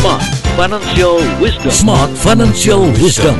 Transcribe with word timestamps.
Smart 0.00 0.24
Financial 0.56 1.20
Wisdom. 1.44 1.68
Smart 1.68 2.10
Financial 2.16 2.82
Wisdom. 3.04 3.36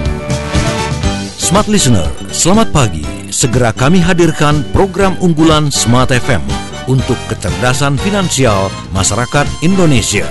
Smart 1.40 1.64
Listener, 1.72 2.04
selamat 2.28 2.68
pagi. 2.68 3.00
Segera 3.32 3.72
kami 3.72 3.96
hadirkan 3.96 4.60
program 4.68 5.16
unggulan 5.24 5.72
Smart 5.72 6.12
FM 6.12 6.44
untuk 6.84 7.16
kecerdasan 7.32 7.96
finansial 7.96 8.68
masyarakat 8.92 9.48
Indonesia. 9.64 10.28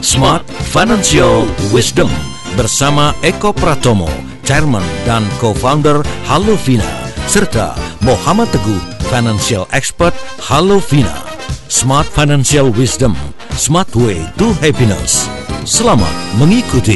Smart 0.00 0.48
Financial 0.72 1.44
Wisdom 1.76 2.08
bersama 2.56 3.12
Eko 3.20 3.52
Pratomo, 3.52 4.08
Chairman 4.48 4.80
dan 5.04 5.28
Co-founder 5.36 6.00
Haluvina, 6.24 6.88
serta 7.28 7.76
Muhammad 8.00 8.48
Teguh, 8.48 8.80
Financial 9.12 9.68
Expert 9.76 10.16
Haluvina. 10.40 11.20
Smart 11.68 12.08
Financial 12.08 12.72
Wisdom, 12.72 13.12
Smart 13.52 13.92
Way 13.92 14.24
to 14.40 14.56
Happiness. 14.64 15.35
Selamat 15.66 16.14
mengikuti. 16.38 16.94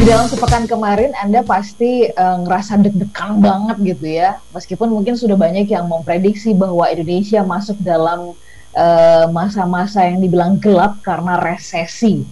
Di 0.00 0.04
dalam 0.08 0.24
sepekan 0.32 0.64
kemarin 0.64 1.12
Anda 1.20 1.44
pasti 1.44 2.08
uh, 2.08 2.40
ngerasa 2.40 2.80
deg-degan 2.80 3.44
banget 3.44 3.76
gitu 3.84 4.06
ya. 4.08 4.40
Meskipun 4.56 4.88
mungkin 4.96 5.20
sudah 5.20 5.36
banyak 5.36 5.68
yang 5.68 5.84
memprediksi 5.92 6.56
bahwa 6.56 6.88
Indonesia 6.88 7.44
masuk 7.44 7.76
dalam 7.84 8.32
eh, 8.72 9.28
masa-masa 9.28 10.00
uh, 10.00 10.08
yang 10.08 10.24
dibilang 10.24 10.56
gelap 10.56 11.04
karena 11.04 11.36
resesi. 11.36 12.24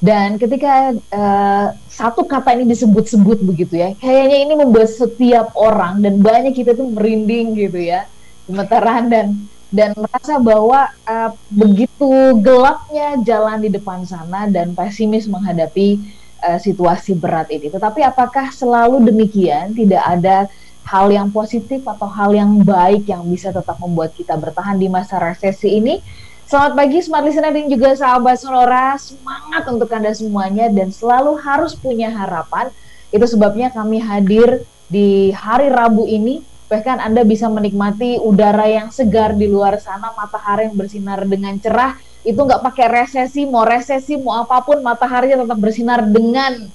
Dan 0.00 0.40
ketika 0.40 0.96
uh, 0.96 1.76
satu 1.92 2.24
kata 2.24 2.56
ini 2.56 2.72
disebut-sebut 2.72 3.44
begitu 3.44 3.84
ya, 3.84 3.92
kayaknya 4.00 4.48
ini 4.48 4.54
membuat 4.56 4.88
setiap 4.88 5.52
orang 5.60 6.00
dan 6.00 6.24
banyak 6.24 6.56
kita 6.56 6.72
tuh 6.72 6.88
merinding 6.88 7.52
gitu 7.52 7.84
ya, 7.84 8.08
gemetaran 8.48 9.12
dan 9.12 9.44
dan 9.74 9.90
merasa 9.98 10.38
bahwa 10.38 10.86
uh, 11.02 11.34
begitu 11.50 12.38
gelapnya 12.38 13.18
jalan 13.26 13.58
di 13.58 13.74
depan 13.74 14.06
sana 14.06 14.46
dan 14.46 14.70
pesimis 14.70 15.26
menghadapi 15.26 15.98
uh, 16.46 16.62
situasi 16.62 17.18
berat 17.18 17.50
ini. 17.50 17.66
Tetapi 17.74 18.06
apakah 18.06 18.54
selalu 18.54 19.02
demikian? 19.02 19.74
Tidak 19.74 19.98
ada 19.98 20.46
hal 20.86 21.10
yang 21.10 21.26
positif 21.34 21.82
atau 21.82 22.06
hal 22.06 22.30
yang 22.30 22.62
baik 22.62 23.10
yang 23.10 23.26
bisa 23.26 23.50
tetap 23.50 23.74
membuat 23.82 24.14
kita 24.14 24.38
bertahan 24.38 24.78
di 24.78 24.86
masa 24.86 25.18
resesi 25.18 25.82
ini? 25.82 25.98
Selamat 26.46 26.78
pagi 26.78 27.02
Smart 27.02 27.26
Listener 27.26 27.50
dan 27.50 27.66
juga 27.66 27.98
sahabat 27.98 28.38
Sonora. 28.38 28.94
Semangat 28.94 29.66
untuk 29.74 29.90
Anda 29.90 30.14
semuanya 30.14 30.70
dan 30.70 30.94
selalu 30.94 31.34
harus 31.42 31.74
punya 31.74 32.14
harapan. 32.14 32.70
Itu 33.10 33.26
sebabnya 33.26 33.74
kami 33.74 33.98
hadir 33.98 34.62
di 34.86 35.34
hari 35.34 35.66
Rabu 35.66 36.06
ini. 36.06 36.53
Bahkan 36.74 36.98
Anda 36.98 37.22
bisa 37.22 37.46
menikmati 37.46 38.18
udara 38.18 38.66
yang 38.66 38.90
segar 38.90 39.30
di 39.38 39.46
luar 39.46 39.78
sana, 39.78 40.10
matahari 40.10 40.66
yang 40.66 40.74
bersinar 40.74 41.22
dengan 41.22 41.54
cerah. 41.62 41.94
Itu 42.26 42.42
nggak 42.42 42.66
pakai 42.66 42.90
resesi, 42.90 43.46
mau 43.46 43.62
resesi, 43.62 44.18
mau 44.18 44.42
apa 44.42 44.58
pun, 44.66 44.82
mataharinya 44.82 45.46
tetap 45.46 45.54
bersinar 45.54 46.02
dengan 46.02 46.66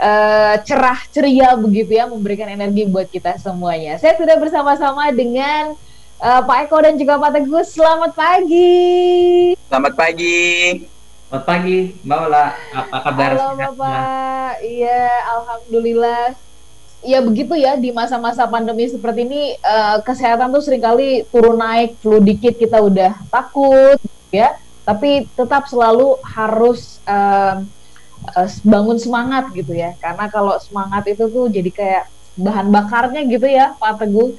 uh, 0.00 0.56
cerah 0.64 1.04
ceria 1.12 1.52
begitu 1.60 2.00
ya, 2.00 2.08
memberikan 2.08 2.48
energi 2.48 2.88
buat 2.88 3.12
kita 3.12 3.36
semuanya. 3.36 4.00
Saya 4.00 4.16
sudah 4.16 4.40
bersama-sama 4.40 5.12
dengan 5.12 5.76
uh, 6.16 6.40
Pak 6.48 6.72
Eko 6.72 6.80
dan 6.80 6.96
juga 6.96 7.20
Pak 7.20 7.36
Teguh. 7.36 7.60
Selamat 7.68 8.16
pagi. 8.16 8.72
Selamat 9.68 9.92
pagi. 9.92 10.40
Selamat 11.28 11.44
pagi, 11.44 11.78
Mbak 12.08 12.18
Ola. 12.24 12.46
Apa 12.72 12.96
kabar? 13.04 13.30
Halo 13.36 13.52
Bapak. 13.60 14.64
Iya, 14.64 15.04
alhamdulillah. 15.36 16.51
Ya 17.02 17.18
begitu 17.18 17.58
ya 17.58 17.74
di 17.74 17.90
masa-masa 17.90 18.46
pandemi 18.46 18.86
seperti 18.86 19.26
ini 19.26 19.42
uh, 19.58 19.98
kesehatan 20.06 20.54
tuh 20.54 20.62
sering 20.62 20.78
kali 20.78 21.26
turun 21.34 21.58
naik, 21.58 21.98
flu 21.98 22.22
dikit 22.22 22.54
kita 22.54 22.78
udah 22.78 23.18
takut 23.26 23.98
ya. 24.30 24.54
Tapi 24.86 25.26
tetap 25.34 25.66
selalu 25.66 26.18
harus 26.22 27.02
uh, 27.06 27.62
uh, 28.34 28.48
bangun 28.62 29.02
semangat 29.02 29.50
gitu 29.50 29.74
ya. 29.74 29.98
Karena 29.98 30.30
kalau 30.30 30.54
semangat 30.62 31.02
itu 31.10 31.26
tuh 31.26 31.50
jadi 31.50 31.70
kayak 31.74 32.04
bahan 32.38 32.70
bakarnya 32.70 33.26
gitu 33.26 33.50
ya, 33.50 33.74
Pak 33.82 34.02
Teguh. 34.06 34.38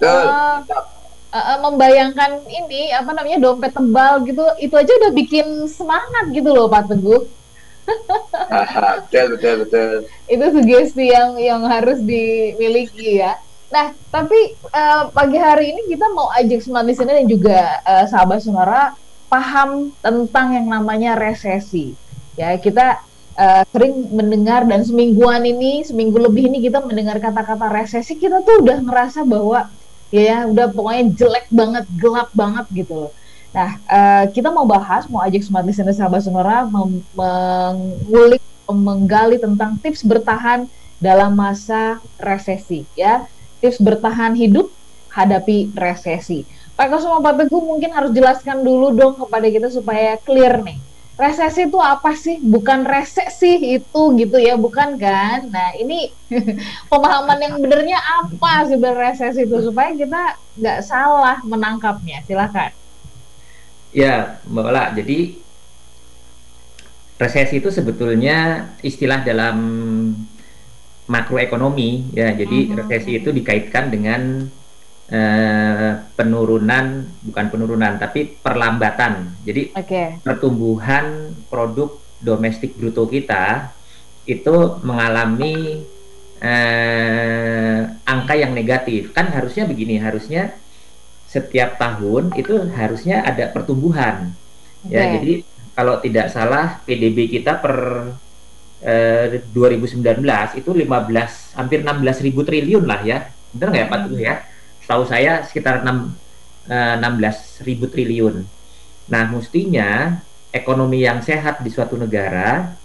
Uh, 0.00 0.64
uh, 1.32 1.58
membayangkan 1.64 2.44
ini 2.46 2.92
apa 2.92 3.10
namanya 3.16 3.40
dompet 3.40 3.72
tebal 3.72 4.20
gitu 4.28 4.44
itu 4.60 4.74
aja 4.76 4.92
udah 4.92 5.12
bikin 5.16 5.64
semangat 5.66 6.28
gitu 6.30 6.52
loh 6.52 6.68
Pak 6.68 6.92
Teguh 6.92 7.24
betul 8.50 9.26
betul 9.36 9.54
betul. 9.66 9.92
Itu 10.30 10.44
sugesti 10.54 11.10
yang 11.10 11.36
yang 11.38 11.62
harus 11.66 11.98
dimiliki 12.02 13.22
ya. 13.22 13.38
Nah 13.72 13.96
tapi 14.12 14.56
uh, 14.70 15.08
pagi 15.10 15.38
hari 15.40 15.72
ini 15.74 15.88
kita 15.90 16.06
mau 16.12 16.28
ajak 16.36 16.60
smart 16.62 16.86
listener 16.86 17.18
dan 17.18 17.28
juga 17.28 17.58
uh, 17.82 18.04
sahabat 18.06 18.44
sonora 18.44 18.94
paham 19.32 19.90
tentang 20.04 20.54
yang 20.54 20.66
namanya 20.68 21.16
resesi. 21.16 21.96
Ya 22.36 22.54
kita 22.60 23.00
uh, 23.36 23.62
sering 23.72 24.12
mendengar 24.12 24.64
dan 24.68 24.84
semingguan 24.84 25.42
ini 25.44 25.84
seminggu 25.84 26.20
lebih 26.20 26.52
ini 26.52 26.60
kita 26.60 26.84
mendengar 26.84 27.18
kata-kata 27.18 27.72
resesi 27.72 28.16
kita 28.16 28.44
tuh 28.44 28.60
udah 28.64 28.78
ngerasa 28.84 29.24
bahwa 29.24 29.68
ya 30.12 30.44
udah 30.44 30.68
pokoknya 30.68 31.04
jelek 31.16 31.46
banget 31.48 31.84
gelap 31.96 32.28
banget 32.36 32.66
gitu 32.76 33.08
loh 33.08 33.12
nah 33.52 33.76
uh, 33.84 34.24
kita 34.32 34.48
mau 34.48 34.64
bahas 34.64 35.04
mau 35.12 35.20
ajak 35.20 35.44
smart 35.44 35.68
listener 35.68 35.92
sahabat 35.92 36.24
sonora 36.24 36.64
mengulik 37.12 38.40
menggali 38.72 39.36
tentang 39.36 39.76
tips 39.76 40.00
bertahan 40.02 40.64
dalam 40.96 41.36
masa 41.36 42.00
resesi 42.16 42.88
ya 42.96 43.28
tips 43.60 43.76
bertahan 43.76 44.32
hidup 44.32 44.72
hadapi 45.12 45.68
resesi 45.76 46.48
Pak 46.72 46.88
Kosmo 46.88 47.20
Pak 47.20 47.44
Teguh 47.44 47.60
mungkin 47.60 47.92
harus 47.92 48.16
jelaskan 48.16 48.64
dulu 48.64 48.96
dong 48.96 49.20
kepada 49.20 49.44
kita 49.52 49.68
supaya 49.68 50.16
clear 50.24 50.64
nih 50.64 50.80
resesi 51.22 51.68
itu 51.68 51.78
apa 51.78 52.12
sih? 52.16 52.40
Bukan 52.40 52.82
resesi 52.88 53.78
itu 53.78 54.02
gitu 54.18 54.36
ya, 54.40 54.56
bukan 54.56 54.96
kan? 54.96 55.46
Nah 55.48 55.76
ini 55.76 56.10
pemahaman 56.90 57.38
yang 57.38 57.54
benernya 57.60 57.98
apa 58.00 58.66
sebenarnya 58.66 59.14
resesi 59.14 59.44
itu 59.44 59.56
supaya 59.60 59.92
kita 59.92 60.36
nggak 60.58 60.78
salah 60.82 61.38
menangkapnya. 61.44 62.24
Silakan. 62.24 62.81
Ya, 63.92 64.40
Mbak 64.48 64.64
Ola. 64.66 64.84
Jadi 64.96 65.38
resesi 67.20 67.60
itu 67.62 67.70
sebetulnya 67.70 68.68
istilah 68.82 69.22
dalam 69.22 69.56
makroekonomi 71.06 72.10
ya. 72.16 72.32
Jadi 72.32 72.58
uh 72.66 72.68
-huh. 72.72 72.76
resesi 72.82 73.20
itu 73.20 73.30
dikaitkan 73.30 73.92
dengan 73.92 74.48
Eh, 75.12 75.92
penurunan 76.16 77.04
bukan 77.20 77.46
penurunan 77.52 78.00
tapi 78.00 78.32
perlambatan. 78.32 79.44
Jadi 79.44 79.76
okay. 79.76 80.16
pertumbuhan 80.24 81.36
produk 81.52 82.00
domestik 82.16 82.72
bruto 82.80 83.04
kita 83.04 83.76
itu 84.24 84.80
mengalami 84.80 85.84
eh, 86.40 87.80
angka 88.08 88.34
yang 88.40 88.56
negatif. 88.56 89.12
Kan 89.12 89.28
harusnya 89.36 89.68
begini, 89.68 90.00
harusnya 90.00 90.56
setiap 91.32 91.80
tahun 91.80 92.36
itu 92.36 92.68
harusnya 92.76 93.24
ada 93.24 93.48
pertumbuhan. 93.48 94.36
Okay. 94.84 94.92
Ya, 94.92 95.02
jadi 95.16 95.34
kalau 95.72 95.96
tidak 96.04 96.28
salah 96.28 96.84
PDB 96.84 97.32
kita 97.40 97.56
per 97.56 97.76
eh, 98.84 99.40
2019 99.56 99.96
itu 100.60 100.70
15 100.76 101.56
hampir 101.56 101.80
16 101.80 102.24
ribu 102.28 102.44
triliun 102.44 102.84
lah 102.84 103.00
ya. 103.00 103.32
Benar 103.56 103.68
nggak 103.72 103.80
ya 103.80 103.88
Pak 103.88 103.98
Tuh 104.12 104.20
ya? 104.20 104.36
setahu 104.82 105.08
saya 105.08 105.40
sekitar 105.46 105.80
6, 105.80 106.12
eh, 106.68 106.94
16 107.00 107.64
ribu 107.64 107.88
triliun. 107.88 108.44
Nah, 109.08 109.24
mestinya 109.32 110.20
ekonomi 110.52 111.00
yang 111.00 111.24
sehat 111.24 111.64
di 111.64 111.72
suatu 111.72 111.96
negara, 111.96 112.76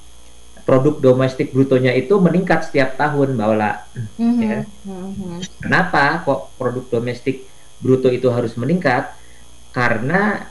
produk 0.64 1.00
domestik 1.04 1.52
brutonya 1.52 1.92
itu 1.92 2.16
meningkat 2.22 2.70
setiap 2.70 2.96
tahun, 2.96 3.36
Mbak 3.36 3.48
Ola. 3.50 3.72
Mm-hmm. 4.16 4.40
Ya. 4.40 4.60
Mm-hmm. 4.88 5.36
Kenapa 5.68 6.24
kok 6.24 6.56
produk 6.56 6.86
domestik 6.88 7.44
bruto 7.82 8.10
itu 8.10 8.28
harus 8.30 8.54
meningkat? 8.58 9.14
Karena 9.72 10.42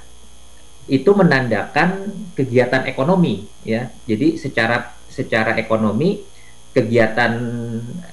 itu 0.87 1.11
menandakan 1.11 2.14
kegiatan 2.38 2.87
ekonomi, 2.87 3.46
ya. 3.67 3.90
Jadi 4.06 4.38
secara 4.38 4.94
secara 5.11 5.58
ekonomi 5.58 6.23
kegiatan 6.70 7.32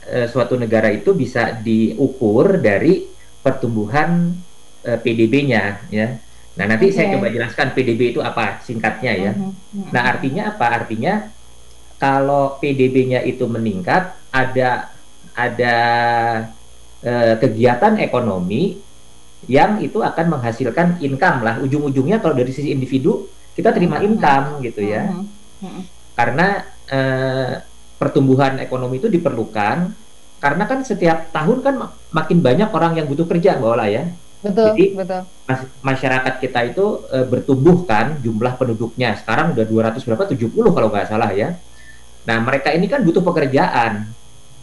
e, 0.08 0.18
suatu 0.32 0.56
negara 0.56 0.88
itu 0.90 1.12
bisa 1.14 1.52
diukur 1.60 2.64
dari 2.64 3.06
pertumbuhan 3.44 4.32
uh, 4.88 5.00
PDB-nya 5.04 5.92
ya. 5.92 6.08
Nah, 6.54 6.66
nanti 6.70 6.90
okay. 6.90 6.96
saya 6.96 7.18
coba 7.18 7.28
jelaskan 7.34 7.76
PDB 7.76 8.16
itu 8.16 8.22
apa 8.24 8.64
singkatnya 8.64 9.12
ya. 9.12 9.32
Uh 9.36 9.52
-huh. 9.52 9.90
Nah, 9.92 10.04
artinya 10.16 10.54
apa? 10.56 10.66
Artinya 10.70 11.28
kalau 12.00 12.56
PDB-nya 12.62 13.26
itu 13.28 13.44
meningkat, 13.50 14.16
ada 14.32 14.94
ada 15.34 15.78
uh, 17.04 17.36
kegiatan 17.42 18.00
ekonomi 18.00 18.80
yang 19.48 19.80
itu 19.84 20.00
akan 20.00 20.40
menghasilkan 20.40 21.00
income 21.04 21.44
lah. 21.44 21.60
Ujung-ujungnya 21.62 22.20
kalau 22.24 22.36
dari 22.38 22.52
sisi 22.52 22.72
individu 22.72 23.28
kita 23.54 23.72
terima 23.72 24.02
income 24.02 24.64
gitu 24.66 24.82
ya. 24.82 25.10
-huh. 25.10 25.82
Karena 26.14 26.62
uh, 26.90 27.54
pertumbuhan 27.98 28.60
ekonomi 28.60 29.00
itu 29.00 29.08
diperlukan 29.08 29.96
karena 30.44 30.64
kan 30.68 30.84
setiap 30.84 31.32
tahun 31.32 31.64
kan 31.64 31.76
makin 32.12 32.44
banyak 32.44 32.68
orang 32.68 33.00
yang 33.00 33.08
butuh 33.08 33.24
kerja 33.24 33.56
Mbak 33.56 33.70
Ola 33.80 33.88
ya. 33.88 34.04
Betul, 34.44 34.76
Jadi, 34.76 34.86
betul. 34.92 35.24
masyarakat 35.80 36.34
kita 36.44 36.60
itu 36.68 37.00
e, 37.08 37.24
bertumbuh 37.24 37.88
kan 37.88 38.20
jumlah 38.20 38.60
penduduknya. 38.60 39.16
Sekarang 39.16 39.56
udah 39.56 39.64
200 39.64 40.04
berapa? 40.04 40.28
70 40.36 40.52
kalau 40.52 40.92
nggak 40.92 41.08
salah 41.08 41.32
ya. 41.32 41.56
Nah, 42.28 42.44
mereka 42.44 42.76
ini 42.76 42.92
kan 42.92 43.08
butuh 43.08 43.24
pekerjaan. 43.24 44.12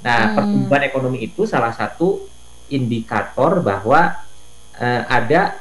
Nah, 0.05 0.21
hmm. 0.21 0.37
pertumbuhan 0.37 0.83
ekonomi 0.85 1.25
itu 1.25 1.49
salah 1.49 1.73
satu 1.73 2.29
indikator 2.69 3.65
bahwa 3.65 4.21
e, 4.81 4.89
ada 5.07 5.61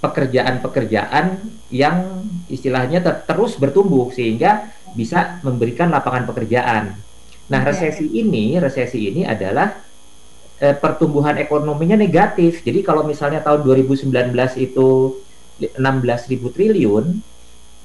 pekerjaan-pekerjaan 0.00 1.40
yang 1.72 2.24
istilahnya 2.46 3.00
ter 3.02 3.14
terus 3.26 3.56
bertumbuh 3.56 4.12
sehingga 4.12 4.70
bisa 4.96 5.40
memberikan 5.44 5.92
lapangan 5.92 6.24
pekerjaan. 6.28 6.96
Nah, 7.46 7.60
resesi 7.62 8.10
ini, 8.10 8.58
resesi 8.58 9.06
ini 9.06 9.22
adalah 9.22 9.70
eh, 10.58 10.74
pertumbuhan 10.74 11.38
ekonominya 11.38 11.94
negatif. 11.94 12.62
Jadi 12.62 12.82
kalau 12.82 13.06
misalnya 13.06 13.42
tahun 13.42 13.62
2019 13.62 14.10
itu 14.58 14.88
16.000 15.56 16.54
triliun, 16.54 17.04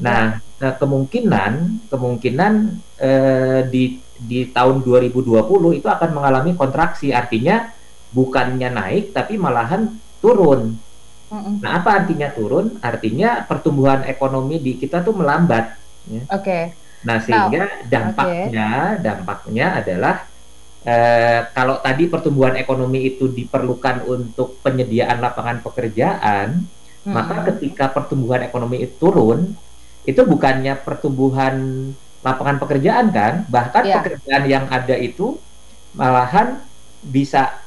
nah 0.02 0.42
eh, 0.42 0.76
kemungkinan 0.76 1.88
kemungkinan 1.94 2.54
eh, 2.98 3.62
di 3.70 4.02
di 4.22 4.46
tahun 4.54 4.86
2020 4.86 5.78
itu 5.78 5.88
akan 5.88 6.10
mengalami 6.14 6.58
kontraksi. 6.58 7.14
Artinya 7.14 7.70
bukannya 8.12 8.70
naik 8.70 9.14
tapi 9.14 9.38
malahan 9.38 9.88
turun. 10.22 10.78
Nah, 11.64 11.80
apa 11.80 12.04
artinya 12.04 12.30
turun? 12.32 12.78
Artinya 12.84 13.44
pertumbuhan 13.48 14.04
ekonomi 14.06 14.60
di 14.60 14.78
kita 14.78 15.02
tuh 15.02 15.16
melambat. 15.16 15.76
Ya. 16.08 16.24
Oke. 16.30 16.44
Okay. 16.44 16.64
Nah, 17.02 17.18
sehingga 17.18 17.82
dampaknya 17.90 18.70
okay. 18.94 19.02
dampaknya 19.02 19.68
adalah 19.82 20.16
Eh, 20.82 21.42
kalau 21.54 21.78
tadi 21.78 22.10
pertumbuhan 22.10 22.58
ekonomi 22.58 23.14
itu 23.14 23.30
diperlukan 23.30 24.02
untuk 24.10 24.58
penyediaan 24.66 25.22
lapangan 25.22 25.62
pekerjaan, 25.62 26.66
hmm. 27.06 27.14
maka 27.14 27.54
ketika 27.54 27.94
pertumbuhan 27.94 28.42
ekonomi 28.42 28.82
itu 28.82 28.98
turun, 28.98 29.54
itu 30.10 30.22
bukannya 30.26 30.74
pertumbuhan 30.82 31.54
lapangan 32.26 32.58
pekerjaan 32.58 33.14
kan, 33.14 33.46
bahkan 33.46 33.86
yeah. 33.86 34.02
pekerjaan 34.02 34.44
yang 34.50 34.66
ada 34.74 34.98
itu 34.98 35.38
malahan 35.94 36.58
bisa 37.06 37.61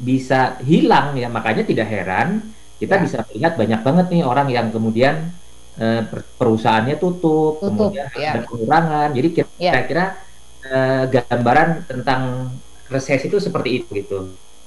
bisa 0.00 0.56
hilang 0.64 1.12
ya, 1.14 1.28
makanya 1.28 1.62
tidak 1.68 1.86
heran 1.86 2.40
kita 2.80 2.96
yeah. 2.96 3.04
bisa 3.04 3.16
lihat 3.36 3.52
banyak 3.60 3.80
banget 3.84 4.06
nih 4.08 4.22
orang 4.24 4.48
yang 4.48 4.72
kemudian 4.72 5.28
eh, 5.76 6.00
perusahaannya 6.40 6.96
tutup, 6.96 7.60
tutup 7.60 7.92
kemudian 7.92 8.08
yeah. 8.16 8.32
ada 8.32 8.40
pengurangan, 8.48 9.08
jadi 9.12 9.28
ya. 9.28 9.44
kira-kira 9.76 10.04
yeah 10.16 10.28
uh, 10.66 11.04
gambaran 11.08 11.88
tentang 11.88 12.52
resesi 12.90 13.30
itu 13.30 13.38
seperti 13.40 13.82
itu 13.82 13.88
gitu. 13.96 14.18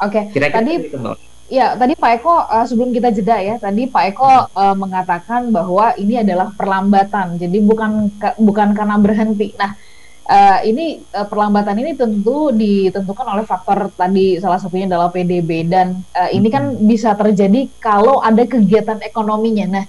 Oke. 0.01 0.31
Okay. 0.31 0.49
Tadi 0.49 0.73
gitu, 0.89 0.97
Ya, 1.51 1.75
tadi 1.75 1.93
Pak 1.93 2.23
Eko 2.23 2.33
uh, 2.49 2.65
sebelum 2.65 2.95
kita 2.95 3.13
jeda 3.13 3.37
ya, 3.37 3.59
tadi 3.59 3.85
Pak 3.85 4.03
Eko 4.15 4.47
uh, 4.55 4.73
mengatakan 4.73 5.51
bahwa 5.51 5.91
ini 5.99 6.23
adalah 6.23 6.49
perlambatan, 6.55 7.35
jadi 7.37 7.59
bukan 7.61 8.09
bukan 8.41 8.69
karena 8.73 8.95
berhenti. 8.97 9.51
Nah, 9.59 9.75
uh, 10.27 10.59
ini 10.63 11.03
uh, 11.15 11.27
perlambatan 11.27 11.75
ini 11.79 11.91
tentu 11.97 12.51
ditentukan 12.53 13.27
oleh 13.27 13.45
faktor 13.47 13.91
tadi 13.95 14.39
salah 14.39 14.59
satunya 14.59 14.87
adalah 14.87 15.11
PDB 15.11 15.67
dan 15.67 15.99
uh, 16.15 16.29
ini 16.31 16.47
kan 16.47 16.75
bisa 16.79 17.15
terjadi 17.17 17.67
kalau 17.79 18.19
ada 18.23 18.43
kegiatan 18.47 18.99
ekonominya. 19.03 19.79
Nah, 19.79 19.85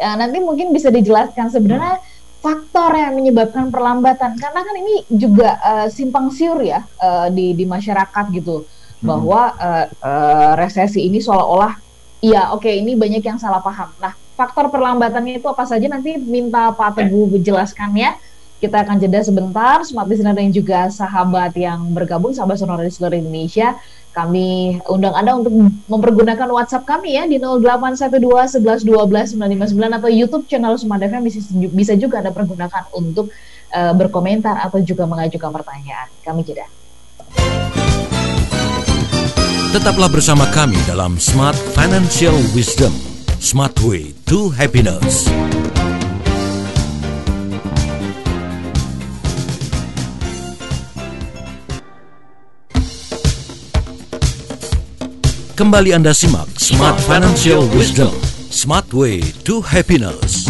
uh, 0.00 0.16
nanti 0.16 0.38
mungkin 0.40 0.72
bisa 0.72 0.92
dijelaskan 0.92 1.48
sebenarnya 1.48 2.00
faktor 2.38 2.94
yang 2.94 3.18
menyebabkan 3.18 3.68
perlambatan 3.74 4.38
karena 4.38 4.60
kan 4.62 4.74
ini 4.78 4.94
juga 5.10 5.58
uh, 5.58 5.86
simpang 5.90 6.30
siur 6.30 6.62
ya 6.62 6.86
uh, 7.02 7.26
di 7.34 7.50
di 7.50 7.66
masyarakat 7.66 8.24
gitu 8.30 8.62
hmm. 8.62 9.02
bahwa 9.02 9.42
uh, 9.58 9.84
uh, 9.90 10.52
resesi 10.54 11.02
ini 11.10 11.18
seolah-olah 11.18 11.74
iya 12.22 12.54
oke 12.54 12.62
okay, 12.62 12.78
ini 12.78 12.94
banyak 12.94 13.26
yang 13.26 13.42
salah 13.42 13.58
paham. 13.58 13.90
Nah 13.98 14.14
faktor 14.38 14.70
perlambatannya 14.70 15.42
itu 15.42 15.50
apa 15.50 15.66
saja 15.66 15.90
nanti 15.90 16.14
minta 16.14 16.70
Pak 16.70 17.02
Teguh 17.02 17.26
menjelaskan 17.26 17.90
ya. 17.98 18.14
Kita 18.58 18.82
akan 18.82 18.98
jeda 18.98 19.22
sebentar, 19.22 19.86
smart 19.86 20.10
listener 20.10 20.34
dan 20.34 20.50
juga 20.50 20.90
sahabat 20.90 21.54
yang 21.54 21.94
bergabung, 21.94 22.34
sahabat 22.34 22.58
sonora 22.58 22.82
di 22.82 22.90
seluruh 22.90 23.14
Indonesia. 23.14 23.78
Kami 24.10 24.82
undang 24.90 25.14
Anda 25.14 25.38
untuk 25.38 25.54
mempergunakan 25.86 26.50
WhatsApp 26.50 26.82
kami 26.82 27.14
ya 27.14 27.30
di 27.30 27.38
0812 27.38 28.58
11 28.58 28.82
12 28.82 29.38
959 29.38 29.98
atau 30.02 30.10
YouTube 30.10 30.44
channel 30.50 30.74
Smart 30.74 30.98
FM 30.98 31.22
bisa, 31.70 31.94
juga 31.94 32.18
Anda 32.18 32.34
pergunakan 32.34 32.90
untuk 32.98 33.30
uh, 33.70 33.94
berkomentar 33.94 34.58
atau 34.58 34.82
juga 34.82 35.06
mengajukan 35.06 35.54
pertanyaan. 35.54 36.10
Kami 36.26 36.42
jeda. 36.42 36.66
Tetaplah 39.70 40.10
bersama 40.10 40.50
kami 40.50 40.82
dalam 40.90 41.14
Smart 41.22 41.54
Financial 41.78 42.34
Wisdom. 42.58 42.90
Smart 43.38 43.78
Way 43.86 44.18
to 44.26 44.50
Happiness. 44.50 45.30
Kembali 55.58 55.90
Anda 55.90 56.14
simak 56.14 56.54
Smart 56.54 56.94
Financial 57.02 57.66
Wisdom, 57.74 58.14
Smart 58.46 58.94
Way 58.94 59.26
to 59.42 59.58
Happiness. 59.58 60.46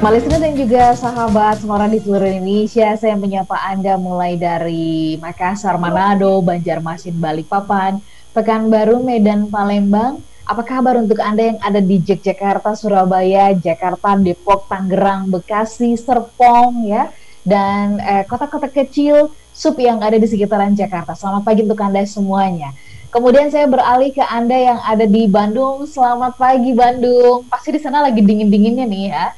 Malisina 0.00 0.40
dan 0.40 0.56
juga 0.56 0.96
sahabat 0.96 1.60
semua 1.60 1.84
di 1.92 2.00
seluruh 2.00 2.24
Indonesia, 2.24 2.96
saya 2.96 3.20
menyapa 3.20 3.52
Anda 3.68 4.00
mulai 4.00 4.40
dari 4.40 5.20
Makassar, 5.20 5.76
Manado, 5.76 6.40
Banjarmasin, 6.40 7.20
Balikpapan, 7.20 8.00
Pekanbaru, 8.32 9.04
Medan, 9.04 9.52
Palembang. 9.52 10.24
Apa 10.48 10.64
kabar 10.64 10.96
untuk 10.96 11.20
Anda 11.20 11.52
yang 11.52 11.60
ada 11.60 11.84
di 11.84 12.00
Yogyakarta, 12.00 12.72
Surabaya, 12.80 13.52
Jakarta, 13.52 14.16
Depok, 14.16 14.72
Tangerang, 14.72 15.28
Bekasi, 15.28 16.00
Serpong, 16.00 16.88
ya, 16.88 17.12
dan 17.44 18.00
eh, 18.00 18.24
kota-kota 18.24 18.72
kecil 18.72 19.28
sup 19.58 19.74
yang 19.82 19.98
ada 19.98 20.14
di 20.14 20.22
sekitaran 20.30 20.70
Jakarta. 20.78 21.18
Selamat 21.18 21.42
pagi 21.42 21.66
untuk 21.66 21.82
Anda 21.82 22.06
semuanya. 22.06 22.70
Kemudian 23.10 23.50
saya 23.50 23.66
beralih 23.66 24.14
ke 24.14 24.22
Anda 24.22 24.54
yang 24.54 24.78
ada 24.86 25.02
di 25.02 25.26
Bandung. 25.26 25.82
Selamat 25.90 26.38
pagi 26.38 26.70
Bandung. 26.70 27.42
Pasti 27.50 27.74
di 27.74 27.82
sana 27.82 28.06
lagi 28.06 28.22
dingin-dinginnya 28.22 28.86
nih 28.86 29.04
ya. 29.10 29.34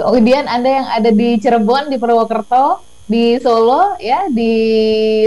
Kemudian 0.00 0.48
Anda 0.48 0.70
yang 0.80 0.88
ada 0.88 1.10
di 1.12 1.36
Cirebon, 1.36 1.92
di 1.92 2.00
Purwokerto, 2.00 2.80
di 3.04 3.36
Solo, 3.36 4.00
ya, 4.00 4.32
di 4.32 4.52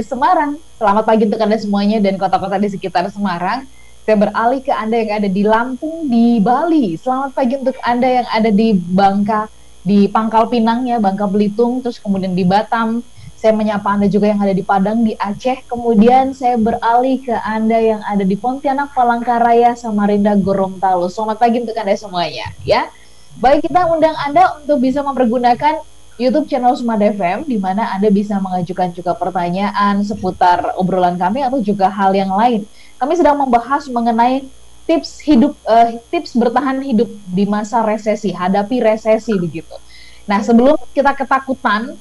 Semarang. 0.02 0.58
Selamat 0.82 1.06
pagi 1.06 1.30
untuk 1.30 1.38
Anda 1.46 1.62
semuanya 1.62 2.02
dan 2.02 2.18
kota-kota 2.18 2.58
di 2.58 2.74
sekitar 2.74 3.06
Semarang. 3.14 3.70
Saya 4.02 4.18
beralih 4.18 4.66
ke 4.66 4.74
Anda 4.74 4.98
yang 4.98 5.12
ada 5.22 5.30
di 5.30 5.46
Lampung, 5.46 6.10
di 6.10 6.42
Bali. 6.42 6.98
Selamat 6.98 7.38
pagi 7.38 7.54
untuk 7.62 7.78
Anda 7.86 8.10
yang 8.10 8.28
ada 8.34 8.50
di 8.50 8.74
Bangka, 8.74 9.46
di 9.86 10.10
Pangkal 10.10 10.50
Pinang 10.50 10.90
ya, 10.90 10.98
Bangka 10.98 11.30
Belitung, 11.30 11.86
terus 11.86 12.02
kemudian 12.02 12.34
di 12.34 12.42
Batam, 12.42 13.06
saya 13.36 13.52
menyapa 13.52 13.86
Anda 13.86 14.08
juga 14.08 14.32
yang 14.32 14.40
ada 14.40 14.56
di 14.56 14.64
Padang, 14.64 15.04
di 15.04 15.14
Aceh. 15.20 15.68
Kemudian 15.68 16.32
saya 16.32 16.56
beralih 16.56 17.20
ke 17.22 17.36
Anda 17.44 17.78
yang 17.78 18.02
ada 18.02 18.24
di 18.24 18.34
Pontianak, 18.40 18.96
Palangkaraya, 18.96 19.76
Samarinda, 19.76 20.34
Gorontalo. 20.40 21.12
Selamat 21.12 21.44
pagi 21.44 21.62
untuk 21.62 21.76
Anda 21.76 21.94
semuanya, 22.00 22.50
ya. 22.64 22.88
Baik, 23.36 23.68
kita 23.68 23.92
undang 23.92 24.16
Anda 24.24 24.56
untuk 24.64 24.80
bisa 24.80 25.04
mempergunakan 25.04 25.84
YouTube 26.16 26.48
channel 26.48 26.80
Smart 26.80 27.04
FM, 27.04 27.44
di 27.44 27.60
mana 27.60 27.92
Anda 27.92 28.08
bisa 28.08 28.40
mengajukan 28.40 28.96
juga 28.96 29.12
pertanyaan 29.20 30.00
seputar 30.00 30.80
obrolan 30.80 31.20
kami 31.20 31.44
atau 31.44 31.60
juga 31.60 31.92
hal 31.92 32.16
yang 32.16 32.32
lain. 32.32 32.64
Kami 32.96 33.14
sedang 33.20 33.36
membahas 33.36 33.92
mengenai 33.92 34.48
tips 34.88 35.20
hidup, 35.28 35.60
uh, 35.68 35.92
tips 36.08 36.32
bertahan 36.40 36.80
hidup 36.80 37.12
di 37.28 37.44
masa 37.44 37.84
resesi, 37.84 38.32
hadapi 38.32 38.80
resesi 38.80 39.36
begitu. 39.36 39.76
Nah, 40.24 40.40
sebelum 40.40 40.80
kita 40.96 41.12
ketakutan, 41.14 42.00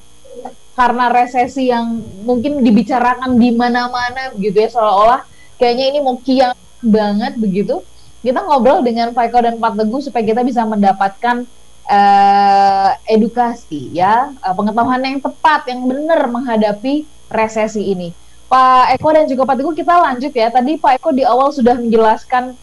karena 0.75 1.07
resesi 1.11 1.71
yang 1.71 2.02
mungkin 2.26 2.61
dibicarakan 2.61 3.38
di 3.38 3.54
mana-mana 3.54 4.35
begitu 4.35 4.66
ya 4.66 4.69
seolah-olah 4.75 5.23
kayaknya 5.59 5.95
ini 5.95 5.99
mau 6.02 6.19
kiam 6.19 6.54
banget 6.83 7.38
begitu. 7.38 7.81
Kita 8.25 8.40
ngobrol 8.40 8.81
dengan 8.81 9.12
Pak 9.12 9.31
Eko 9.31 9.38
dan 9.45 9.57
Pak 9.61 9.76
Teguh 9.78 10.00
supaya 10.00 10.25
kita 10.25 10.40
bisa 10.43 10.64
mendapatkan 10.64 11.45
uh, 11.87 12.90
edukasi 13.04 13.93
ya 13.93 14.33
uh, 14.40 14.54
pengetahuan 14.57 15.04
yang 15.04 15.21
tepat 15.21 15.69
yang 15.69 15.85
benar 15.85 16.26
menghadapi 16.26 17.04
resesi 17.31 17.95
ini. 17.95 18.11
Pak 18.49 18.97
Eko 18.99 19.09
dan 19.12 19.28
juga 19.28 19.45
Pak 19.45 19.61
Teguh 19.61 19.76
kita 19.76 19.95
lanjut 20.00 20.33
ya. 20.33 20.49
Tadi 20.50 20.81
Pak 20.81 20.99
Eko 20.99 21.12
di 21.12 21.23
awal 21.23 21.52
sudah 21.52 21.76
menjelaskan 21.76 22.57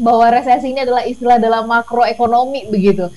bahwa 0.00 0.26
resesi 0.32 0.74
ini 0.74 0.82
adalah 0.82 1.06
istilah 1.06 1.38
dalam 1.38 1.70
makroekonomi 1.70 2.66
begitu 2.66 3.14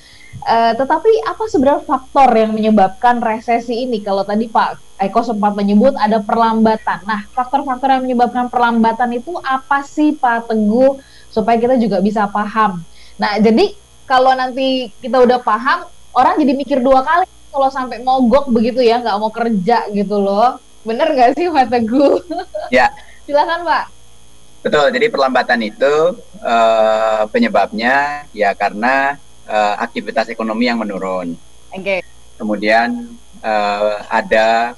Uh, 0.48 0.72
tetapi 0.79 1.12
apa 1.27 1.43
sebenarnya 1.51 1.84
faktor 1.84 2.29
yang 2.31 2.55
menyebabkan 2.55 3.19
resesi 3.19 3.84
ini? 3.84 4.00
Kalau 4.00 4.24
tadi 4.24 4.48
Pak 4.48 5.01
Eko 5.01 5.19
sempat 5.19 5.53
menyebut 5.53 5.93
ada 6.00 6.24
perlambatan. 6.24 7.03
Nah, 7.03 7.27
faktor-faktor 7.36 7.91
yang 7.91 8.03
menyebabkan 8.07 8.48
perlambatan 8.48 9.17
itu 9.17 9.36
apa 9.43 9.84
sih 9.84 10.15
Pak 10.15 10.48
Teguh 10.48 10.98
supaya 11.27 11.60
kita 11.60 11.75
juga 11.75 12.00
bisa 12.00 12.25
paham? 12.31 12.79
Nah, 13.19 13.38
jadi 13.43 13.75
kalau 14.07 14.31
nanti 14.34 14.88
kita 15.03 15.19
udah 15.19 15.43
paham, 15.43 15.84
orang 16.15 16.39
jadi 16.39 16.53
mikir 16.55 16.79
dua 16.79 17.03
kali 17.03 17.27
kalau 17.51 17.67
sampai 17.67 18.00
mogok 18.00 18.48
begitu 18.48 18.79
ya, 18.79 19.03
nggak 19.03 19.17
mau 19.19 19.29
kerja 19.34 19.89
gitu 19.91 20.15
loh. 20.15 20.57
Bener 20.88 21.12
nggak 21.12 21.36
sih 21.36 21.51
Pak 21.51 21.65
Teguh? 21.67 22.24
Ya. 22.72 22.91
Silakan 23.27 23.67
Pak. 23.67 23.86
Betul. 24.63 24.88
Jadi 24.96 25.05
perlambatan 25.12 25.60
itu 25.60 26.15
uh, 26.39 27.24
penyebabnya 27.27 28.24
ya 28.31 28.55
karena 28.55 29.19
uh, 29.47 29.75
aktivitas 29.81 30.29
ekonomi 30.29 30.67
yang 30.67 30.79
menurun. 30.79 31.33
Oke. 31.73 31.81
Okay. 31.81 31.99
Kemudian 32.37 33.17
uh, 33.41 34.05
ada 34.11 34.77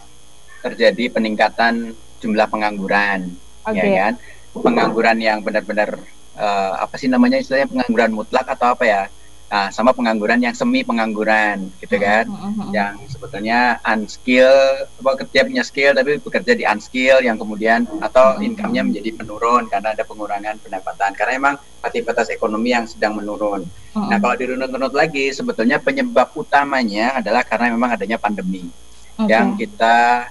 terjadi 0.63 1.11
peningkatan 1.11 1.91
jumlah 2.23 2.47
pengangguran, 2.47 3.35
okay. 3.67 3.95
ya 3.95 4.11
kan? 4.11 4.13
Pengangguran 4.55 5.17
yang 5.19 5.39
benar-benar 5.43 5.99
uh, 6.39 6.73
apa 6.79 6.95
sih 6.95 7.11
namanya 7.11 7.39
istilahnya 7.39 7.67
pengangguran 7.67 8.11
mutlak 8.15 8.47
atau 8.47 8.75
apa 8.75 8.83
ya? 8.88 9.01
Nah, 9.50 9.74
sama 9.74 9.98
pengangguran 9.98 10.38
yang 10.46 10.53
semi 10.53 10.86
pengangguran 10.86 11.74
gitu 11.82 11.98
hmm, 11.98 12.06
kan. 12.06 12.25
Uh, 12.29 12.70
yang 12.70 12.94
sebetulnya 13.10 13.82
unskill 13.82 14.86
apa 14.86 15.25
kerja 15.25 15.41
punya 15.41 15.63
skill 15.65 15.98
tapi 15.98 16.22
bekerja 16.22 16.53
di 16.53 16.70
unskill 16.70 17.18
yang 17.25 17.34
kemudian 17.34 17.89
atau 17.98 18.38
income-nya 18.38 18.86
menjadi 18.86 19.10
menurun 19.18 19.65
karena 19.65 19.98
ada 19.98 20.06
pengurangan 20.06 20.62
pendapatan 20.62 21.18
karena 21.18 21.34
emang 21.34 21.56
aktivitas 21.82 22.29
ekonomi 22.29 22.77
yang 22.77 22.86
sedang 22.86 23.18
menurun. 23.18 23.65
Nah, 23.98 24.22
kalau 24.22 24.38
dirunut-runut 24.38 24.94
lagi 24.94 25.34
sebetulnya 25.34 25.82
penyebab 25.82 26.29
utamanya 26.38 27.18
adalah 27.18 27.41
karena 27.41 27.74
memang 27.74 27.98
adanya 27.98 28.22
pandemi. 28.22 28.70
Okay. 29.18 29.34
Yang 29.34 29.65
kita 29.65 30.29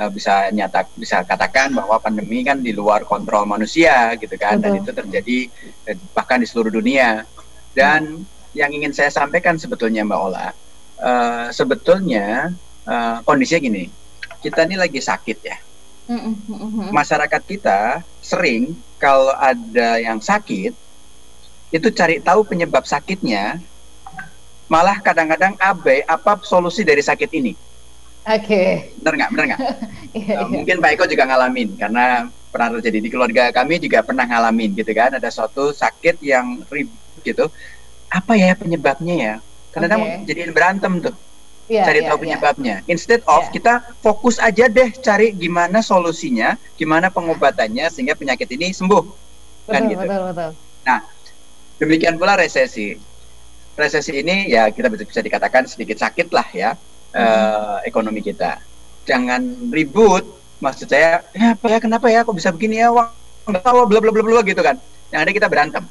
uh, 0.00 0.08
bisa 0.08 0.48
nyata 0.48 0.88
bisa 0.96 1.20
katakan 1.28 1.76
bahwa 1.76 2.00
pandemi 2.00 2.40
kan 2.40 2.64
di 2.64 2.72
luar 2.72 3.04
kontrol 3.04 3.44
manusia 3.44 4.16
gitu 4.16 4.32
kan 4.40 4.56
Betul. 4.56 4.64
dan 4.64 4.80
itu 4.80 4.90
terjadi 4.96 5.38
eh, 5.92 5.96
bahkan 6.16 6.40
di 6.40 6.48
seluruh 6.48 6.72
dunia. 6.72 7.20
Dan 7.76 8.24
hmm 8.24 8.35
yang 8.56 8.72
ingin 8.72 8.96
saya 8.96 9.12
sampaikan 9.12 9.60
sebetulnya 9.60 10.00
Mbak 10.02 10.20
Ola, 10.20 10.48
uh, 11.04 11.46
sebetulnya 11.52 12.56
uh, 12.88 13.20
kondisinya 13.28 13.60
gini, 13.60 13.84
kita 14.40 14.64
ini 14.64 14.80
lagi 14.80 14.98
sakit 14.98 15.38
ya. 15.44 15.56
Masyarakat 16.94 17.42
kita 17.44 18.00
sering 18.22 18.78
kalau 18.96 19.34
ada 19.36 20.00
yang 20.00 20.22
sakit, 20.22 20.72
itu 21.74 21.88
cari 21.92 22.22
tahu 22.22 22.46
penyebab 22.46 22.86
sakitnya, 22.86 23.60
malah 24.70 25.02
kadang-kadang 25.02 25.58
abai 25.58 26.06
apa 26.06 26.40
solusi 26.46 26.86
dari 26.86 27.02
sakit 27.02 27.30
ini. 27.36 27.52
Oke. 28.26 28.42
Okay. 28.42 28.70
Benar 29.02 29.14
nggak? 29.14 29.30
Benar 29.34 29.44
nggak? 29.54 29.60
yeah, 30.18 30.42
uh, 30.42 30.48
Mungkin 30.50 30.82
Pak 30.82 30.90
Eko 30.98 31.04
juga 31.06 31.30
ngalamin 31.30 31.78
karena 31.78 32.26
pernah 32.50 32.68
terjadi 32.78 32.98
di 32.98 33.08
keluarga 33.12 33.44
kami 33.54 33.78
juga 33.78 34.02
pernah 34.02 34.26
ngalamin 34.26 34.74
gitu 34.74 34.90
kan. 34.90 35.14
Ada 35.14 35.30
suatu 35.30 35.70
sakit 35.70 36.22
yang 36.22 36.66
ribut 36.66 37.22
gitu 37.22 37.50
apa 38.16 38.32
ya 38.32 38.56
penyebabnya 38.56 39.14
ya 39.14 39.34
karena 39.76 40.00
okay. 40.00 40.24
jadiin 40.24 40.52
berantem 40.56 40.92
tuh 41.04 41.14
yeah, 41.68 41.84
cari 41.84 42.00
yeah, 42.00 42.08
tahu 42.08 42.16
iya. 42.16 42.22
penyebabnya 42.24 42.76
yeah. 42.80 42.92
instead 42.92 43.20
of 43.28 43.44
yeah. 43.44 43.52
kita 43.52 43.72
fokus 44.00 44.40
aja 44.40 44.70
deh 44.72 44.88
cari 45.04 45.36
gimana 45.36 45.84
solusinya 45.84 46.56
gimana 46.80 47.12
pengobatannya 47.12 47.84
sehingga 47.92 48.16
penyakit 48.16 48.48
ini 48.56 48.72
sembuh 48.72 49.04
kan 49.04 49.12
betul, 49.66 49.72
kan 49.74 49.82
gitu 49.92 50.04
betul, 50.06 50.22
betul. 50.32 50.50
nah 50.86 50.98
demikian 51.76 52.14
pula 52.16 52.40
resesi 52.40 52.96
resesi 53.76 54.12
ini 54.16 54.48
ya 54.48 54.72
kita 54.72 54.88
bisa, 54.88 55.04
bisa 55.04 55.20
dikatakan 55.20 55.68
sedikit 55.68 56.00
sakit 56.00 56.32
lah 56.32 56.48
ya 56.56 56.70
hmm. 56.72 57.20
uh, 57.20 57.78
ekonomi 57.84 58.24
kita 58.24 58.56
jangan 59.04 59.44
ribut 59.68 60.24
maksud 60.64 60.88
saya 60.88 61.20
ya 61.36 61.52
apa 61.52 61.66
ya 61.68 61.78
kenapa 61.84 62.08
ya 62.08 62.24
kok 62.24 62.32
bisa 62.32 62.48
begini 62.48 62.80
ya 62.80 62.88
wah 62.88 63.12
nggak 63.44 63.62
tahu 63.62 63.84
bla 63.84 64.00
bla 64.00 64.10
bla 64.10 64.24
bla 64.24 64.40
gitu 64.42 64.64
kan 64.64 64.80
yang 65.12 65.20
ada 65.22 65.30
kita 65.30 65.46
berantem 65.46 65.84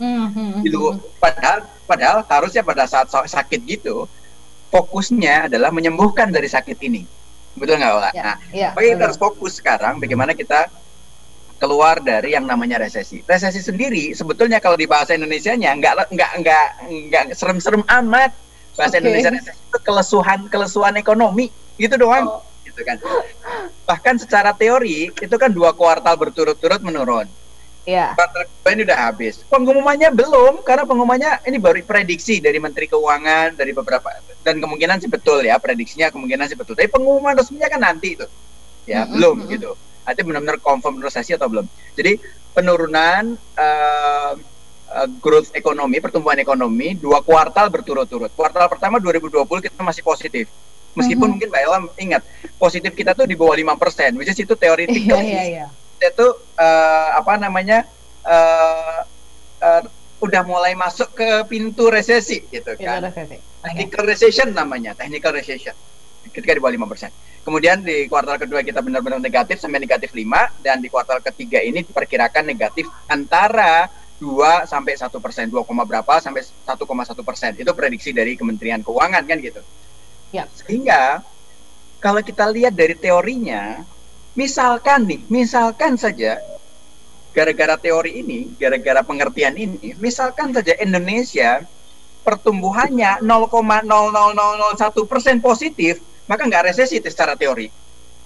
hmm, 0.00 0.64
gitu 0.64 0.96
padahal 1.20 1.68
padahal 1.84 2.24
harusnya 2.24 2.64
pada 2.64 2.88
saat 2.88 3.12
sakit 3.12 3.60
gitu 3.68 4.08
fokusnya 4.72 5.52
adalah 5.52 5.70
menyembuhkan 5.70 6.32
dari 6.32 6.48
sakit 6.48 6.80
ini 6.82 7.04
betul 7.58 7.82
nggak 7.82 7.92
Ola? 7.92 8.10
Ya, 8.14 8.22
nah, 8.22 8.36
ya, 8.54 8.68
kita 8.72 9.10
harus 9.10 9.18
fokus 9.18 9.58
sekarang 9.58 9.98
bagaimana 9.98 10.38
kita 10.38 10.70
keluar 11.60 12.00
dari 12.00 12.32
yang 12.32 12.48
namanya 12.48 12.80
resesi. 12.80 13.20
Resesi 13.26 13.60
sendiri 13.60 14.16
sebetulnya 14.16 14.62
kalau 14.64 14.80
di 14.80 14.88
bahasa 14.88 15.12
Indonesia-nya 15.12 15.76
nggak 15.76 16.08
nggak 16.08 16.30
nggak 16.40 16.64
nggak 17.12 17.24
serem-serem 17.36 17.84
amat. 17.84 18.32
Bahasa 18.78 18.96
okay. 18.96 19.04
Indonesia 19.04 19.30
resesi 19.36 19.60
itu 19.60 19.78
kelesuhan 19.84 20.48
kelesuhan 20.48 20.94
ekonomi 20.96 21.52
gitu 21.76 22.00
doang. 22.00 22.40
Oh. 22.40 22.42
Gitu 22.64 22.80
kan. 22.80 22.96
Bahkan 23.84 24.24
secara 24.24 24.56
teori 24.56 25.12
itu 25.12 25.36
kan 25.36 25.52
dua 25.52 25.76
kuartal 25.76 26.16
berturut-turut 26.16 26.80
menurun. 26.80 27.28
Iya. 27.90 28.06
Kontrak 28.14 28.46
ini 28.70 28.82
udah 28.86 28.98
habis. 29.10 29.34
Pengumumannya 29.50 30.08
belum 30.14 30.62
karena 30.62 30.86
pengumumannya 30.86 31.30
ini 31.50 31.58
baru 31.58 31.82
prediksi 31.82 32.38
dari 32.38 32.62
Menteri 32.62 32.86
Keuangan 32.86 33.58
dari 33.58 33.74
beberapa 33.74 34.14
dan 34.46 34.62
kemungkinan 34.62 35.02
sih 35.02 35.10
betul 35.10 35.42
ya 35.42 35.58
prediksinya 35.58 36.14
kemungkinan 36.14 36.46
sih 36.46 36.56
betul. 36.56 36.78
Tapi 36.78 36.86
pengumuman 36.86 37.34
resminya 37.34 37.66
kan 37.66 37.82
nanti 37.82 38.14
itu. 38.14 38.26
Ya, 38.86 39.02
mm 39.02 39.06
-hmm. 39.06 39.12
belum 39.18 39.36
gitu. 39.50 39.70
Nanti 40.06 40.20
benar-benar 40.22 40.58
confirm 40.62 41.02
resesi 41.02 41.34
atau 41.34 41.50
belum. 41.50 41.66
Jadi 41.98 42.16
penurunan 42.54 43.34
uh, 43.58 44.32
uh, 44.94 45.08
growth 45.18 45.50
ekonomi, 45.54 45.98
pertumbuhan 45.98 46.38
ekonomi 46.38 46.94
dua 46.94 47.20
kuartal 47.26 47.68
berturut-turut. 47.74 48.30
Kuartal 48.38 48.70
pertama 48.70 49.02
2020 49.02 49.66
kita 49.66 49.82
masih 49.82 50.06
positif. 50.06 50.46
Meskipun 50.98 51.22
mm 51.22 51.22
-hmm. 51.22 51.30
mungkin 51.38 51.48
Mbak 51.54 51.62
Ella 51.62 51.78
ingat, 52.02 52.22
positif 52.58 52.90
kita 52.98 53.14
tuh 53.14 53.22
di 53.22 53.38
bawah 53.38 53.54
lima 53.54 53.78
persen, 53.78 54.10
which 54.18 54.26
is 54.26 54.38
itu 54.42 54.58
teoritikal. 54.58 55.22
Iya, 55.22 55.22
iya, 55.22 55.42
iya 55.46 55.66
kita 56.00 56.16
tuh 56.16 56.32
uh, 56.56 57.08
apa 57.20 57.36
namanya 57.36 57.84
uh, 58.24 59.04
uh, 59.60 59.82
udah 60.24 60.40
mulai 60.48 60.72
masuk 60.72 61.12
ke 61.12 61.28
pintu 61.44 61.92
resesi 61.92 62.40
gitu 62.48 62.72
kan. 62.80 63.04
Resesi. 63.04 63.36
Technical 63.60 64.04
recession 64.08 64.48
namanya, 64.56 64.96
technical 64.96 65.36
recession. 65.36 65.76
Ketika 66.32 66.56
di 66.56 66.60
bawah 66.64 66.72
lima 66.72 66.88
persen. 66.88 67.12
Kemudian 67.44 67.84
di 67.84 68.08
kuartal 68.08 68.40
kedua 68.40 68.64
kita 68.64 68.80
benar-benar 68.80 69.20
negatif 69.20 69.60
sampai 69.60 69.80
negatif 69.80 70.12
5 70.12 70.60
dan 70.60 70.80
di 70.80 70.92
kuartal 70.92 71.24
ketiga 71.24 71.56
ini 71.64 71.80
diperkirakan 71.80 72.44
negatif 72.44 72.84
antara 73.08 73.88
2 74.20 74.68
sampai 74.68 74.92
satu 75.00 75.16
persen, 75.24 75.48
2, 75.48 75.64
berapa 75.64 76.20
sampai 76.20 76.44
1,1 76.44 77.24
persen. 77.24 77.56
Itu 77.56 77.72
prediksi 77.72 78.12
dari 78.12 78.36
Kementerian 78.36 78.84
Keuangan 78.84 79.24
kan 79.24 79.40
gitu. 79.40 79.64
Ya. 80.36 80.44
Sehingga 80.52 81.24
kalau 81.96 82.20
kita 82.20 82.44
lihat 82.52 82.76
dari 82.76 82.92
teorinya, 82.92 83.80
Misalkan 84.38 85.10
nih, 85.10 85.20
misalkan 85.26 85.98
saja 85.98 86.38
gara-gara 87.34 87.74
teori 87.78 88.22
ini, 88.22 88.50
gara-gara 88.58 89.02
pengertian 89.02 89.54
ini, 89.58 89.94
misalkan 89.98 90.54
saja 90.54 90.74
Indonesia 90.78 91.66
pertumbuhannya 92.22 93.22
0,00001 93.22 95.10
persen 95.10 95.36
positif, 95.42 95.98
maka 96.30 96.46
nggak 96.46 96.70
resesi 96.70 97.02
secara 97.02 97.34
teori. 97.34 97.70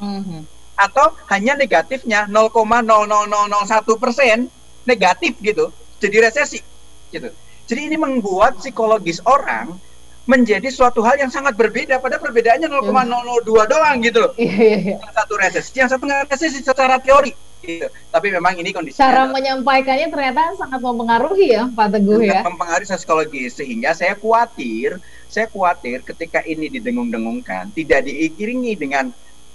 Mm-hmm. 0.01 0.41
Atau 0.77 1.15
hanya 1.31 1.55
negatifnya 1.57 2.27
0,00001 2.29 4.03
persen 4.03 4.51
negatif 4.85 5.39
gitu, 5.41 5.73
jadi 6.03 6.29
resesi 6.29 6.61
gitu. 7.09 7.33
Jadi 7.65 7.81
ini 7.89 7.97
membuat 7.97 8.61
psikologis 8.61 9.25
orang 9.25 9.81
menjadi 10.25 10.69
suatu 10.73 11.05
hal 11.05 11.21
yang 11.21 11.29
sangat 11.29 11.53
berbeda 11.53 12.01
pada 12.01 12.17
perbedaannya 12.17 12.69
0,002 12.69 12.89
yeah. 12.89 13.65
doang 13.69 13.97
gitu 14.01 14.19
loh. 14.25 14.33
Yeah, 14.41 14.57
yeah. 14.57 14.99
Yang 15.05 15.15
satu 15.21 15.35
resesi, 15.37 15.71
yang 15.77 15.91
satu 15.93 16.03
nggak 16.09 16.33
resesi 16.33 16.59
secara 16.65 16.97
teori. 16.97 17.33
Gitu. 17.65 17.89
Tapi 18.13 18.29
memang 18.29 18.57
ini 18.61 18.73
kondisi. 18.73 19.01
Cara 19.01 19.25
menyampaikannya 19.29 20.09
ternyata 20.13 20.53
sangat 20.61 20.81
mempengaruhi 20.85 21.57
ya 21.57 21.65
Pak 21.73 21.97
Teguh 21.97 22.21
ya. 22.25 22.45
Mempengaruhi 22.45 22.89
psikologi 22.89 23.49
sehingga 23.49 23.97
saya 23.97 24.17
khawatir, 24.17 25.01
saya 25.29 25.49
khawatir 25.49 26.05
ketika 26.05 26.45
ini 26.45 26.69
didengung-dengungkan 26.69 27.73
tidak 27.73 28.05
diiringi 28.09 28.77
dengan 28.77 29.13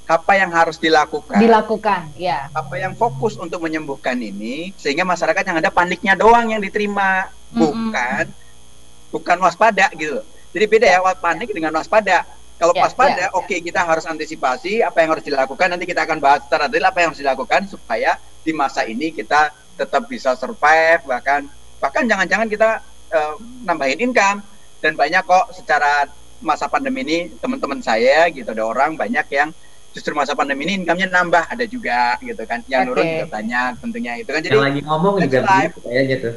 apa 0.09 0.33
yang 0.41 0.49
harus 0.49 0.81
dilakukan. 0.81 1.37
Dilakukan, 1.37 2.09
ya. 2.17 2.49
Apa 2.49 2.81
yang 2.81 2.97
fokus 2.97 3.37
untuk 3.37 3.61
menyembuhkan 3.61 4.17
ini 4.17 4.73
sehingga 4.73 5.05
masyarakat 5.05 5.45
yang 5.45 5.61
ada 5.61 5.69
paniknya 5.69 6.17
doang 6.17 6.49
yang 6.49 6.61
diterima, 6.65 7.29
bukan 7.53 8.25
mm 8.25 8.33
-hmm. 8.33 9.13
bukan 9.13 9.37
waspada 9.37 9.85
gitu. 9.93 10.25
Jadi 10.49 10.65
beda 10.65 10.87
ya 10.89 10.99
panik 11.17 11.49
dengan 11.53 11.73
waspada. 11.77 12.25
Kalau 12.59 12.75
yeah, 12.75 12.83
waspada, 12.83 13.31
yeah, 13.31 13.37
oke 13.39 13.47
okay, 13.47 13.63
kita 13.63 13.79
harus 13.87 14.03
antisipasi 14.03 14.83
apa 14.83 14.99
yang 14.99 15.15
harus 15.15 15.23
dilakukan. 15.23 15.67
Nanti 15.71 15.87
kita 15.87 16.03
akan 16.03 16.19
bahas 16.19 16.43
secara 16.43 16.67
detail 16.67 16.91
apa 16.91 16.97
yang 16.99 17.09
harus 17.15 17.21
dilakukan 17.23 17.61
supaya 17.71 18.19
di 18.43 18.51
masa 18.51 18.83
ini 18.83 19.15
kita 19.15 19.53
tetap 19.79 20.11
bisa 20.11 20.35
survive 20.35 20.99
bahkan 21.07 21.47
bahkan 21.79 22.03
jangan-jangan 22.03 22.47
kita 22.51 22.83
uh, 23.15 23.33
nambahin 23.63 24.11
income 24.11 24.43
dan 24.83 24.99
banyak 24.99 25.23
kok 25.23 25.55
secara 25.55 26.07
masa 26.43 26.67
pandemi 26.67 27.03
ini 27.07 27.17
teman-teman 27.39 27.79
saya 27.79 28.27
gitu 28.31 28.51
ada 28.51 28.63
orang 28.67 28.99
banyak 28.99 29.27
yang 29.31 29.49
justru 29.91 30.11
masa 30.15 30.35
pandemi 30.35 30.67
ini 30.67 30.83
income-nya 30.83 31.07
nambah 31.07 31.47
ada 31.51 31.65
juga 31.67 32.15
gitu 32.23 32.43
kan 32.43 32.63
yang 32.67 32.87
okay. 32.87 32.89
nurun 32.91 33.05
juga 33.07 33.27
banyak 33.31 33.71
tentunya 33.79 34.13
itu 34.19 34.29
kan 34.31 34.41
jadi 34.43 34.55
yang 34.55 34.67
lagi 34.67 34.81
ngomong 34.83 35.13
juga 35.23 35.39
begitu 35.43 35.79
kayaknya 35.83 36.17
tuh 36.19 36.35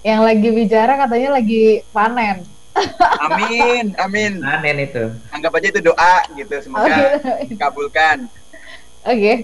yang 0.00 0.20
lagi 0.24 0.48
bicara 0.48 0.92
katanya 0.96 1.30
lagi 1.36 1.64
panen 1.92 2.36
Amin, 3.26 3.94
amin. 3.98 4.32
Amin 4.46 4.76
itu. 4.86 5.10
Anggap 5.34 5.58
aja 5.58 5.68
itu 5.74 5.80
doa 5.82 6.16
gitu, 6.38 6.54
semoga 6.62 6.86
oh, 6.86 7.38
dikabulkan. 7.50 8.30
Oke, 9.04 9.16
okay. 9.16 9.36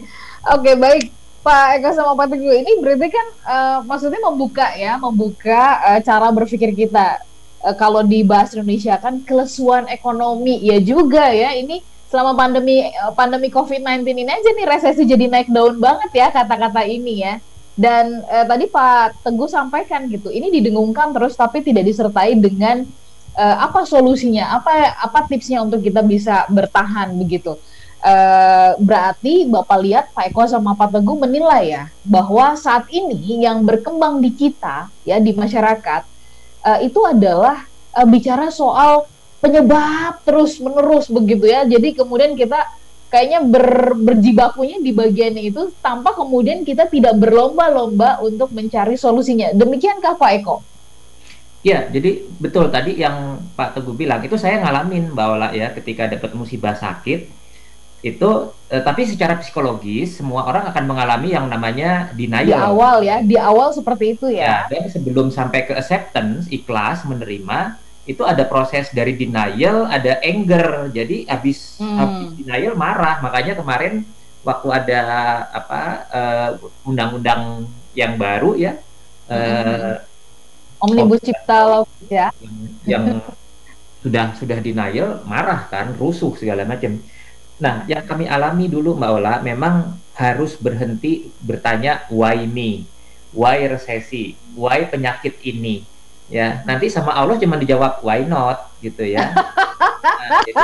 oke 0.52 0.62
okay, 0.62 0.74
baik. 0.76 1.04
Pak 1.46 1.78
Eka 1.78 1.94
sama 1.94 2.18
Pak 2.18 2.34
Teguh 2.34 2.58
ini 2.58 2.74
berarti 2.82 3.06
kan 3.06 3.26
uh, 3.46 3.78
maksudnya 3.86 4.18
membuka 4.18 4.66
ya, 4.74 4.98
membuka 4.98 5.78
uh, 5.86 6.00
cara 6.02 6.34
berpikir 6.34 6.74
kita. 6.74 7.22
Uh, 7.62 7.74
kalau 7.78 8.02
di 8.02 8.26
bahasa 8.26 8.58
Indonesia 8.58 8.98
kan 8.98 9.22
kelesuan 9.22 9.86
ekonomi 9.86 10.58
ya 10.58 10.82
juga 10.82 11.30
ya. 11.30 11.54
Ini 11.54 11.86
selama 12.10 12.34
pandemi 12.34 12.90
uh, 12.90 13.14
pandemi 13.14 13.46
COVID-19 13.46 14.02
ini 14.10 14.26
aja 14.26 14.50
nih 14.58 14.66
resesi 14.66 15.06
jadi 15.06 15.30
naik 15.30 15.46
daun 15.54 15.78
banget 15.78 16.10
ya 16.18 16.34
kata-kata 16.34 16.82
ini 16.82 17.22
ya. 17.22 17.38
Dan 17.76 18.24
eh, 18.24 18.44
tadi 18.48 18.64
Pak 18.72 19.20
Teguh 19.20 19.52
sampaikan 19.52 20.08
gitu, 20.08 20.32
ini 20.32 20.48
didengungkan 20.48 21.12
terus 21.12 21.36
tapi 21.36 21.60
tidak 21.60 21.84
disertai 21.84 22.32
dengan 22.32 22.88
eh, 23.36 23.56
apa 23.60 23.84
solusinya, 23.84 24.56
apa 24.56 24.96
apa 24.96 25.28
tipsnya 25.28 25.62
untuk 25.62 25.84
kita 25.84 26.00
bisa 26.00 26.48
bertahan 26.48 27.12
begitu. 27.14 27.54
Eh, 28.06 28.72
berarti 28.78 29.48
Bapak 29.50 29.78
lihat 29.82 30.04
Pak 30.14 30.30
Eko 30.30 30.46
sama 30.46 30.78
Pak 30.78 30.94
Teguh 30.94 31.18
menilai 31.18 31.74
ya 31.74 31.84
bahwa 32.06 32.54
saat 32.54 32.86
ini 32.92 33.42
yang 33.42 33.66
berkembang 33.66 34.22
di 34.22 34.30
kita 34.30 34.86
ya 35.02 35.18
di 35.18 35.34
masyarakat 35.34 36.02
eh, 36.70 36.78
itu 36.86 37.00
adalah 37.02 37.66
eh, 37.98 38.06
bicara 38.06 38.52
soal 38.54 39.10
penyebab 39.42 40.22
terus 40.22 40.60
menerus 40.62 41.10
begitu 41.10 41.50
ya. 41.50 41.66
Jadi 41.66 41.98
kemudian 41.98 42.38
kita 42.38 42.68
kayaknya 43.10 43.40
ber, 43.42 43.98
berjibakunya 43.98 44.78
di 44.78 44.94
bagian 44.94 45.34
itu 45.40 45.74
tanpa 45.82 46.14
kemudian 46.14 46.62
kita 46.62 46.86
tidak 46.86 47.18
berlomba-lomba 47.18 48.22
untuk 48.22 48.54
mencari 48.54 48.94
solusinya. 48.94 49.50
Demikiankah 49.50 50.14
Pak 50.14 50.30
Eko? 50.42 50.62
Ya, 51.66 51.82
jadi 51.90 52.22
betul 52.38 52.70
tadi 52.70 52.94
yang 52.94 53.42
Pak 53.58 53.74
Teguh 53.74 53.98
bilang 53.98 54.22
itu 54.22 54.38
saya 54.38 54.62
ngalamin 54.62 55.10
bahwa 55.10 55.50
ya 55.50 55.74
ketika 55.74 56.06
dapat 56.06 56.30
musibah 56.38 56.78
sakit 56.78 57.26
itu 58.06 58.30
eh, 58.70 58.82
tapi 58.86 59.02
secara 59.02 59.34
psikologis 59.42 60.22
semua 60.22 60.46
orang 60.46 60.70
akan 60.70 60.84
mengalami 60.86 61.34
yang 61.34 61.50
namanya 61.50 62.14
denial. 62.14 62.46
Di 62.46 62.54
awal 62.54 62.96
ya, 63.02 63.18
di 63.18 63.34
awal 63.34 63.74
seperti 63.74 64.14
itu 64.14 64.30
ya. 64.30 64.46
ya 64.46 64.78
dan 64.78 64.86
sebelum 64.86 65.34
sampai 65.34 65.66
ke 65.66 65.74
acceptance, 65.74 66.46
ikhlas 66.54 67.02
menerima 67.02 67.82
itu 68.06 68.22
ada 68.22 68.46
proses 68.46 68.94
dari 68.94 69.18
denial, 69.18 69.90
ada 69.90 70.22
anger. 70.22 70.94
Jadi 70.94 71.26
habis 71.26 71.82
hmm. 71.82 71.98
habis 71.98 72.26
denial 72.46 72.78
marah. 72.78 73.18
Makanya 73.18 73.58
kemarin 73.58 74.06
waktu 74.46 74.68
ada 74.70 75.00
apa 75.50 75.82
uh, 76.14 76.50
undang-undang 76.86 77.66
yang 77.98 78.14
baru 78.14 78.54
ya 78.54 78.78
uh, 79.26 79.98
Omnibus 80.82 81.20
Cipta 81.24 81.58
Law 81.64 81.84
ya. 82.08 82.30
yang, 82.86 83.20
sudah 84.04 84.36
sudah 84.38 84.58
denial 84.62 85.24
marah 85.26 85.66
kan 85.66 85.90
rusuh 85.96 86.36
segala 86.38 86.62
macam. 86.62 87.00
Nah, 87.56 87.88
yang 87.88 88.04
kami 88.04 88.28
alami 88.28 88.68
dulu 88.68 88.94
Mbak 88.94 89.10
Ola 89.16 89.34
memang 89.40 89.96
harus 90.14 90.60
berhenti 90.60 91.32
bertanya 91.40 92.04
why 92.12 92.44
me, 92.44 92.84
why 93.32 93.64
resesi, 93.64 94.36
why 94.52 94.84
penyakit 94.86 95.40
ini? 95.42 95.82
Ya 96.26 96.66
nanti 96.66 96.90
sama 96.90 97.14
Allah 97.14 97.38
cuma 97.38 97.56
dijawab 97.56 98.02
why 98.02 98.26
not? 98.26 98.66
gitu 98.84 99.08
ya. 99.08 99.32
Nah, 99.32 100.42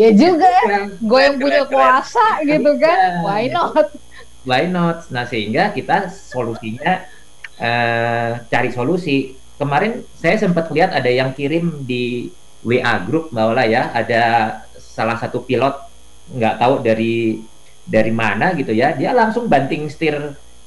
ya 0.00 0.08
juga 0.14 0.48
ya 0.48 0.88
gue 0.88 1.20
yang 1.20 1.36
punya 1.38 1.62
kuasa 1.68 2.40
gitu 2.44 2.70
kan 2.80 2.96
ya, 2.96 3.10
why 3.22 3.44
not? 3.52 3.86
Why 4.42 4.64
not? 4.66 5.06
Nah 5.12 5.28
sehingga 5.28 5.70
kita 5.76 6.08
solusinya 6.08 7.04
uh, 7.60 8.40
cari 8.48 8.70
solusi. 8.72 9.36
Kemarin 9.60 10.00
saya 10.16 10.40
sempat 10.40 10.72
lihat 10.72 10.96
ada 10.96 11.12
yang 11.12 11.36
kirim 11.36 11.84
di 11.84 12.32
WA 12.64 12.96
grup 13.04 13.28
mbak 13.30 13.44
Ola 13.52 13.64
ya. 13.68 13.92
Ada 13.92 14.22
salah 14.80 15.20
satu 15.20 15.44
pilot 15.44 15.76
nggak 16.32 16.56
tahu 16.56 16.74
dari 16.80 17.44
dari 17.84 18.12
mana 18.12 18.56
gitu 18.56 18.72
ya. 18.72 18.96
Dia 18.96 19.12
langsung 19.12 19.46
banting 19.46 19.86
setir 19.92 20.16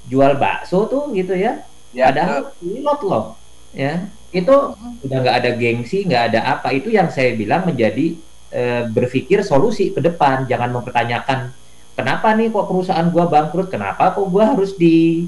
jual 0.05 0.37
bakso 0.37 0.85
tuh 0.85 1.09
gitu 1.17 1.33
ya. 1.33 1.65
Ya, 1.93 2.09
padahal 2.09 2.53
pilot 2.61 2.99
loh 3.05 3.25
ya. 3.73 4.05
Itu 4.33 4.77
udah 4.77 5.17
nggak 5.21 5.37
ada 5.41 5.51
gengsi 5.57 6.05
nggak 6.05 6.23
ada 6.33 6.39
apa. 6.57 6.73
Itu 6.73 6.93
yang 6.93 7.09
saya 7.09 7.33
bilang 7.33 7.65
menjadi 7.65 8.17
e, 8.53 8.61
berpikir 8.93 9.41
solusi 9.41 9.89
ke 9.89 10.01
depan. 10.01 10.45
Jangan 10.45 10.69
mempertanyakan 10.69 11.53
kenapa 11.97 12.33
nih 12.37 12.49
kok 12.53 12.65
perusahaan 12.69 13.09
gua 13.09 13.25
bangkrut? 13.29 13.69
Kenapa 13.69 14.13
kok 14.13 14.25
gua 14.29 14.53
harus 14.53 14.73
di 14.77 15.25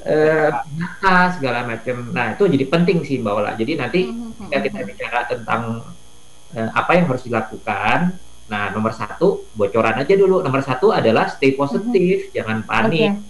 eh 0.00 0.48
segala 1.36 1.68
macam 1.68 2.08
nah 2.14 2.32
itu 2.32 2.48
jadi 2.48 2.64
penting 2.68 3.04
sih 3.04 3.20
mbak 3.20 3.34
Ola. 3.36 3.52
Jadi 3.56 3.72
nanti 3.76 4.00
ketika 4.48 4.58
kita 4.64 4.80
bicara 4.88 5.18
tentang 5.28 5.84
eh, 6.56 6.70
apa 6.72 6.90
yang 6.96 7.06
harus 7.08 7.24
dilakukan 7.24 8.16
nah 8.50 8.74
nomor 8.74 8.90
satu 8.90 9.44
bocoran 9.54 10.00
aja 10.00 10.14
dulu. 10.16 10.40
Nomor 10.40 10.64
satu 10.64 10.90
adalah 10.90 11.28
stay 11.28 11.52
positif 11.52 12.32
jangan 12.32 12.64
panik. 12.64 13.20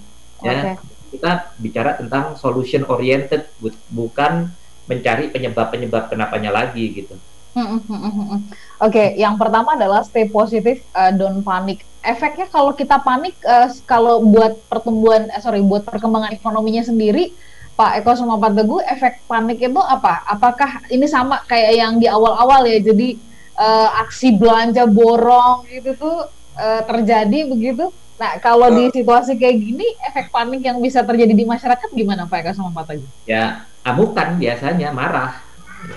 Okay. 0.41 0.47
ya 0.47 0.77
okay 0.77 0.91
kita 1.11 1.53
bicara 1.59 1.99
tentang 1.99 2.39
solution 2.39 2.87
oriented 2.87 3.51
bukan 3.91 4.49
mencari 4.87 5.29
penyebab-penyebab 5.35 6.11
kenapanya 6.11 6.55
lagi 6.55 7.03
gitu. 7.03 7.19
Hmm, 7.51 7.83
hmm, 7.83 7.91
hmm, 7.91 8.15
Oke, 8.31 8.39
okay, 8.79 9.09
yang 9.19 9.35
pertama 9.35 9.75
adalah 9.75 10.07
stay 10.07 10.31
positif, 10.31 10.87
uh, 10.95 11.11
don't 11.11 11.43
panic. 11.43 11.83
Efeknya 12.01 12.49
kalau 12.49 12.73
kita 12.73 12.97
panik, 13.05 13.37
uh, 13.45 13.69
kalau 13.85 14.25
buat 14.25 14.57
pertumbuhan, 14.73 15.29
uh, 15.29 15.41
sorry, 15.41 15.61
buat 15.61 15.85
perkembangan 15.85 16.33
ekonominya 16.33 16.81
sendiri, 16.81 17.37
Pak 17.81 18.05
Eko 18.05 18.13
sama 18.13 18.37
Pak 18.37 18.61
Teguh, 18.61 18.85
efek 18.85 19.25
panik 19.25 19.57
itu 19.57 19.81
apa? 19.81 20.21
Apakah 20.29 20.85
ini 20.93 21.09
sama 21.09 21.41
kayak 21.49 21.73
yang 21.81 21.97
di 21.97 22.05
awal-awal 22.13 22.69
ya? 22.69 22.77
Jadi 22.77 23.17
uh, 23.57 23.89
aksi 24.05 24.37
belanja 24.37 24.85
borong 24.85 25.65
itu 25.73 25.97
tuh 25.97 26.29
uh, 26.61 26.83
terjadi 26.85 27.49
begitu? 27.49 27.89
Nah, 28.21 28.37
kalau 28.45 28.69
uh, 28.69 28.77
di 28.77 28.93
situasi 28.93 29.41
kayak 29.41 29.57
gini, 29.57 29.97
efek 30.13 30.29
panik 30.29 30.61
yang 30.61 30.77
bisa 30.85 31.01
terjadi 31.01 31.33
di 31.33 31.49
masyarakat 31.49 31.89
gimana 31.97 32.29
Pak 32.29 32.45
Eka 32.45 32.53
sama 32.53 32.69
Pak 32.77 32.85
Tagi? 32.93 33.07
Ya, 33.25 33.65
amukan 33.81 34.37
biasanya, 34.37 34.93
marah. 34.93 35.41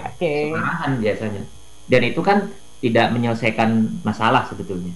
Oke. 0.07 0.23
Okay. 0.23 0.43
Marahan 0.55 1.03
biasanya. 1.03 1.43
Dan 1.91 2.01
itu 2.07 2.23
kan 2.23 2.47
tidak 2.79 3.11
menyelesaikan 3.11 3.99
masalah 4.07 4.47
sebetulnya. 4.47 4.95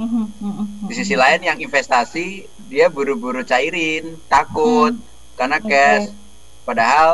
Mhm, 0.00 0.24
mhm, 0.40 0.52
mhm. 0.64 0.88
Di 0.88 0.94
sisi 0.96 1.12
lain 1.12 1.44
yang 1.44 1.60
investasi 1.60 2.48
dia 2.72 2.88
buru-buru 2.88 3.44
cairin, 3.44 4.16
takut 4.32 4.96
hmm. 4.96 5.36
karena 5.36 5.60
cash. 5.60 6.08
Okay. 6.08 6.64
Padahal 6.64 7.10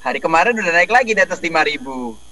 hari 0.00 0.18
kemarin 0.24 0.56
udah 0.56 0.72
naik 0.72 0.88
lagi 0.88 1.12
di 1.12 1.20
atas 1.20 1.36
5000 1.44 1.76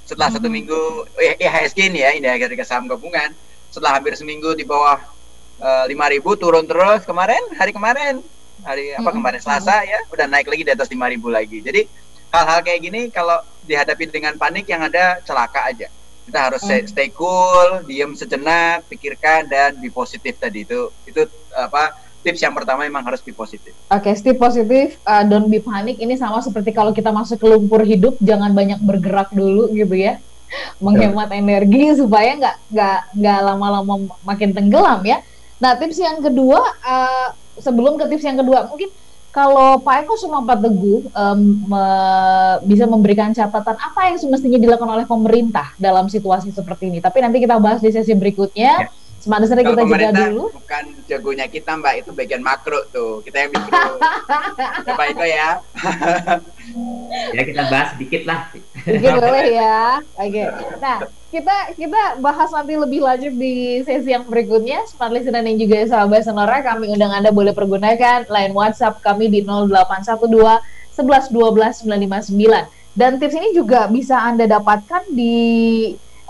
setelah 0.09 0.33
hmm. 0.33 0.37
satu 0.41 0.49
minggu 0.49 0.81
eh, 1.21 1.37
IHSG 1.37 1.93
ini 1.93 2.01
ya, 2.01 2.17
ini 2.17 2.25
harga 2.25 2.65
saham 2.65 2.89
gabungan. 2.89 3.37
Setelah 3.69 4.01
hampir 4.01 4.17
seminggu 4.17 4.57
di 4.57 4.65
bawah 4.65 4.97
Eh, 5.59 5.85
lima 5.91 6.07
ribu 6.07 6.39
turun 6.39 6.63
terus 6.71 7.03
kemarin 7.03 7.43
hari 7.59 7.75
kemarin 7.75 8.23
hari 8.63 8.95
apa 8.95 9.11
kemarin 9.11 9.43
Selasa 9.43 9.83
ya 9.83 9.99
udah 10.07 10.31
naik 10.31 10.47
lagi 10.47 10.63
di 10.63 10.71
atas 10.71 10.87
lima 10.87 11.11
ribu 11.11 11.35
lagi 11.35 11.59
jadi 11.59 11.83
hal-hal 12.31 12.63
kayak 12.63 12.79
gini 12.87 13.11
kalau 13.11 13.43
dihadapi 13.67 14.07
dengan 14.07 14.39
panik 14.39 14.71
yang 14.71 14.87
ada 14.87 15.19
celaka 15.27 15.67
aja 15.67 15.91
kita 16.29 16.53
harus 16.53 16.61
stay, 16.61 16.85
stay 16.85 17.09
cool 17.17 17.81
diem 17.89 18.13
sejenak 18.13 18.85
pikirkan 18.93 19.49
dan 19.49 19.81
be 19.81 19.89
positif 19.89 20.37
tadi 20.37 20.69
itu 20.69 20.93
itu 21.09 21.25
apa 21.57 21.97
tips 22.21 22.45
yang 22.45 22.53
pertama 22.53 22.85
memang 22.85 23.01
harus 23.07 23.23
be 23.23 23.33
positif. 23.33 23.73
Oke, 23.89 24.11
okay, 24.11 24.15
stay 24.19 24.35
positif, 24.35 24.99
uh, 25.07 25.25
don't 25.25 25.49
be 25.49 25.63
panik. 25.63 25.97
Ini 25.97 26.19
sama 26.19 26.43
seperti 26.43 26.75
kalau 26.75 26.91
kita 26.91 27.15
masuk 27.15 27.39
ke 27.39 27.47
lumpur 27.47 27.87
hidup, 27.87 28.19
jangan 28.21 28.53
banyak 28.53 28.83
bergerak 28.83 29.31
dulu 29.31 29.71
gitu 29.73 29.95
ya, 29.97 30.19
menghemat 30.85 31.31
energi 31.33 31.95
supaya 31.97 32.37
nggak 32.37 32.57
nggak 32.75 32.99
nggak 33.23 33.39
lama-lama 33.41 33.95
makin 34.27 34.51
tenggelam 34.51 35.01
ya. 35.07 35.23
Nah, 35.59 35.75
tips 35.79 35.99
yang 35.99 36.23
kedua, 36.23 36.61
uh, 36.85 37.29
sebelum 37.59 37.99
ke 37.99 38.05
tips 38.11 38.27
yang 38.27 38.39
kedua, 38.39 38.67
mungkin 38.71 38.91
kalau 39.29 39.79
Pak 39.85 40.05
Eko 40.05 40.15
sama 40.17 40.41
Pak 40.43 40.65
Teguh 40.65 41.05
um, 41.13 41.41
me 41.69 41.85
bisa 42.65 42.89
memberikan 42.89 43.31
catatan 43.31 43.77
apa 43.77 44.09
yang 44.09 44.17
semestinya 44.17 44.57
dilakukan 44.57 44.89
oleh 44.89 45.07
pemerintah 45.07 45.77
dalam 45.77 46.09
situasi 46.09 46.51
seperti 46.51 46.89
ini. 46.89 46.99
Tapi 46.99 47.21
nanti 47.21 47.39
kita 47.39 47.61
bahas 47.61 47.85
di 47.85 47.93
sesi 47.93 48.17
berikutnya. 48.17 48.89
Ya. 48.89 48.91
Semangat 49.19 49.51
kita 49.51 49.83
jeda 49.83 50.31
dulu. 50.31 50.47
Bukan 50.55 50.85
jagonya 51.11 51.51
kita 51.51 51.75
Mbak, 51.75 51.95
itu 52.07 52.11
bagian 52.15 52.39
makro 52.39 52.87
tuh. 52.95 53.19
Kita 53.27 53.45
yang 53.45 53.51
mikro. 53.51 53.99
Pak 54.99 55.07
Eko 55.11 55.25
ya. 55.27 55.49
ya 57.35 57.43
kita 57.43 57.63
bahas 57.67 57.89
sedikit 57.99 58.23
lah. 58.25 58.49
Sedikit 58.89 59.21
boleh 59.21 59.47
ya. 59.53 60.01
Oke. 60.17 60.33
Okay. 60.33 60.47
Nah, 60.81 60.99
kita 61.29 61.57
kita 61.77 62.03
bahas 62.25 62.49
nanti 62.49 62.73
lebih 62.73 63.05
lanjut 63.05 63.37
di 63.37 63.85
sesi 63.85 64.09
yang 64.09 64.25
berikutnya. 64.25 64.89
Smart 64.89 65.13
listener 65.13 65.45
dan 65.45 65.57
juga 65.61 65.85
sahabat 65.85 66.25
Sonora, 66.25 66.65
kami 66.65 66.89
undang 66.89 67.13
Anda 67.13 67.29
boleh 67.29 67.53
pergunakan 67.53 68.25
line 68.33 68.53
WhatsApp 68.57 69.05
kami 69.05 69.29
di 69.29 69.45
0812 69.45 70.25
11 70.97 71.29
12 71.29 71.85
959. 71.85 72.97
Dan 72.99 73.21
tips 73.21 73.37
ini 73.37 73.55
juga 73.55 73.87
bisa 73.87 74.19
Anda 74.19 74.49
dapatkan 74.49 75.13
di 75.15 75.37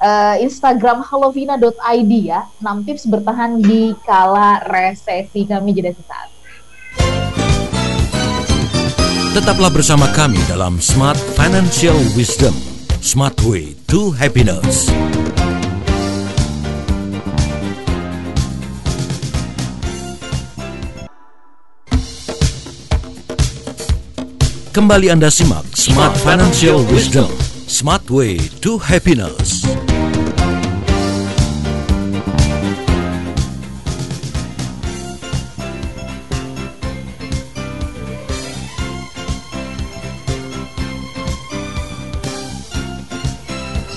uh, 0.02 0.36
Instagram 0.42 1.00
halovina.id 1.06 2.12
ya. 2.26 2.44
6 2.60 2.86
tips 2.86 3.08
bertahan 3.08 3.62
di 3.62 3.94
kala 4.04 4.60
resesi 4.66 5.46
kami 5.46 5.72
jadi 5.72 5.94
sesaat. 5.94 6.37
Tetaplah 9.28 9.68
bersama 9.68 10.08
kami 10.16 10.40
dalam 10.48 10.80
Smart 10.80 11.20
Financial 11.36 11.92
Wisdom. 12.16 12.56
Smart 13.04 13.36
Way 13.44 13.76
to 13.84 14.08
Happiness. 14.16 14.88
Kembali 24.72 25.12
Anda 25.12 25.28
simak 25.28 25.68
Smart 25.76 26.16
Financial 26.24 26.80
Wisdom. 26.88 27.28
Smart 27.68 28.08
Way 28.08 28.40
to 28.64 28.80
Happiness. 28.80 29.68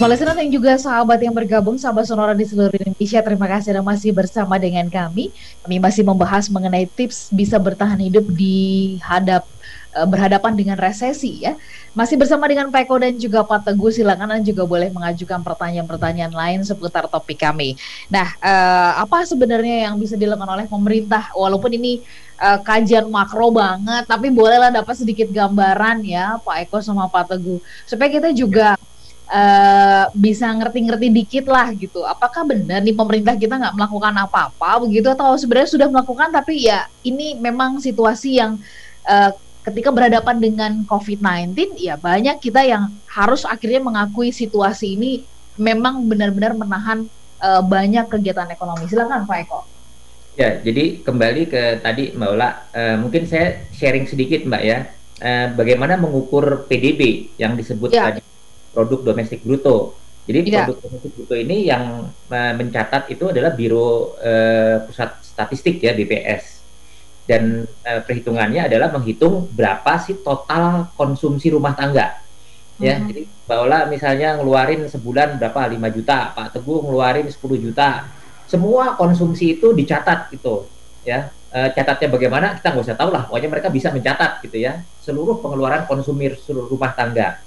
Listener 0.09 0.33
yang 0.33 0.49
juga 0.49 0.73
sahabat 0.81 1.21
yang 1.21 1.29
bergabung, 1.29 1.77
sahabat 1.77 2.09
sonora 2.09 2.33
di 2.33 2.41
seluruh 2.41 2.73
Indonesia, 2.73 3.21
terima 3.21 3.45
kasih 3.45 3.77
Anda 3.77 3.85
masih 3.85 4.09
bersama 4.09 4.57
dengan 4.57 4.89
kami. 4.89 5.29
Kami 5.61 5.77
masih 5.77 6.01
membahas 6.01 6.49
mengenai 6.49 6.89
tips 6.89 7.29
bisa 7.29 7.61
bertahan 7.61 8.01
hidup 8.01 8.25
di 8.33 8.97
hadap 9.05 9.45
uh, 9.93 10.07
berhadapan 10.09 10.57
dengan 10.57 10.73
resesi 10.79 11.45
ya. 11.45 11.53
Masih 11.93 12.17
bersama 12.17 12.49
dengan 12.49 12.73
Pak 12.73 12.87
Eko 12.87 12.97
dan 12.97 13.13
juga 13.19 13.45
Pak 13.45 13.67
Teguh, 13.67 13.93
silakan 13.93 14.31
Anda 14.31 14.41
juga 14.41 14.65
boleh 14.65 14.89
mengajukan 14.89 15.43
pertanyaan-pertanyaan 15.45 16.33
lain 16.33 16.59
seputar 16.65 17.05
topik 17.05 17.37
kami. 17.37 17.77
Nah, 18.09 18.31
uh, 18.41 19.05
apa 19.05 19.21
sebenarnya 19.27 19.85
yang 19.85 20.01
bisa 20.01 20.17
dilakukan 20.17 20.49
oleh 20.49 20.65
pemerintah 20.65 21.29
walaupun 21.37 21.77
ini 21.77 22.01
uh, 22.41 22.57
kajian 22.63 23.05
makro 23.05 23.53
banget, 23.53 24.09
tapi 24.09 24.33
bolehlah 24.33 24.73
dapat 24.73 24.97
sedikit 24.97 25.29
gambaran 25.29 26.01
ya 26.01 26.41
Pak 26.41 26.65
Eko 26.65 26.81
sama 26.81 27.05
Pak 27.05 27.37
Teguh 27.37 27.61
supaya 27.85 28.09
kita 28.09 28.33
juga 28.33 28.79
Uh, 29.31 30.11
bisa 30.11 30.51
ngerti-ngerti 30.51 31.07
dikit 31.07 31.45
lah 31.47 31.71
gitu. 31.71 32.03
Apakah 32.03 32.43
benar 32.43 32.83
nih 32.83 32.91
pemerintah 32.91 33.31
kita 33.39 33.55
nggak 33.55 33.79
melakukan 33.79 34.11
apa-apa 34.27 34.83
begitu 34.83 35.07
atau 35.07 35.39
sebenarnya 35.39 35.71
sudah 35.71 35.87
melakukan 35.87 36.35
tapi 36.35 36.67
ya 36.67 36.83
ini 37.07 37.39
memang 37.39 37.79
situasi 37.79 38.43
yang 38.43 38.59
uh, 39.07 39.31
ketika 39.63 39.87
berhadapan 39.93 40.35
dengan 40.35 40.71
COVID-19 40.83 41.79
ya 41.79 41.95
banyak 41.95 42.43
kita 42.43 42.65
yang 42.65 42.91
harus 43.07 43.47
akhirnya 43.47 43.79
mengakui 43.79 44.35
situasi 44.35 44.99
ini 44.99 45.23
memang 45.55 46.03
benar-benar 46.09 46.57
menahan 46.57 47.05
uh, 47.39 47.61
banyak 47.61 48.09
kegiatan 48.09 48.49
ekonomi. 48.49 48.89
Silakan 48.89 49.29
Pak 49.29 49.37
Eko. 49.45 49.59
Ya, 50.39 50.57
jadi 50.63 51.03
kembali 51.03 51.51
ke 51.51 51.83
tadi 51.83 52.15
Mbak 52.15 52.29
Ola, 52.31 52.49
uh, 52.71 52.95
mungkin 52.97 53.27
saya 53.27 53.67
sharing 53.75 54.07
sedikit 54.07 54.47
Mbak 54.47 54.63
ya, 54.63 54.87
uh, 55.19 55.47
bagaimana 55.53 55.99
mengukur 55.99 56.65
PDB 56.71 57.35
yang 57.35 57.59
disebut 57.59 57.91
ya. 57.91 58.09
tadi 58.09 58.30
produk 58.71 59.13
domestik 59.13 59.43
bruto. 59.43 59.95
Jadi 60.25 60.47
ya. 60.47 60.65
produk 60.65 60.77
domestik 60.87 61.11
bruto 61.15 61.35
ini 61.35 61.67
yang 61.67 62.07
uh, 62.07 62.53
mencatat 62.55 63.11
itu 63.11 63.29
adalah 63.29 63.51
Biro 63.53 64.15
uh, 64.17 64.83
Pusat 64.87 65.11
Statistik 65.23 65.83
ya 65.83 65.91
BPS. 65.95 66.63
Dan 67.27 67.63
uh, 67.63 68.01
perhitungannya 68.03 68.67
adalah 68.67 68.89
menghitung 68.91 69.47
berapa 69.53 69.99
sih 70.01 70.19
total 70.23 70.89
konsumsi 70.95 71.51
rumah 71.53 71.75
tangga. 71.77 72.19
Ya, 72.81 72.97
hmm. 72.97 73.13
jadi 73.13 73.21
Ola 73.51 73.85
misalnya 73.85 74.41
ngeluarin 74.41 74.89
sebulan 74.89 75.37
berapa 75.37 75.69
5 75.69 75.95
juta, 76.01 76.33
Pak 76.33 76.57
Teguh 76.57 76.81
ngeluarin 76.81 77.29
10 77.29 77.37
juta. 77.61 78.09
Semua 78.49 78.97
konsumsi 78.97 79.59
itu 79.59 79.69
dicatat 79.75 80.33
gitu, 80.33 80.65
ya. 81.05 81.29
E, 81.51 81.59
catatnya 81.77 82.09
bagaimana 82.09 82.57
kita 82.57 82.73
nggak 82.73 82.85
usah 82.87 82.97
tahu 82.97 83.11
lah, 83.13 83.27
pokoknya 83.29 83.49
mereka 83.51 83.67
bisa 83.69 83.91
mencatat 83.91 84.39
gitu 84.47 84.55
ya 84.55 84.81
seluruh 85.01 85.41
pengeluaran 85.41 85.89
konsumir 85.89 86.37
seluruh 86.37 86.69
rumah 86.69 86.93
tangga 86.93 87.41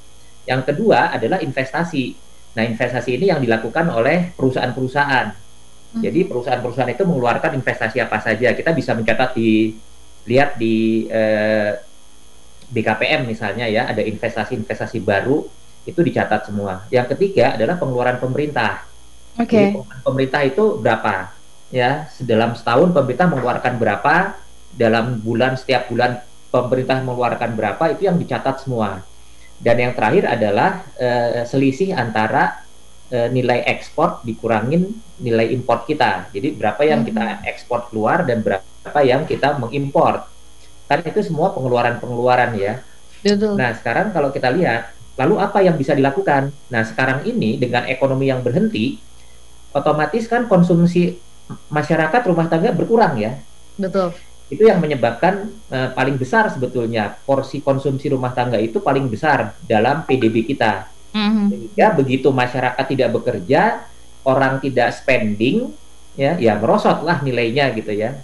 yang 0.44 0.62
kedua 0.64 1.12
adalah 1.16 1.40
investasi. 1.40 2.16
Nah, 2.54 2.62
investasi 2.62 3.18
ini 3.18 3.32
yang 3.32 3.40
dilakukan 3.42 3.90
oleh 3.90 4.30
perusahaan-perusahaan. 4.36 5.26
Hmm. 5.34 6.02
Jadi 6.02 6.20
perusahaan-perusahaan 6.28 6.92
itu 6.92 7.04
mengeluarkan 7.08 7.52
investasi 7.58 7.98
apa 7.98 8.22
saja. 8.22 8.54
Kita 8.54 8.70
bisa 8.76 8.94
mencatat 8.94 9.34
di 9.34 9.74
lihat 10.24 10.56
di 10.56 11.06
eh, 11.10 11.74
BKPM 12.70 13.26
misalnya 13.28 13.66
ya, 13.68 13.90
ada 13.90 14.00
investasi-investasi 14.00 15.02
baru 15.02 15.44
itu 15.84 16.00
dicatat 16.00 16.48
semua. 16.48 16.84
Yang 16.88 17.16
ketiga 17.16 17.56
adalah 17.56 17.76
pengeluaran 17.76 18.16
pemerintah. 18.20 18.84
Oke. 19.34 19.74
Okay. 19.74 20.00
pemerintah 20.06 20.40
itu 20.46 20.78
berapa? 20.78 21.34
Ya, 21.74 22.06
dalam 22.22 22.54
setahun 22.54 22.94
pemerintah 22.94 23.26
mengeluarkan 23.26 23.74
berapa? 23.76 24.14
Dalam 24.74 25.18
bulan 25.22 25.58
setiap 25.58 25.90
bulan 25.90 26.22
pemerintah 26.54 27.02
mengeluarkan 27.02 27.50
berapa? 27.58 27.84
Itu 27.94 28.06
yang 28.06 28.16
dicatat 28.16 28.62
semua. 28.62 29.02
Dan 29.58 29.76
yang 29.80 29.92
terakhir 29.94 30.28
adalah 30.28 30.82
uh, 30.98 31.42
selisih 31.46 31.94
antara 31.94 32.64
uh, 33.10 33.28
nilai 33.30 33.64
ekspor 33.64 34.20
dikurangin 34.26 34.90
nilai 35.22 35.50
import 35.54 35.86
kita. 35.86 36.28
Jadi 36.34 36.54
berapa 36.58 36.82
yang 36.82 37.06
kita 37.06 37.22
hmm. 37.22 37.50
ekspor 37.50 37.88
keluar 37.88 38.26
dan 38.26 38.42
berapa 38.42 39.00
yang 39.00 39.24
kita 39.24 39.56
mengimpor. 39.56 40.26
Kan 40.90 41.00
itu 41.06 41.20
semua 41.24 41.54
pengeluaran-pengeluaran 41.54 42.58
ya. 42.58 42.82
Betul. 43.24 43.56
Nah, 43.56 43.72
sekarang 43.72 44.12
kalau 44.12 44.28
kita 44.28 44.52
lihat, 44.52 44.92
lalu 45.16 45.40
apa 45.40 45.64
yang 45.64 45.80
bisa 45.80 45.96
dilakukan? 45.96 46.52
Nah, 46.68 46.82
sekarang 46.84 47.24
ini 47.24 47.56
dengan 47.56 47.88
ekonomi 47.88 48.28
yang 48.28 48.44
berhenti, 48.44 49.00
otomatis 49.72 50.28
kan 50.28 50.44
konsumsi 50.44 51.16
masyarakat 51.72 52.20
rumah 52.28 52.52
tangga 52.52 52.76
berkurang 52.76 53.16
ya. 53.16 53.40
Betul 53.80 54.12
itu 54.54 54.70
yang 54.70 54.78
menyebabkan 54.78 55.50
uh, 55.68 55.90
paling 55.92 56.14
besar 56.14 56.46
sebetulnya 56.48 57.18
porsi 57.26 57.58
konsumsi 57.60 58.08
rumah 58.08 58.30
tangga 58.30 58.56
itu 58.56 58.78
paling 58.78 59.10
besar 59.10 59.58
dalam 59.66 60.06
PDB 60.06 60.46
kita. 60.46 60.86
Mm-hmm. 61.10 61.46
Sehingga 61.50 61.86
begitu 61.94 62.28
masyarakat 62.30 62.84
tidak 62.86 63.10
bekerja, 63.18 63.82
orang 64.22 64.62
tidak 64.62 64.94
spending, 64.94 65.70
ya, 66.14 66.38
ya 66.38 66.54
merosotlah 66.54 67.22
nilainya 67.22 67.74
gitu 67.74 67.90
ya. 67.90 68.18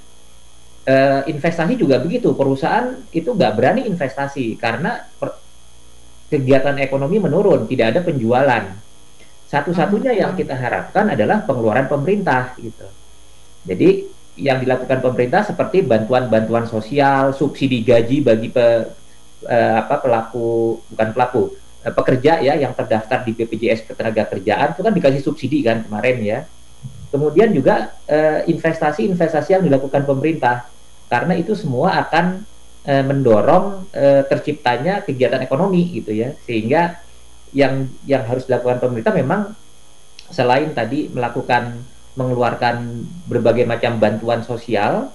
Uh, 0.87 1.23
investasi 1.29 1.77
juga 1.77 2.01
begitu, 2.01 2.33
perusahaan 2.33 2.97
itu 3.13 3.31
nggak 3.35 3.53
berani 3.53 3.83
investasi 3.87 4.57
karena 4.57 5.07
per, 5.21 5.37
kegiatan 6.31 6.79
ekonomi 6.79 7.19
menurun, 7.19 7.67
tidak 7.67 7.95
ada 7.95 8.01
penjualan. 8.07 8.65
Satu-satunya 9.51 10.15
mm-hmm. 10.15 10.23
yang 10.23 10.33
kita 10.39 10.55
harapkan 10.55 11.11
adalah 11.11 11.43
pengeluaran 11.43 11.91
pemerintah 11.91 12.55
gitu. 12.59 12.87
Jadi 13.67 14.20
yang 14.39 14.63
dilakukan 14.63 15.03
pemerintah 15.03 15.43
seperti 15.43 15.83
bantuan-bantuan 15.83 16.69
sosial, 16.71 17.35
subsidi 17.35 17.83
gaji 17.83 18.23
bagi 18.23 18.49
pe, 18.51 18.87
eh, 19.47 19.75
apa 19.79 19.99
pelaku 19.99 20.81
bukan 20.95 21.09
pelaku 21.11 21.43
eh, 21.83 21.93
pekerja 21.93 22.39
ya 22.45 22.55
yang 22.57 22.73
terdaftar 22.77 23.27
di 23.27 23.35
BPJS 23.35 23.91
Ketenagakerjaan 23.91 24.79
itu 24.79 24.81
kan 24.87 24.93
dikasih 24.95 25.23
subsidi 25.23 25.67
kan 25.67 25.83
kemarin 25.85 26.19
ya. 26.23 26.39
Kemudian 27.11 27.51
juga 27.51 27.91
eh, 28.07 28.47
investasi-investasi 28.47 29.59
yang 29.59 29.65
dilakukan 29.67 30.07
pemerintah 30.07 30.71
karena 31.11 31.35
itu 31.35 31.59
semua 31.59 31.99
akan 32.07 32.47
eh, 32.87 33.03
mendorong 33.03 33.91
eh, 33.91 34.23
terciptanya 34.31 35.03
kegiatan 35.03 35.43
ekonomi 35.43 36.01
gitu 36.01 36.15
ya 36.15 36.33
sehingga 36.47 37.03
yang 37.51 37.91
yang 38.07 38.23
harus 38.31 38.47
dilakukan 38.47 38.79
pemerintah 38.79 39.11
memang 39.11 39.51
selain 40.31 40.71
tadi 40.71 41.11
melakukan 41.11 41.83
mengeluarkan 42.21 43.09
berbagai 43.25 43.65
macam 43.65 43.97
bantuan 43.97 44.45
sosial, 44.45 45.09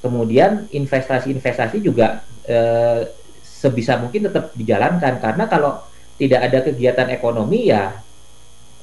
kemudian 0.00 0.64
investasi-investasi 0.72 1.84
juga 1.84 2.24
eh, 2.48 3.04
sebisa 3.44 4.00
mungkin 4.00 4.32
tetap 4.32 4.56
dijalankan. 4.56 5.20
Karena 5.20 5.44
kalau 5.44 5.84
tidak 6.16 6.40
ada 6.48 6.58
kegiatan 6.64 7.08
ekonomi 7.12 7.68
ya 7.68 7.92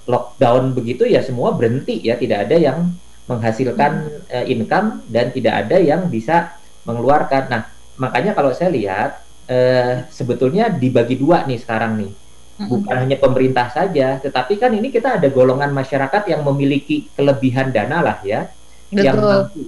lockdown 0.06 0.78
begitu 0.78 1.10
ya 1.10 1.26
semua 1.26 1.58
berhenti 1.58 2.06
ya. 2.06 2.14
Tidak 2.14 2.46
ada 2.46 2.54
yang 2.54 2.94
menghasilkan 3.26 3.92
eh, 4.30 4.46
income 4.54 5.10
dan 5.10 5.34
tidak 5.34 5.66
ada 5.66 5.82
yang 5.82 6.06
bisa 6.06 6.54
mengeluarkan. 6.86 7.50
Nah 7.50 7.62
makanya 7.98 8.38
kalau 8.38 8.54
saya 8.54 8.70
lihat 8.70 9.26
eh, 9.50 10.06
sebetulnya 10.14 10.70
dibagi 10.70 11.18
dua 11.18 11.50
nih 11.50 11.58
sekarang 11.58 11.98
nih 11.98 12.27
bukan 12.66 12.96
hanya 13.06 13.18
pemerintah 13.22 13.70
saja, 13.70 14.18
tetapi 14.18 14.58
kan 14.58 14.74
ini 14.74 14.90
kita 14.90 15.22
ada 15.22 15.30
golongan 15.30 15.70
masyarakat 15.70 16.26
yang 16.26 16.42
memiliki 16.42 17.06
kelebihan 17.14 17.70
dana 17.70 18.02
lah 18.02 18.18
ya, 18.26 18.50
Betul. 18.90 19.06
yang 19.06 19.16
mampu. 19.22 19.62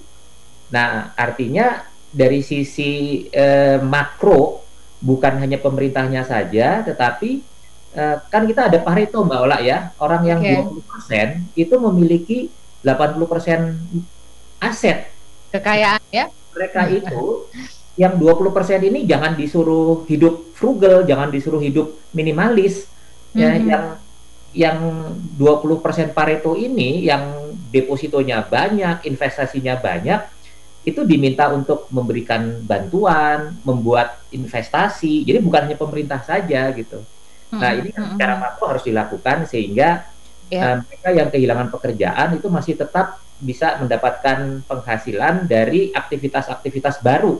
Nah, 0.73 1.13
artinya 1.13 1.85
dari 2.09 2.41
sisi 2.41 3.25
eh, 3.29 3.77
makro 3.77 4.65
bukan 4.97 5.37
hanya 5.37 5.61
pemerintahnya 5.61 6.25
saja, 6.25 6.81
tetapi 6.81 7.45
eh, 7.93 8.17
kan 8.25 8.43
kita 8.49 8.73
ada 8.73 8.81
Pareto 8.81 9.21
Mbak 9.21 9.39
Ola 9.45 9.57
ya, 9.61 9.93
orang 10.01 10.21
yang 10.25 10.41
okay. 10.41 11.37
20% 11.53 11.53
itu 11.53 11.75
memiliki 11.77 12.39
80% 12.81 13.77
aset 14.65 15.13
kekayaan 15.53 16.01
ya. 16.09 16.25
Mereka 16.53 16.81
itu 16.89 17.45
yang 17.99 18.15
20% 18.15 18.79
ini 18.79 19.03
jangan 19.03 19.35
disuruh 19.35 20.07
hidup 20.07 20.55
frugal, 20.55 21.03
jangan 21.03 21.27
disuruh 21.27 21.59
hidup 21.59 21.99
minimalis. 22.15 22.87
Ya, 23.35 23.51
mm 23.51 23.59
-hmm. 23.59 23.67
yang 23.67 23.85
yang 24.55 24.79
20% 25.37 26.15
Pareto 26.15 26.55
ini 26.55 27.05
yang 27.05 27.53
depositonya 27.69 28.41
banyak, 28.47 29.05
investasinya 29.05 29.77
banyak, 29.77 30.25
itu 30.87 31.03
diminta 31.03 31.51
untuk 31.51 31.91
memberikan 31.91 32.63
bantuan, 32.63 33.59
membuat 33.67 34.17
investasi. 34.31 35.27
Jadi 35.27 35.37
bukan 35.43 35.69
hanya 35.69 35.77
pemerintah 35.77 36.23
saja 36.23 36.71
gitu. 36.73 37.03
Hmm. 37.51 37.59
Nah, 37.61 37.71
ini 37.77 37.91
kan 37.91 38.15
secara 38.15 38.39
makro 38.39 38.65
harus 38.73 38.87
dilakukan 38.87 39.43
sehingga 39.45 40.07
yeah. 40.49 40.79
Ya. 40.79 40.81
uh, 40.81 40.87
mereka 40.87 41.09
yang 41.13 41.29
kehilangan 41.29 41.67
pekerjaan 41.69 42.27
itu 42.39 42.47
masih 42.49 42.73
tetap 42.73 43.21
bisa 43.37 43.77
mendapatkan 43.77 44.65
penghasilan 44.65 45.45
dari 45.45 45.93
aktivitas-aktivitas 45.93 47.05
baru 47.05 47.37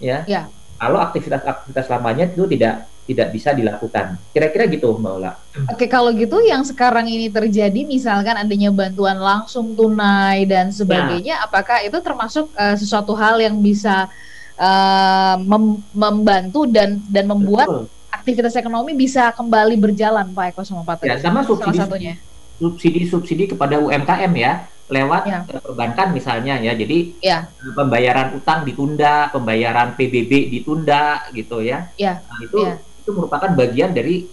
ya. 0.00 0.24
ya. 0.26 0.48
Kalau 0.80 0.96
aktivitas-aktivitas 0.96 1.86
lamanya 1.92 2.24
itu 2.32 2.48
tidak 2.48 2.88
tidak 3.10 3.28
bisa 3.34 3.50
dilakukan. 3.50 4.14
Kira-kira 4.30 4.70
gitu 4.70 4.94
Mbak 4.94 5.12
Ola. 5.18 5.34
Oke, 5.74 5.90
kalau 5.90 6.14
gitu 6.14 6.38
yang 6.46 6.62
sekarang 6.62 7.10
ini 7.10 7.26
terjadi 7.26 7.82
misalkan 7.82 8.38
adanya 8.38 8.70
bantuan 8.70 9.18
langsung 9.18 9.74
tunai 9.74 10.46
dan 10.46 10.70
sebagainya, 10.70 11.42
ya. 11.42 11.44
apakah 11.44 11.82
itu 11.82 11.98
termasuk 11.98 12.46
uh, 12.54 12.78
sesuatu 12.78 13.12
hal 13.18 13.42
yang 13.42 13.58
bisa 13.58 14.06
uh, 14.54 15.34
mem 15.42 15.82
membantu 15.90 16.70
dan 16.70 17.02
dan 17.10 17.26
membuat 17.26 17.66
Betul. 17.66 17.84
aktivitas 18.14 18.54
ekonomi 18.54 18.94
bisa 18.94 19.34
kembali 19.34 19.74
berjalan 19.74 20.30
Pak 20.30 20.54
Eko 20.54 20.62
sama 20.62 20.86
Pak 20.86 21.02
Teguh. 21.02 21.10
Ya, 21.10 21.18
sama 21.18 21.42
subsidi, 21.42 21.82
Salah 21.82 21.90
satunya. 21.90 22.14
subsidi 22.62 23.00
subsidi 23.10 23.44
kepada 23.50 23.80
UMKM 23.82 24.32
ya 24.38 24.70
lewat 24.90 25.22
ya. 25.24 25.40
perbankan 25.62 26.10
misalnya 26.10 26.58
ya. 26.58 26.74
Jadi 26.74 26.98
ya. 27.22 27.46
pembayaran 27.72 28.34
utang 28.36 28.66
ditunda, 28.66 29.30
pembayaran 29.30 29.94
PBB 29.94 30.50
ditunda 30.50 31.30
gitu 31.30 31.62
ya. 31.62 31.88
ya. 31.94 32.18
Nah, 32.26 32.38
itu 32.42 32.58
ya. 32.66 32.74
itu 32.76 33.10
merupakan 33.14 33.50
bagian 33.54 33.94
dari 33.94 34.26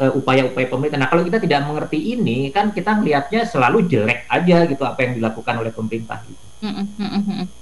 uh, 0.00 0.12
upaya-upaya 0.16 0.66
pemerintah. 0.66 0.98
Nah, 0.98 1.08
kalau 1.08 1.22
kita 1.22 1.38
tidak 1.38 1.62
mengerti 1.68 2.18
ini, 2.18 2.48
kan 2.50 2.74
kita 2.74 2.96
melihatnya 2.98 3.44
selalu 3.44 3.86
jelek 3.86 4.26
aja 4.26 4.66
gitu 4.66 4.82
apa 4.82 4.98
yang 5.04 5.12
dilakukan 5.20 5.54
oleh 5.60 5.72
pemerintah. 5.72 6.18
Gitu. 6.24 6.42
Mm 6.60 6.84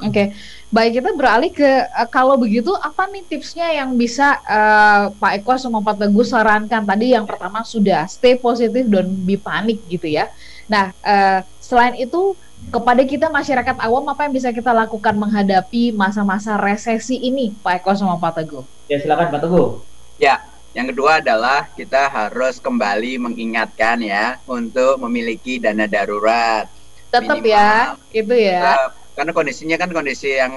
Oke, 0.02 0.10
okay. 0.10 0.26
baik 0.74 0.98
kita 0.98 1.14
beralih 1.14 1.54
ke 1.54 1.70
uh, 1.70 2.08
kalau 2.10 2.34
begitu 2.34 2.74
apa 2.74 3.06
nih 3.06 3.22
tipsnya 3.30 3.70
yang 3.70 3.94
bisa 3.94 4.42
uh, 4.42 5.14
Pak 5.14 5.38
Eko 5.38 5.54
sama 5.54 5.78
Pak 5.86 6.02
Teguh 6.02 6.26
sarankan 6.26 6.82
tadi 6.82 7.14
yang 7.14 7.22
pertama 7.22 7.62
sudah 7.62 8.10
stay 8.10 8.34
positif 8.34 8.90
dan 8.90 9.06
be 9.22 9.38
panik 9.38 9.78
gitu 9.86 10.10
ya. 10.10 10.26
Nah, 10.66 10.90
uh, 11.06 11.46
selain 11.68 11.92
itu 12.00 12.32
kepada 12.72 13.04
kita 13.04 13.28
masyarakat 13.28 13.76
awam 13.84 14.08
apa 14.08 14.24
yang 14.24 14.32
bisa 14.32 14.48
kita 14.56 14.72
lakukan 14.72 15.12
menghadapi 15.12 15.92
masa-masa 15.92 16.56
resesi 16.56 17.20
ini 17.20 17.52
Pak 17.60 17.84
Eko 17.84 17.92
sama 17.92 18.16
Pak 18.16 18.40
Teguh? 18.40 18.64
Ya 18.88 18.96
silakan 18.96 19.28
Pak 19.28 19.40
Teguh. 19.44 19.84
Ya, 20.16 20.40
yang 20.72 20.88
kedua 20.88 21.20
adalah 21.20 21.68
kita 21.76 22.08
harus 22.08 22.56
kembali 22.56 23.20
mengingatkan 23.20 24.00
ya 24.00 24.40
untuk 24.48 24.96
memiliki 25.04 25.60
dana 25.60 25.84
darurat. 25.84 26.64
Tetap 27.12 27.44
ya, 27.44 28.00
itu 28.16 28.32
ya. 28.32 28.60
Tetap. 28.64 28.90
Karena 29.12 29.32
kondisinya 29.36 29.76
kan 29.76 29.90
kondisi 29.92 30.40
yang 30.40 30.54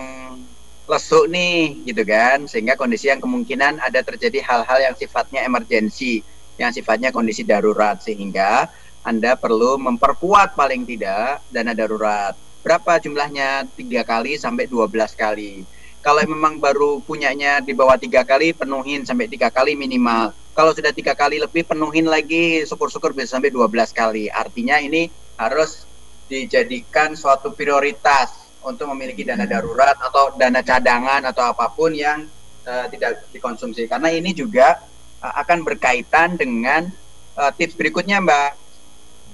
lesu 0.88 1.28
nih 1.28 1.86
gitu 1.92 2.08
kan, 2.08 2.48
sehingga 2.48 2.80
kondisi 2.80 3.12
yang 3.12 3.20
kemungkinan 3.20 3.84
ada 3.84 4.00
terjadi 4.00 4.40
hal-hal 4.48 4.80
yang 4.92 4.96
sifatnya 4.96 5.44
emergensi, 5.44 6.24
yang 6.56 6.72
sifatnya 6.72 7.12
kondisi 7.12 7.44
darurat 7.44 8.00
sehingga 8.00 8.68
anda 9.02 9.34
perlu 9.36 9.82
memperkuat 9.82 10.54
paling 10.54 10.86
tidak 10.86 11.42
dana 11.50 11.74
darurat. 11.74 12.38
Berapa 12.62 13.02
jumlahnya? 13.02 13.66
Tiga 13.74 14.06
kali 14.06 14.38
sampai 14.38 14.70
12 14.70 15.18
kali 15.18 15.66
kalau 16.02 16.26
memang 16.26 16.58
baru 16.58 16.98
punyanya 17.06 17.62
di 17.62 17.78
bawah 17.78 17.94
tiga 17.94 18.26
kali, 18.26 18.58
penuhin 18.58 19.06
sampai 19.06 19.30
tiga 19.30 19.54
kali 19.54 19.78
minimal. 19.78 20.34
Kalau 20.58 20.74
sudah 20.74 20.90
tiga 20.90 21.14
kali 21.14 21.38
lebih, 21.38 21.62
penuhin 21.62 22.10
lagi. 22.10 22.66
Syukur-syukur 22.66 23.14
bisa 23.14 23.38
sampai 23.38 23.54
12 23.54 23.94
kali. 23.94 24.26
Artinya 24.26 24.82
ini 24.82 25.14
harus 25.38 25.86
dijadikan 26.26 27.14
suatu 27.14 27.54
prioritas 27.54 28.34
untuk 28.66 28.90
memiliki 28.90 29.22
dana 29.22 29.46
darurat 29.46 29.94
atau 29.94 30.34
dana 30.34 30.66
cadangan 30.66 31.22
atau 31.22 31.54
apa 31.54 31.70
pun 31.70 31.94
yang 31.94 32.26
uh, 32.66 32.86
tidak 32.90 33.30
dikonsumsi. 33.30 33.86
Karena 33.86 34.10
ini 34.10 34.34
juga 34.34 34.82
uh, 35.22 35.34
akan 35.38 35.62
berkaitan 35.62 36.34
dengan 36.34 36.90
uh, 37.38 37.54
tips 37.54 37.78
berikutnya, 37.78 38.18
Mbak. 38.26 38.50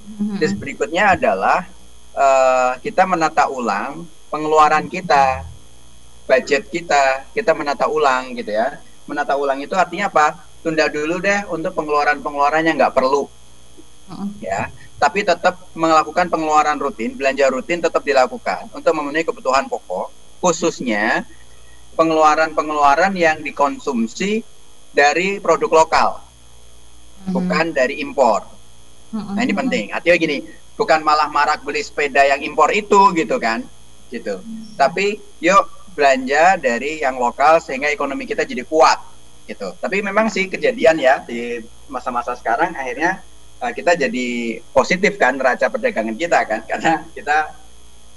Mm-hmm. 0.08 0.38
Tips 0.40 0.56
berikutnya 0.56 1.04
adalah 1.20 1.68
uh, 2.16 2.80
kita 2.80 3.04
menata 3.04 3.52
ulang 3.52 4.08
pengeluaran 4.32 4.88
kita 4.88 5.44
budget 6.28 6.68
kita, 6.68 7.28
kita 7.32 7.56
menata 7.56 7.88
ulang 7.88 8.36
gitu 8.36 8.52
ya. 8.52 8.80
Menata 9.08 9.40
ulang 9.40 9.64
itu 9.64 9.72
artinya 9.76 10.12
apa? 10.12 10.44
Tunda 10.60 10.92
dulu 10.92 11.24
deh 11.24 11.48
untuk 11.48 11.72
pengeluaran-pengeluaran 11.76 12.68
yang 12.68 12.76
nggak 12.76 12.92
perlu. 12.92 13.32
Uh-uh. 14.08 14.28
Ya, 14.44 14.72
tapi 15.00 15.24
tetap 15.24 15.68
melakukan 15.76 16.28
pengeluaran 16.28 16.80
rutin, 16.80 17.16
belanja 17.16 17.48
rutin 17.52 17.80
tetap 17.80 18.04
dilakukan 18.04 18.72
untuk 18.72 18.92
memenuhi 18.96 19.24
kebutuhan 19.24 19.68
pokok, 19.68 20.12
khususnya 20.44 21.28
pengeluaran-pengeluaran 21.96 23.16
yang 23.16 23.40
dikonsumsi 23.44 24.44
dari 24.92 25.40
produk 25.40 25.84
lokal, 25.84 26.10
uh-huh. 26.20 27.32
bukan 27.36 27.72
dari 27.72 28.00
impor. 28.04 28.57
Nah 29.14 29.42
ini 29.42 29.54
penting. 29.56 29.86
Artinya 29.96 30.18
gini, 30.20 30.38
bukan 30.76 31.00
malah 31.02 31.32
marak 31.32 31.64
beli 31.64 31.82
sepeda 31.82 32.24
yang 32.28 32.44
impor 32.44 32.70
itu 32.76 33.16
gitu 33.16 33.40
kan, 33.40 33.64
gitu. 34.12 34.40
Tapi 34.76 35.18
yuk 35.40 35.68
belanja 35.98 36.62
dari 36.62 37.02
yang 37.02 37.18
lokal 37.18 37.58
sehingga 37.58 37.90
ekonomi 37.90 38.30
kita 38.30 38.46
jadi 38.46 38.62
kuat 38.68 39.02
gitu. 39.50 39.74
Tapi 39.82 40.06
memang 40.06 40.30
sih 40.30 40.46
kejadian 40.46 41.02
ya 41.02 41.26
di 41.26 41.64
masa-masa 41.90 42.38
sekarang 42.38 42.76
akhirnya 42.78 43.24
uh, 43.64 43.72
kita 43.74 43.98
jadi 43.98 44.60
positif 44.70 45.18
kan 45.18 45.40
neraca 45.40 45.72
perdagangan 45.72 46.14
kita 46.14 46.40
kan 46.46 46.62
karena 46.70 47.02
kita 47.18 47.58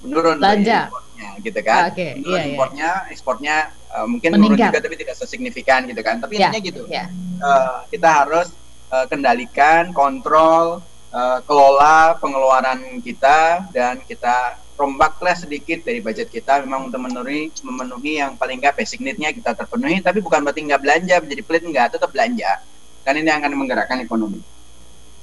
menurun 0.05 0.37
belanja 0.37 0.93
importnya 0.93 1.29
gitu 1.41 1.61
kan. 1.65 1.81
Ah, 1.81 1.89
okay. 1.93 2.11
Menurun 2.21 2.41
iya, 2.41 2.49
importnya, 2.53 2.91
iya. 2.93 3.11
ekspornya 3.13 3.57
uh, 3.97 4.07
mungkin 4.09 4.31
Meningkat. 4.37 4.45
menurun 4.45 4.69
juga 4.69 4.81
tapi 4.85 4.97
tidak 5.01 5.17
sesignifikan 5.17 5.81
gitu 5.89 6.01
kan. 6.05 6.17
Tapi 6.21 6.33
yeah. 6.37 6.51
intinya 6.53 6.61
gitu. 6.61 6.83
Yeah. 6.89 7.07
Uh, 7.41 7.85
kita 7.89 8.09
harus 8.09 8.53
uh, 8.91 9.07
kendalikan, 9.07 9.95
kontrol, 9.95 10.83
uh, 11.15 11.39
kelola 11.47 12.19
pengeluaran 12.19 12.99
kita 13.01 13.71
dan 13.71 14.03
kita 14.05 14.59
rombaklah 14.75 15.37
sedikit 15.37 15.85
dari 15.85 16.01
budget 16.01 16.33
kita 16.33 16.65
memang 16.65 16.89
untuk 16.89 17.05
memenuhi 17.05 17.53
memenuhi 17.61 18.17
yang 18.17 18.33
paling 18.41 18.57
nggak 18.59 18.81
basic 18.81 19.01
need-nya 19.01 19.31
kita 19.33 19.55
terpenuhi. 19.55 20.03
Tapi 20.03 20.19
bukan 20.21 20.43
berarti 20.43 20.67
nggak 20.67 20.81
belanja 20.81 21.17
menjadi 21.21 21.43
pelit 21.45 21.65
nggak 21.69 21.87
tetap 21.97 22.11
belanja. 22.11 22.61
Kan 23.05 23.15
ini 23.17 23.31
akan 23.31 23.51
menggerakkan 23.57 24.01
ekonomi. 24.03 24.41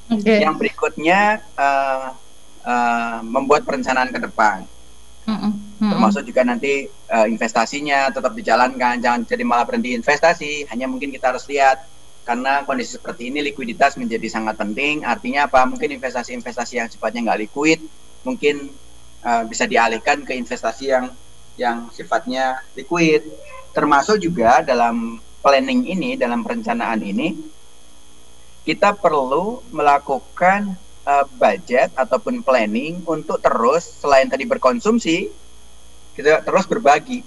Okay. 0.08 0.40
yang 0.40 0.56
berikutnya 0.56 1.44
uh, 1.60 2.16
uh, 2.64 3.20
membuat 3.28 3.68
perencanaan 3.68 4.08
ke 4.08 4.24
depan. 4.24 4.64
Termasuk 5.92 6.24
juga 6.24 6.48
nanti 6.48 6.88
uh, 7.12 7.28
investasinya 7.28 8.08
tetap 8.08 8.32
dijalankan 8.32 9.04
jangan 9.04 9.28
jadi 9.28 9.44
malah 9.44 9.68
berhenti 9.68 9.92
investasi. 10.00 10.64
Hanya 10.72 10.88
mungkin 10.88 11.12
kita 11.12 11.36
harus 11.36 11.44
lihat 11.52 11.84
karena 12.28 12.68
kondisi 12.68 13.00
seperti 13.00 13.32
ini 13.32 13.40
likuiditas 13.40 13.96
menjadi 13.96 14.28
sangat 14.28 14.60
penting 14.60 15.08
artinya 15.08 15.48
apa 15.48 15.64
mungkin 15.64 15.96
investasi-investasi 15.96 16.84
yang 16.84 16.92
sifatnya 16.92 17.32
nggak 17.32 17.48
likuid 17.48 17.80
mungkin 18.28 18.68
uh, 19.24 19.44
bisa 19.48 19.64
dialihkan 19.64 20.28
ke 20.28 20.36
investasi 20.36 20.92
yang 20.92 21.08
yang 21.58 21.90
sifatnya 21.92 22.62
liquid. 22.78 23.26
Termasuk 23.74 24.22
juga 24.22 24.62
dalam 24.62 25.22
planning 25.42 25.90
ini, 25.90 26.18
dalam 26.18 26.42
perencanaan 26.42 27.02
ini, 27.02 27.34
kita 28.66 28.94
perlu 28.94 29.62
melakukan 29.70 30.74
uh, 31.06 31.26
budget 31.38 31.94
ataupun 31.94 32.42
planning 32.42 33.02
untuk 33.06 33.42
terus 33.42 33.86
selain 34.02 34.30
tadi 34.30 34.46
berkonsumsi, 34.46 35.30
kita 36.18 36.42
terus 36.46 36.66
berbagi. 36.66 37.22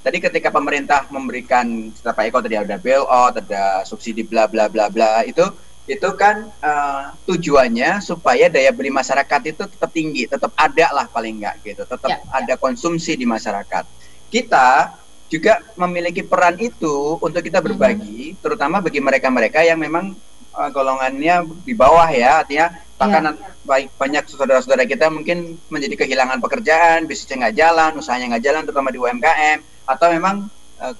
Tadi 0.00 0.16
ketika 0.16 0.48
pemerintah 0.48 1.04
memberikan, 1.12 1.92
Pak 1.92 2.24
Eko 2.24 2.40
tadi 2.40 2.56
ada 2.56 2.80
bailout, 2.80 3.36
ada 3.36 3.84
subsidi 3.84 4.24
bla 4.24 4.48
bla 4.48 4.64
bla 4.72 4.88
bla 4.88 5.28
itu 5.28 5.44
itu 5.90 6.08
kan 6.14 6.46
uh, 6.62 7.12
tujuannya 7.26 7.98
supaya 7.98 8.46
daya 8.46 8.70
beli 8.70 8.88
masyarakat 8.94 9.40
itu 9.50 9.62
tetap 9.66 9.90
tinggi, 9.90 10.24
tetap 10.24 10.54
ada 10.54 10.86
lah 10.94 11.06
paling 11.10 11.42
enggak 11.42 11.60
gitu, 11.66 11.82
tetap 11.82 12.08
ya, 12.08 12.22
ya. 12.22 12.30
ada 12.30 12.54
konsumsi 12.56 13.18
di 13.18 13.26
masyarakat. 13.26 13.84
Kita 14.30 14.94
juga 15.26 15.58
memiliki 15.74 16.22
peran 16.22 16.56
itu 16.62 17.18
untuk 17.18 17.42
kita 17.42 17.58
berbagi, 17.58 18.32
hmm. 18.32 18.38
terutama 18.38 18.78
bagi 18.78 19.02
mereka-mereka 19.02 19.66
yang 19.66 19.82
memang 19.82 20.14
uh, 20.54 20.70
golongannya 20.72 21.46
di 21.62 21.74
bawah 21.74 22.08
ya, 22.10 22.42
artinya 22.42 22.72
bahkan 23.00 23.32
ya. 23.32 23.32
baik 23.64 23.96
banyak 23.96 24.24
saudara-saudara 24.28 24.84
kita 24.84 25.08
mungkin 25.08 25.56
menjadi 25.72 26.04
kehilangan 26.04 26.38
pekerjaan, 26.42 27.08
bisnisnya 27.08 27.48
nggak 27.48 27.56
jalan, 27.56 27.90
usahanya 27.96 28.36
nggak 28.36 28.44
jalan, 28.44 28.62
terutama 28.68 28.88
di 28.92 28.98
UMKM, 29.00 29.58
atau 29.88 30.06
memang 30.12 30.46
uh, 30.80 30.94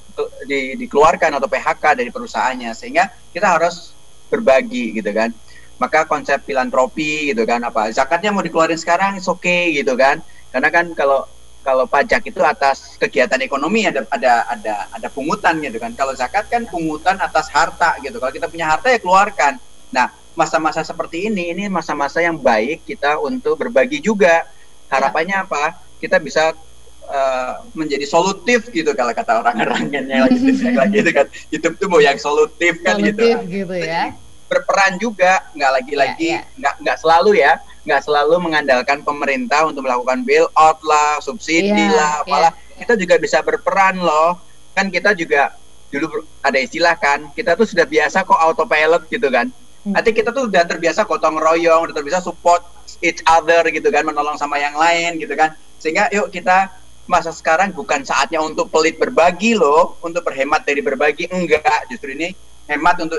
di, 0.46 0.74
dikeluarkan 0.80 1.36
atau 1.36 1.48
PHK 1.50 1.84
dari 1.98 2.10
perusahaannya, 2.10 2.70
sehingga 2.72 3.10
kita 3.30 3.58
harus 3.58 3.92
berbagi 4.30 4.94
gitu 4.94 5.10
kan 5.10 5.34
maka 5.80 6.04
konsep 6.04 6.44
filantropi 6.44 7.32
gitu 7.32 7.42
kan 7.48 7.64
apa 7.64 7.88
zakatnya 7.90 8.30
mau 8.30 8.44
dikeluarin 8.44 8.76
sekarang 8.76 9.16
oke 9.16 9.40
okay 9.40 9.74
gitu 9.74 9.96
kan 9.96 10.20
karena 10.52 10.68
kan 10.68 10.92
kalau 10.92 11.24
kalau 11.60 11.84
pajak 11.84 12.24
itu 12.24 12.40
atas 12.40 12.96
kegiatan 12.96 13.36
ekonomi 13.44 13.84
ada 13.84 14.04
ada 14.08 14.48
ada 14.48 14.74
ada 14.90 15.08
pungutan 15.12 15.60
gitu 15.60 15.76
kan. 15.76 15.92
Kalau 15.92 16.16
zakat 16.16 16.48
kan 16.48 16.64
pungutan 16.64 17.20
atas 17.20 17.52
harta 17.52 18.00
gitu. 18.00 18.16
Kalau 18.16 18.32
kita 18.32 18.48
punya 18.48 18.72
harta 18.72 18.88
ya 18.88 18.98
keluarkan. 18.98 19.60
Nah 19.92 20.08
masa-masa 20.32 20.80
seperti 20.80 21.28
ini 21.28 21.52
ini 21.52 21.64
masa-masa 21.68 22.24
yang 22.24 22.40
baik 22.40 22.88
kita 22.88 23.20
untuk 23.20 23.60
berbagi 23.60 24.00
juga. 24.00 24.48
Harapannya 24.88 25.46
apa? 25.46 25.76
Kita 26.00 26.16
bisa 26.18 26.56
uh, 27.06 27.52
menjadi 27.76 28.08
solutif 28.08 28.72
gitu 28.72 28.90
kalau 28.96 29.12
kata 29.12 29.44
orang-orang 29.44 29.92
yang 29.92 30.26
lagi 30.26 30.40
lagi 30.82 30.96
itu 31.04 31.12
kan. 31.12 31.26
Hidup 31.52 31.72
tuh 31.76 31.88
mau 31.92 32.00
yang 32.00 32.16
solutif 32.16 32.80
kan 32.80 32.96
gitu. 33.04 33.20
solutif 33.20 33.36
gitu, 33.46 33.68
gitu 33.68 33.74
ya. 33.84 34.16
Berperan 34.48 34.96
juga. 34.96 35.44
Nggak 35.52 35.70
lagi-lagi 35.76 36.24
yeah, 36.24 36.40
yeah. 36.40 36.58
nggak 36.58 36.74
nggak 36.82 36.96
selalu 37.04 37.36
ya 37.36 37.60
nggak 37.84 38.00
selalu 38.04 38.36
mengandalkan 38.44 39.00
pemerintah 39.00 39.64
untuk 39.64 39.88
melakukan 39.88 40.20
bailout 40.24 40.78
lah 40.84 41.16
subsidi 41.24 41.72
yeah, 41.72 41.96
lah 41.96 42.10
apalah 42.24 42.52
yeah. 42.52 42.84
kita 42.84 42.94
juga 43.00 43.14
bisa 43.16 43.40
berperan 43.40 43.96
loh 44.00 44.36
kan 44.76 44.92
kita 44.92 45.16
juga 45.16 45.56
dulu 45.90 46.22
ada 46.44 46.58
istilah 46.60 46.94
kan 47.00 47.32
kita 47.34 47.58
tuh 47.58 47.66
sudah 47.66 47.88
biasa 47.88 48.22
kok 48.22 48.38
autopilot 48.38 49.08
gitu 49.10 49.26
kan 49.32 49.50
hmm. 49.84 49.96
Artinya 49.96 50.16
kita 50.22 50.30
tuh 50.30 50.44
udah 50.46 50.62
terbiasa 50.68 51.08
gotong 51.08 51.40
royong, 51.40 51.90
udah 51.90 51.94
terbiasa 51.96 52.22
support 52.22 52.62
each 53.00 53.24
other 53.26 53.64
gitu 53.72 53.88
kan, 53.88 54.06
menolong 54.06 54.36
sama 54.36 54.60
yang 54.60 54.76
lain 54.76 55.18
gitu 55.18 55.32
kan. 55.34 55.56
Sehingga 55.80 56.12
yuk 56.12 56.30
kita 56.30 56.70
masa 57.10 57.34
sekarang 57.34 57.74
bukan 57.74 58.06
saatnya 58.06 58.38
untuk 58.38 58.70
pelit 58.70 59.00
berbagi 59.00 59.58
loh, 59.58 59.98
untuk 60.04 60.22
berhemat 60.22 60.62
dari 60.62 60.78
berbagi. 60.78 61.26
Enggak, 61.32 61.90
justru 61.90 62.14
ini 62.14 62.30
hemat 62.70 63.02
untuk 63.02 63.18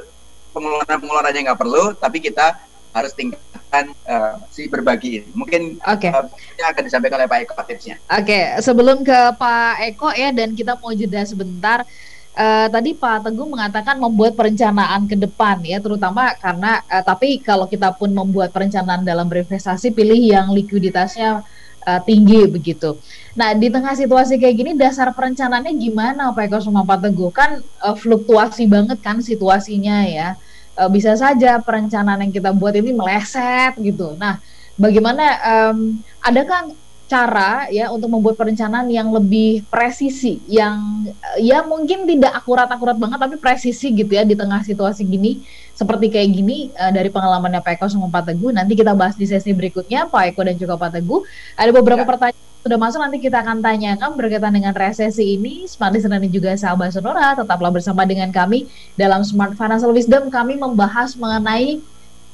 pengeluaran-pengeluaran 0.55 1.33
yang 1.35 1.45
nggak 1.51 1.59
perlu, 1.59 1.91
tapi 1.99 2.23
kita 2.23 2.55
harus 2.91 3.11
tingkatkan 3.15 3.95
uh, 4.05 4.35
si 4.51 4.67
berbagi 4.67 5.23
ini. 5.23 5.29
Mungkin 5.31 5.79
okay. 5.83 6.11
uh, 6.11 6.27
akan 6.61 6.83
disampaikan 6.83 7.23
oleh 7.23 7.31
Pak 7.31 7.39
Eko 7.47 7.53
tipsnya. 7.63 7.95
Oke, 8.11 8.27
okay. 8.27 8.43
sebelum 8.59 9.03
ke 9.03 9.19
Pak 9.39 9.75
Eko 9.95 10.11
ya 10.11 10.29
dan 10.35 10.53
kita 10.53 10.77
mau 10.79 10.91
jeda 10.91 11.23
sebentar. 11.23 11.87
Uh, 12.31 12.71
tadi 12.71 12.95
Pak 12.95 13.27
Teguh 13.27 13.43
mengatakan 13.43 13.99
membuat 13.99 14.39
perencanaan 14.39 15.03
ke 15.03 15.19
depan 15.19 15.59
ya, 15.67 15.83
terutama 15.83 16.31
karena 16.39 16.79
uh, 16.87 17.03
tapi 17.03 17.43
kalau 17.43 17.67
kita 17.67 17.91
pun 17.91 18.07
membuat 18.07 18.55
perencanaan 18.55 19.03
dalam 19.03 19.27
berinvestasi, 19.27 19.91
pilih 19.91 20.15
yang 20.15 20.47
likuiditasnya 20.55 21.43
uh, 21.83 21.99
tinggi 22.07 22.47
begitu. 22.47 22.95
Nah 23.35 23.51
di 23.51 23.67
tengah 23.67 23.99
situasi 23.99 24.39
kayak 24.39 24.55
gini, 24.55 24.71
dasar 24.79 25.11
perencanaannya 25.11 25.75
gimana 25.75 26.31
Pak 26.31 26.47
Eko 26.47 26.63
sama 26.63 26.87
Pak 26.87 27.03
Teguh? 27.03 27.35
Kan 27.35 27.59
uh, 27.83 27.95
fluktuasi 27.99 28.63
banget 28.63 29.03
kan 29.03 29.19
situasinya 29.19 30.07
ya 30.07 30.39
uh, 30.81 30.89
bisa 30.89 31.13
saja 31.13 31.61
perencanaan 31.61 32.25
yang 32.25 32.33
kita 32.33 32.49
buat 32.49 32.73
ini 32.73 32.89
meleset 32.89 33.77
gitu. 33.77 34.17
Nah, 34.17 34.41
bagaimana 34.73 35.25
um, 35.45 36.01
adakah 36.25 36.73
cara 37.05 37.67
ya 37.67 37.91
untuk 37.91 38.07
membuat 38.07 38.39
perencanaan 38.39 38.87
yang 38.87 39.11
lebih 39.11 39.67
presisi, 39.67 40.39
yang 40.47 41.05
ya 41.43 41.59
mungkin 41.61 42.07
tidak 42.07 42.31
akurat-akurat 42.39 42.95
banget 42.95 43.19
tapi 43.19 43.35
presisi 43.35 43.91
gitu 43.91 44.15
ya 44.15 44.23
di 44.23 44.31
tengah 44.31 44.63
situasi 44.63 45.03
gini 45.03 45.43
seperti 45.75 46.07
kayak 46.07 46.29
gini 46.31 46.71
uh, 46.71 46.87
dari 46.87 47.11
pengalamannya 47.11 47.59
Pak 47.59 47.77
Eko 47.77 47.85
sama 47.91 48.07
Pak 48.07 48.31
Teguh. 48.31 48.55
Nanti 48.55 48.79
kita 48.79 48.95
bahas 48.95 49.19
di 49.19 49.27
sesi 49.27 49.51
berikutnya 49.51 50.07
Pak 50.07 50.33
Eko 50.33 50.41
dan 50.47 50.55
juga 50.55 50.79
Pak 50.79 50.97
Teguh. 50.97 51.21
Ada 51.59 51.71
beberapa 51.75 52.03
ya. 52.03 52.09
pertanyaan 52.09 52.50
sudah 52.61 52.77
masuk 52.77 53.01
nanti 53.01 53.17
kita 53.17 53.41
akan 53.41 53.57
tanyakan 53.57 54.13
berkaitan 54.13 54.53
dengan 54.53 54.73
resesi 54.77 55.33
ini. 55.33 55.65
Smart 55.65 55.97
Listener 55.97 56.21
dan 56.21 56.29
juga 56.29 56.53
sahabat 56.53 56.93
Sonora, 56.93 57.33
tetaplah 57.33 57.73
bersama 57.73 58.05
dengan 58.05 58.29
kami 58.29 58.69
dalam 58.93 59.25
Smart 59.25 59.57
Financial 59.57 59.89
Wisdom. 59.89 60.29
Kami 60.29 60.61
membahas 60.61 61.17
mengenai 61.17 61.81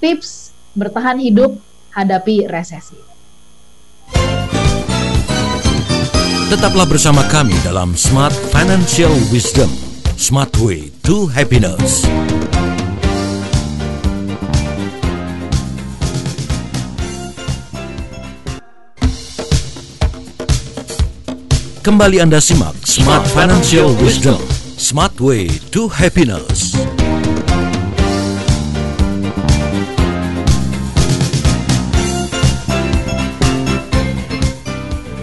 tips 0.04 0.52
bertahan 0.76 1.16
hidup 1.24 1.56
hadapi 1.96 2.44
resesi. 2.52 3.00
Tetaplah 6.48 6.88
bersama 6.88 7.24
kami 7.32 7.56
dalam 7.64 7.96
Smart 7.96 8.36
Financial 8.52 9.12
Wisdom. 9.32 9.72
Smart 10.20 10.52
Way 10.60 10.92
to 11.08 11.32
Happiness. 11.32 12.04
Kembali 21.88 22.20
Anda 22.20 22.44
simak 22.44 22.76
Smart 22.84 23.24
Financial 23.32 23.88
Wisdom, 24.04 24.44
Smart 24.76 25.16
Way 25.24 25.48
to 25.72 25.88
Happiness. 25.88 26.76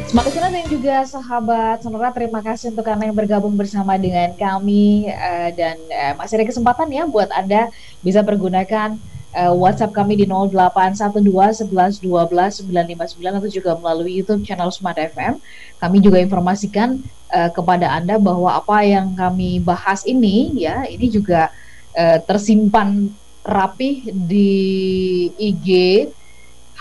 Smart 0.09 0.25
Listener 0.25 0.49
dan 0.57 0.65
juga 0.73 1.05
sahabat 1.05 1.85
Sonora, 1.85 2.09
terima 2.17 2.41
kasih 2.41 2.73
untuk 2.73 2.89
Anda 2.89 3.13
yang 3.13 3.19
bergabung 3.21 3.61
bersama 3.61 4.01
dengan 4.01 4.33
kami 4.33 5.13
uh, 5.13 5.53
dan 5.53 5.77
uh, 5.93 6.17
masih 6.17 6.41
ada 6.41 6.49
kesempatan 6.49 6.89
ya 6.89 7.05
buat 7.05 7.29
Anda 7.29 7.69
bisa 8.01 8.25
pergunakan 8.25 8.97
uh, 9.35 9.53
WhatsApp 9.53 9.93
kami 9.93 10.15
di 10.15 10.27
0812 10.31 11.67
11 11.67 12.01
12 12.01 12.71
959 12.71 13.39
atau 13.43 13.51
juga 13.51 13.71
melalui 13.77 14.23
YouTube 14.23 14.47
channel 14.47 14.71
Smart 14.71 14.97
FM. 14.97 15.43
Kami 15.83 15.99
juga 16.01 16.23
informasikan 16.23 17.03
uh, 17.35 17.51
kepada 17.51 17.91
Anda 17.91 18.17
bahwa 18.17 18.55
apa 18.55 18.87
yang 18.87 19.13
kami 19.19 19.59
bahas 19.61 20.07
ini 20.07 20.55
ya, 20.55 20.87
ini 20.87 21.11
juga 21.11 21.51
uh, 21.99 22.19
tersimpan 22.25 23.11
rapi 23.45 24.09
di 24.09 24.53
IG 25.37 25.69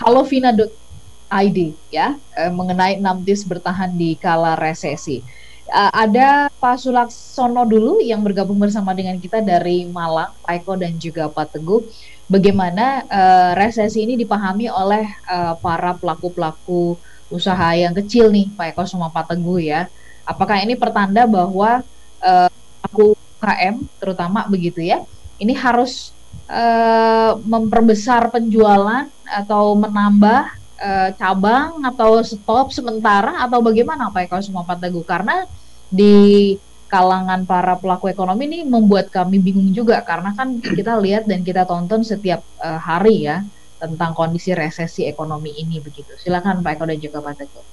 halovina.id 0.00 1.58
ya, 1.92 2.16
uh, 2.16 2.52
mengenai 2.54 3.02
6 3.02 3.26
tips 3.26 3.42
bertahan 3.44 3.90
di 3.92 4.16
kala 4.16 4.56
resesi. 4.56 5.20
Uh, 5.64 5.88
ada 5.96 6.52
Pak 6.60 6.76
Sulaksono 6.76 7.64
dulu 7.64 7.96
yang 7.96 8.20
bergabung 8.20 8.60
bersama 8.60 8.92
dengan 8.92 9.16
kita 9.16 9.40
dari 9.40 9.88
Malang, 9.88 10.30
Pak 10.44 10.60
Eko 10.60 10.76
dan 10.76 10.92
juga 11.00 11.24
Pak 11.26 11.56
Teguh 11.56 11.80
bagaimana 12.26 13.04
uh, 13.04 13.50
resesi 13.58 14.04
ini 14.04 14.14
dipahami 14.16 14.68
oleh 14.72 15.04
uh, 15.28 15.54
para 15.60 15.92
pelaku-pelaku 15.96 16.96
usaha 17.28 17.74
yang 17.76 17.92
kecil 17.92 18.30
nih 18.30 18.52
Pak 18.52 18.76
Eko 18.76 18.82
sama 18.88 19.12
Pak 19.12 19.34
Teguh 19.34 19.60
ya. 19.60 19.88
Apakah 20.24 20.60
ini 20.64 20.76
pertanda 20.76 21.28
bahwa 21.28 21.84
uh, 22.20 22.48
pelaku 22.80 23.16
UKM 23.40 23.74
terutama 24.00 24.48
begitu 24.48 24.80
ya, 24.80 25.04
ini 25.36 25.52
harus 25.52 26.16
uh, 26.48 27.36
memperbesar 27.44 28.32
penjualan 28.32 29.08
atau 29.28 29.76
menambah 29.76 30.42
uh, 30.80 31.10
cabang 31.20 31.84
atau 31.84 32.24
stop 32.24 32.72
sementara 32.72 33.44
atau 33.44 33.60
bagaimana 33.60 34.08
Pak 34.08 34.32
Eko 34.32 34.40
sama 34.40 34.64
Pak 34.64 34.80
Teguh 34.80 35.04
karena 35.04 35.44
di 35.92 36.56
kalangan 36.86 37.42
para 37.48 37.74
pelaku 37.74 38.12
ekonomi 38.12 38.46
ini 38.46 38.58
membuat 38.62 39.10
kami 39.10 39.42
bingung 39.42 39.72
juga 39.74 40.00
karena 40.04 40.30
kan 40.36 40.60
kita 40.62 40.96
lihat 41.00 41.26
dan 41.26 41.42
kita 41.42 41.66
tonton 41.66 42.06
setiap 42.06 42.44
uh, 42.62 42.78
hari 42.78 43.26
ya 43.26 43.42
tentang 43.80 44.16
kondisi 44.16 44.54
resesi 44.56 45.04
ekonomi 45.04 45.52
ini 45.58 45.82
begitu. 45.82 46.14
Silakan 46.16 46.64
Pak 46.64 46.78
Eko 46.78 46.84
dan 46.88 46.98
juga 47.00 47.18
Pak 47.20 47.34
Teguh. 47.36 47.66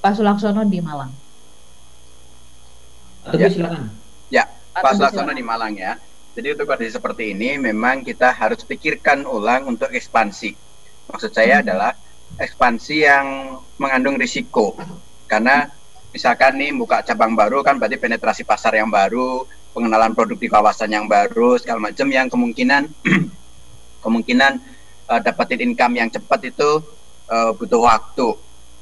Pak 0.00 0.12
Sulaksono 0.16 0.64
di 0.64 0.80
Malang. 0.80 1.12
Ya, 3.36 3.48
silakan. 3.52 3.92
Ya, 4.32 4.44
Pak 4.76 4.96
Sulaksono 4.96 5.32
di 5.32 5.44
Malang 5.44 5.76
ya. 5.76 5.96
Jadi 6.36 6.56
untuk 6.56 6.66
kondisi 6.70 6.94
seperti 6.94 7.34
ini 7.34 7.58
memang 7.58 8.06
kita 8.06 8.32
harus 8.32 8.62
pikirkan 8.62 9.26
ulang 9.26 9.66
untuk 9.66 9.90
ekspansi. 9.90 10.54
Maksud 11.10 11.30
saya 11.34 11.60
hmm. 11.60 11.64
adalah 11.66 11.92
ekspansi 12.38 12.96
yang 13.02 13.58
mengandung 13.76 14.14
risiko 14.14 14.78
karena 15.26 15.66
misalkan 16.10 16.58
nih 16.58 16.74
buka 16.74 17.02
cabang 17.06 17.34
baru 17.38 17.62
kan 17.62 17.78
berarti 17.78 17.96
penetrasi 17.98 18.42
pasar 18.42 18.74
yang 18.74 18.90
baru, 18.90 19.46
pengenalan 19.70 20.12
produk 20.14 20.38
di 20.38 20.48
kawasan 20.50 20.90
yang 20.90 21.06
baru, 21.06 21.58
segala 21.58 21.90
macam 21.90 22.06
yang 22.10 22.26
kemungkinan 22.26 22.90
kemungkinan 24.04 24.52
uh, 25.06 25.20
dapetin 25.22 25.70
income 25.70 25.94
yang 25.98 26.10
cepat 26.10 26.50
itu 26.50 26.82
uh, 27.30 27.50
butuh 27.54 27.80
waktu. 27.86 28.28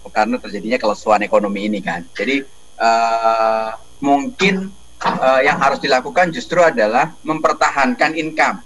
Karena 0.08 0.40
terjadinya 0.40 0.80
kelesuan 0.80 1.20
ekonomi 1.20 1.68
ini 1.68 1.84
kan. 1.84 2.00
Jadi 2.16 2.40
uh, 2.80 3.76
mungkin 4.00 4.72
uh, 5.04 5.40
yang 5.44 5.60
harus 5.60 5.84
dilakukan 5.84 6.32
justru 6.32 6.64
adalah 6.64 7.12
mempertahankan 7.20 8.16
income, 8.16 8.64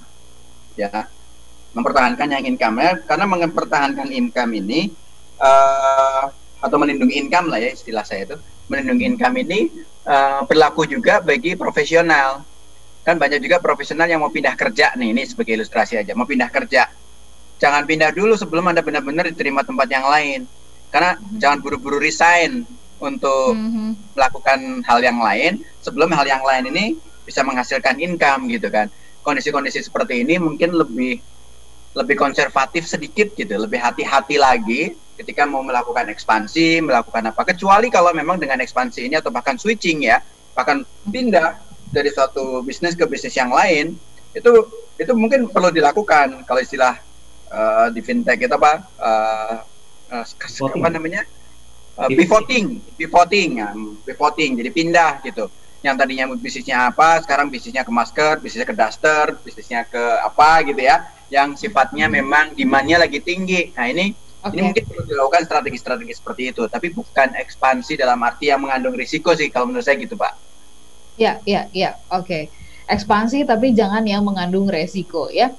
ya, 0.79 1.11
mempertahankan 1.75 2.29
yang 2.31 2.44
income. 2.46 2.79
Ya, 2.79 2.94
karena 3.03 3.27
mempertahankan 3.27 4.14
income 4.14 4.55
ini 4.55 4.94
uh, 5.42 6.31
atau 6.62 6.77
melindungi 6.79 7.18
income 7.18 7.51
lah 7.51 7.59
ya 7.59 7.75
istilah 7.75 8.07
saya 8.07 8.22
itu 8.22 8.37
melindungi 8.70 9.05
income 9.16 9.37
ini 9.42 9.70
uh, 10.07 10.42
berlaku 10.46 10.87
juga 10.87 11.22
bagi 11.22 11.55
profesional. 11.55 12.44
Kan 13.03 13.18
banyak 13.18 13.42
juga 13.42 13.59
profesional 13.59 14.07
yang 14.07 14.22
mau 14.22 14.31
pindah 14.31 14.55
kerja 14.55 14.94
nih, 14.94 15.11
ini 15.11 15.22
sebagai 15.27 15.59
ilustrasi 15.59 15.98
aja, 15.98 16.14
mau 16.14 16.27
pindah 16.27 16.46
kerja. 16.55 16.87
Jangan 17.59 17.83
pindah 17.87 18.14
dulu 18.14 18.35
sebelum 18.38 18.70
Anda 18.70 18.83
benar-benar 18.83 19.27
diterima 19.31 19.66
tempat 19.66 19.87
yang 19.90 20.07
lain. 20.07 20.46
Karena 20.90 21.18
mm-hmm. 21.18 21.38
jangan 21.38 21.59
buru-buru 21.62 21.98
resign 21.98 22.62
untuk 23.03 23.59
mm-hmm. 23.59 24.14
melakukan 24.14 24.59
hal 24.87 24.98
yang 25.03 25.18
lain 25.18 25.62
sebelum 25.83 26.11
hal 26.14 26.27
yang 26.27 26.42
lain 26.46 26.70
ini 26.70 26.94
bisa 27.27 27.42
menghasilkan 27.42 27.98
income 27.98 28.51
gitu 28.51 28.70
kan. 28.70 28.87
Kondisi-kondisi 29.22 29.83
seperti 29.83 30.23
ini 30.27 30.38
mungkin 30.38 30.75
lebih 30.75 31.19
lebih 31.92 32.17
konservatif 32.19 32.87
sedikit 32.87 33.35
gitu, 33.35 33.52
lebih 33.54 33.79
hati-hati 33.79 34.37
lagi 34.38 34.94
ketika 35.17 35.44
mau 35.44 35.60
melakukan 35.60 36.08
ekspansi, 36.08 36.81
melakukan 36.83 37.29
apa. 37.29 37.42
Kecuali 37.54 37.92
kalau 37.92 38.10
memang 38.17 38.40
dengan 38.40 38.60
ekspansi 38.60 39.06
ini 39.06 39.19
atau 39.21 39.29
bahkan 39.29 39.60
switching 39.60 40.08
ya, 40.08 40.21
bahkan 40.56 40.85
pindah 41.08 41.60
dari 41.92 42.08
suatu 42.08 42.65
bisnis 42.65 42.96
ke 42.96 43.04
bisnis 43.04 43.37
yang 43.37 43.52
lain, 43.52 43.96
itu 44.33 44.50
itu 44.96 45.13
mungkin 45.13 45.48
perlu 45.48 45.69
dilakukan 45.69 46.44
kalau 46.48 46.60
istilah 46.60 46.96
uh, 47.52 47.88
di 47.92 48.00
fintech 48.00 48.40
itu 48.40 48.54
apa? 48.56 48.73
Uh, 48.96 49.56
uh, 50.13 50.25
apa 50.25 50.88
namanya? 50.88 51.23
Uh, 51.92 52.08
pivoting, 52.08 52.81
pivoting, 52.96 53.60
ya, 53.60 53.77
pivoting. 54.08 54.56
Jadi 54.56 54.71
pindah 54.73 55.21
gitu. 55.29 55.52
Yang 55.83 55.94
tadinya 55.98 56.25
bisnisnya 56.38 56.77
apa, 56.88 57.21
sekarang 57.21 57.50
bisnisnya 57.50 57.83
ke 57.83 57.92
masker, 57.92 58.38
bisnisnya 58.38 58.69
ke 58.71 58.77
daster, 58.77 59.27
bisnisnya 59.42 59.85
ke 59.85 60.00
apa 60.25 60.63
gitu 60.65 60.79
ya. 60.81 61.04
Yang 61.29 61.67
sifatnya 61.67 62.08
memang 62.08 62.56
demandnya 62.56 63.02
lagi 63.02 63.21
tinggi. 63.21 63.75
Nah 63.77 63.90
ini 63.90 64.15
Okay. 64.42 64.58
Ini 64.58 64.60
mungkin 64.66 64.84
perlu 64.90 65.02
dilakukan 65.06 65.42
strategi-strategi 65.46 66.12
seperti 66.18 66.42
itu, 66.50 66.62
tapi 66.66 66.90
bukan 66.90 67.38
ekspansi 67.38 67.94
dalam 67.94 68.18
arti 68.26 68.50
yang 68.50 68.58
mengandung 68.58 68.98
risiko 68.98 69.30
sih 69.38 69.46
kalau 69.54 69.70
menurut 69.70 69.86
saya 69.86 69.94
gitu, 70.02 70.18
Pak. 70.18 70.34
Ya, 71.14 71.38
ya, 71.46 71.70
ya, 71.70 71.94
oke. 72.10 72.26
Okay. 72.26 72.42
Ekspansi 72.90 73.46
tapi 73.46 73.70
jangan 73.70 74.02
yang 74.02 74.26
mengandung 74.26 74.66
resiko 74.66 75.30
ya. 75.30 75.54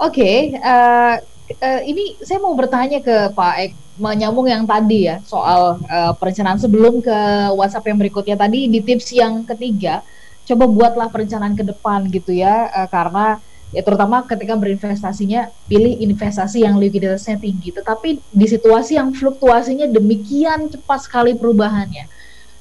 Oke, 0.00 0.24
okay, 0.24 0.36
uh, 0.64 1.20
eh, 1.46 1.56
uh, 1.60 1.80
ini 1.84 2.16
saya 2.24 2.40
mau 2.40 2.56
bertanya 2.56 3.04
ke 3.04 3.30
Pak 3.36 3.54
Ek, 3.60 3.72
menyambung 4.00 4.48
yang 4.48 4.64
tadi 4.64 5.12
ya 5.12 5.20
soal 5.28 5.76
uh, 5.84 6.12
perencanaan 6.16 6.56
sebelum 6.56 7.04
ke 7.04 7.18
WhatsApp 7.52 7.92
yang 7.92 8.00
berikutnya 8.00 8.36
tadi 8.40 8.72
di 8.72 8.80
tips 8.80 9.12
yang 9.12 9.44
ketiga 9.44 10.00
coba 10.48 10.64
buatlah 10.64 11.08
perencanaan 11.12 11.52
ke 11.52 11.60
depan 11.60 12.08
gitu 12.08 12.32
ya 12.32 12.72
uh, 12.72 12.88
karena 12.88 13.36
ya 13.72 13.80
terutama 13.80 14.22
ketika 14.28 14.54
berinvestasinya 14.54 15.48
pilih 15.66 15.96
investasi 16.04 16.62
yang 16.62 16.76
likuiditasnya 16.76 17.40
tinggi. 17.40 17.72
Tetapi 17.72 18.20
di 18.20 18.46
situasi 18.46 19.00
yang 19.00 19.16
fluktuasinya 19.16 19.88
demikian 19.88 20.68
cepat 20.68 21.08
sekali 21.08 21.32
perubahannya 21.34 22.06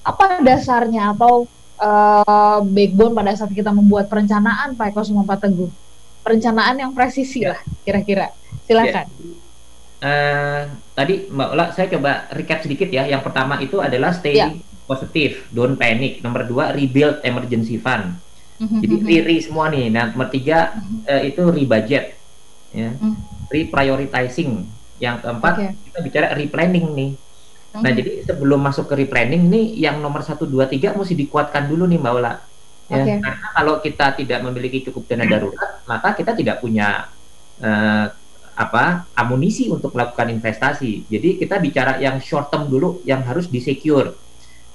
apa 0.02 0.42
dasarnya 0.42 1.14
atau 1.14 1.46
uh, 1.78 2.60
backbone 2.66 3.14
pada 3.14 3.38
saat 3.38 3.54
kita 3.54 3.70
membuat 3.70 4.10
perencanaan 4.10 4.74
Pak 4.74 4.96
Eko 4.96 5.06
Sumapa 5.06 5.38
Teguh? 5.38 5.70
Perencanaan 6.26 6.80
yang 6.80 6.92
presisi 6.96 7.46
lah 7.46 7.60
kira-kira. 7.86 8.32
Silakan. 8.66 9.06
Ya. 9.06 9.40
Uh, 10.02 10.62
tadi 10.98 11.30
Mbak 11.30 11.50
Ola 11.54 11.66
saya 11.76 11.86
coba 11.92 12.26
recap 12.34 12.66
sedikit 12.66 12.90
ya. 12.90 13.06
Yang 13.06 13.22
pertama 13.30 13.62
itu 13.62 13.78
adalah 13.78 14.16
stay 14.16 14.38
ya. 14.38 14.50
positif 14.90 15.46
don't 15.54 15.78
panic. 15.78 16.24
Nomor 16.26 16.48
dua 16.50 16.74
rebuild 16.74 17.22
emergency 17.22 17.78
fund 17.78 18.18
jadi 18.62 18.96
mm-hmm. 19.02 19.26
re 19.26 19.36
semua 19.42 19.66
nih. 19.74 19.90
Nah, 19.90 20.14
nomor 20.14 20.30
tiga 20.30 20.78
uh, 21.10 21.22
itu 21.26 21.42
rebudget, 21.42 22.14
ya, 22.70 22.94
mm. 22.94 23.16
reprioritizing. 23.50 24.70
Yang 25.02 25.16
keempat 25.26 25.54
okay. 25.58 25.70
kita 25.90 26.00
bicara 26.06 26.28
replanning 26.38 26.88
nih. 26.94 27.12
Nah, 27.18 27.82
mm-hmm. 27.82 27.98
jadi 27.98 28.12
sebelum 28.30 28.60
masuk 28.62 28.86
ke 28.86 28.96
replanning 29.02 29.50
nih, 29.50 29.66
yang 29.90 29.98
nomor 29.98 30.22
satu, 30.22 30.46
dua, 30.46 30.70
tiga 30.70 30.94
mesti 30.94 31.18
dikuatkan 31.18 31.66
dulu 31.66 31.90
nih, 31.90 31.98
Mbak 31.98 32.14
Ola. 32.14 32.34
Ya, 32.92 33.02
okay. 33.02 33.18
Karena 33.24 33.48
kalau 33.56 33.74
kita 33.82 34.06
tidak 34.20 34.40
memiliki 34.46 34.84
cukup 34.86 35.10
dana 35.10 35.26
darurat, 35.26 35.82
maka 35.90 36.14
kita 36.14 36.38
tidak 36.38 36.62
punya 36.62 37.10
uh, 37.64 38.06
apa 38.52 39.10
amunisi 39.16 39.72
untuk 39.72 39.96
melakukan 39.96 40.28
investasi. 40.30 41.08
Jadi 41.10 41.40
kita 41.42 41.58
bicara 41.58 41.98
yang 41.98 42.20
short 42.22 42.52
term 42.52 42.70
dulu, 42.70 43.02
yang 43.08 43.24
harus 43.26 43.48
disecure 43.48 44.14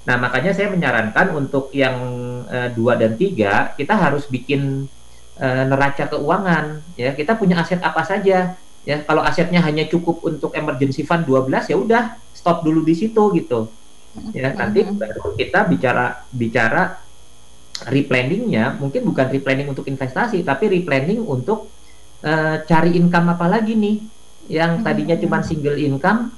Nah, 0.07 0.15
makanya 0.15 0.55
saya 0.55 0.71
menyarankan 0.71 1.35
untuk 1.35 1.67
yang 1.75 1.99
uh, 2.47 2.71
dua 2.71 2.95
dan 2.95 3.19
tiga 3.19 3.75
kita 3.75 3.91
harus 3.91 4.23
bikin 4.31 4.87
uh, 5.35 5.63
neraca 5.67 6.07
keuangan. 6.07 6.79
Ya, 6.95 7.11
kita 7.11 7.35
punya 7.35 7.59
aset 7.59 7.83
apa 7.83 8.07
saja. 8.07 8.55
Ya, 8.87 8.97
kalau 9.03 9.19
asetnya 9.19 9.59
hanya 9.59 9.83
cukup 9.91 10.23
untuk 10.23 10.55
emergency 10.55 11.03
fund 11.03 11.27
12 11.27 11.51
ya 11.67 11.75
udah 11.75 12.03
stop 12.31 12.63
dulu 12.63 12.87
di 12.87 12.95
situ 12.95 13.19
gitu. 13.35 13.67
Ya, 14.31 14.55
nanti 14.55 14.87
baru 14.87 15.35
kita 15.35 15.67
bicara 15.67 16.23
bicara 16.31 17.03
replanningnya 17.85 18.79
mungkin 18.81 19.05
bukan 19.05 19.29
replanning 19.29 19.69
untuk 19.69 19.85
investasi 19.85 20.41
tapi 20.41 20.65
replanning 20.71 21.21
untuk 21.21 21.69
uh, 22.25 22.57
cari 22.65 22.97
income 22.97 23.37
apa 23.37 23.45
lagi 23.45 23.77
nih 23.77 24.01
yang 24.49 24.81
tadinya 24.81 25.13
cuma 25.13 25.45
single 25.45 25.77
income 25.77 26.33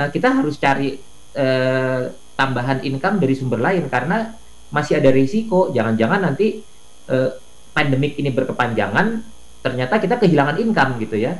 uh, 0.00 0.08
kita 0.08 0.32
harus 0.32 0.56
cari 0.56 0.96
uh, 1.36 2.08
tambahan 2.40 2.80
income 2.80 3.20
dari 3.20 3.36
sumber 3.36 3.60
lain 3.60 3.92
karena 3.92 4.32
masih 4.72 4.96
ada 4.96 5.12
risiko 5.12 5.68
jangan-jangan 5.76 6.24
nanti 6.24 6.64
uh, 7.12 7.36
pandemik 7.76 8.16
ini 8.16 8.32
berkepanjangan 8.32 9.20
ternyata 9.60 10.00
kita 10.00 10.16
kehilangan 10.16 10.56
income 10.56 10.96
gitu 11.04 11.20
ya. 11.20 11.36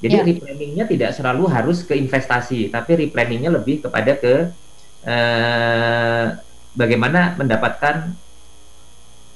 Jadi 0.00 0.16
yeah. 0.16 0.26
replanningnya 0.26 0.84
tidak 0.88 1.10
selalu 1.12 1.44
harus 1.52 1.84
ke 1.84 1.92
investasi, 1.92 2.72
tapi 2.72 3.06
replanningnya 3.06 3.52
lebih 3.52 3.84
kepada 3.84 4.16
ke 4.16 4.48
uh, 5.04 6.26
bagaimana 6.72 7.36
mendapatkan 7.36 8.16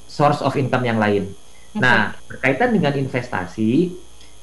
source 0.08 0.40
of 0.40 0.56
income 0.56 0.88
yang 0.88 0.96
lain. 0.96 1.30
Okay. 1.76 1.84
Nah, 1.84 2.16
berkaitan 2.26 2.72
dengan 2.72 2.96
investasi, 2.96 3.92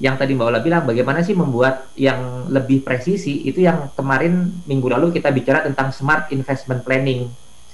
yang 0.02 0.18
tadi 0.18 0.34
Mbak 0.34 0.48
Ola 0.50 0.60
bilang 0.66 0.84
bagaimana 0.90 1.22
sih 1.22 1.38
membuat 1.38 1.94
yang 1.94 2.50
lebih 2.50 2.82
presisi 2.82 3.46
itu 3.46 3.62
yang 3.62 3.94
kemarin 3.94 4.50
minggu 4.66 4.90
lalu 4.90 5.14
kita 5.14 5.30
bicara 5.30 5.62
tentang 5.62 5.94
smart 5.94 6.34
investment 6.34 6.82
planning. 6.82 7.30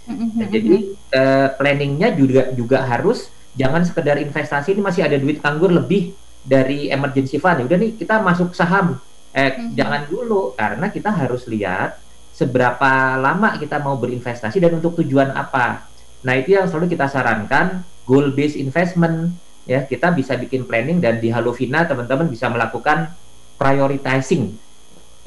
Nah, 0.07 0.47
jadi 0.47 0.91
uh, 1.15 1.47
planningnya 1.55 2.11
juga 2.15 2.51
juga 2.51 2.83
harus 2.83 3.31
jangan 3.55 3.83
sekedar 3.87 4.19
investasi 4.19 4.75
ini 4.75 4.83
masih 4.83 5.07
ada 5.07 5.15
duit 5.15 5.39
anggur 5.39 5.71
lebih 5.71 6.11
dari 6.43 6.91
emergency 6.91 7.39
fund. 7.39 7.63
Ya 7.63 7.65
udah 7.67 7.79
nih 7.79 7.91
kita 7.95 8.19
masuk 8.19 8.51
saham. 8.51 8.99
Eh 9.31 9.47
mm-hmm. 9.47 9.69
jangan 9.79 10.01
dulu 10.11 10.51
karena 10.55 10.91
kita 10.91 11.11
harus 11.11 11.47
lihat 11.47 11.99
seberapa 12.35 13.15
lama 13.15 13.55
kita 13.55 13.79
mau 13.79 13.95
berinvestasi 13.95 14.59
dan 14.59 14.75
untuk 14.75 14.99
tujuan 14.99 15.31
apa. 15.31 15.87
Nah, 16.27 16.33
itu 16.35 16.59
yang 16.59 16.67
selalu 16.67 16.91
kita 16.91 17.07
sarankan 17.07 17.87
goal 18.03 18.35
based 18.35 18.59
investment 18.59 19.31
ya 19.67 19.83
kita 19.83 20.15
bisa 20.15 20.39
bikin 20.39 20.63
planning 20.63 21.03
dan 21.03 21.19
di 21.19 21.27
Halovina 21.27 21.83
teman-teman 21.83 22.31
bisa 22.31 22.47
melakukan 22.47 23.11
prioritizing 23.59 24.55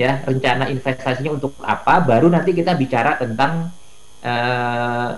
ya 0.01 0.25
rencana 0.25 0.73
investasinya 0.73 1.37
untuk 1.37 1.61
apa 1.61 2.01
baru 2.01 2.33
nanti 2.33 2.57
kita 2.57 2.73
bicara 2.73 3.21
tentang 3.21 3.69
uh, 4.25 5.11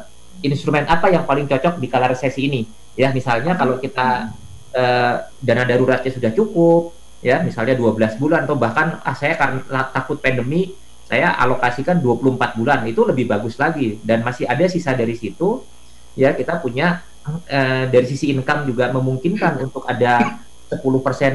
instrumen 0.43 0.83
apa 0.91 1.07
yang 1.15 1.23
paling 1.23 1.47
cocok 1.47 1.79
di 1.79 1.87
kala 1.87 2.11
resesi 2.11 2.51
ini. 2.51 2.67
Ya 2.99 3.15
misalnya 3.15 3.55
kalau 3.55 3.79
kita 3.79 4.35
uh, 4.75 5.15
dana 5.39 5.63
daruratnya 5.63 6.11
sudah 6.11 6.35
cukup 6.35 6.99
ya 7.23 7.39
misalnya 7.47 7.79
12 7.79 8.19
bulan 8.19 8.51
atau 8.51 8.59
bahkan 8.59 8.99
ah 9.07 9.15
saya 9.15 9.39
karena 9.39 9.87
takut 9.95 10.19
pandemi 10.19 10.75
saya 11.07 11.31
alokasikan 11.39 12.03
24 12.03 12.59
bulan 12.59 12.83
itu 12.91 13.07
lebih 13.07 13.31
bagus 13.31 13.55
lagi. 13.63 14.03
Dan 14.03 14.27
masih 14.27 14.51
ada 14.51 14.67
sisa 14.67 14.99
dari 14.99 15.15
situ 15.15 15.63
ya 16.19 16.35
kita 16.35 16.59
punya 16.59 17.07
uh, 17.27 17.85
dari 17.89 18.07
sisi 18.07 18.31
income 18.35 18.69
juga 18.69 18.91
memungkinkan 18.91 19.59
untuk 19.65 19.87
ada 19.87 20.43
10% 20.73 20.81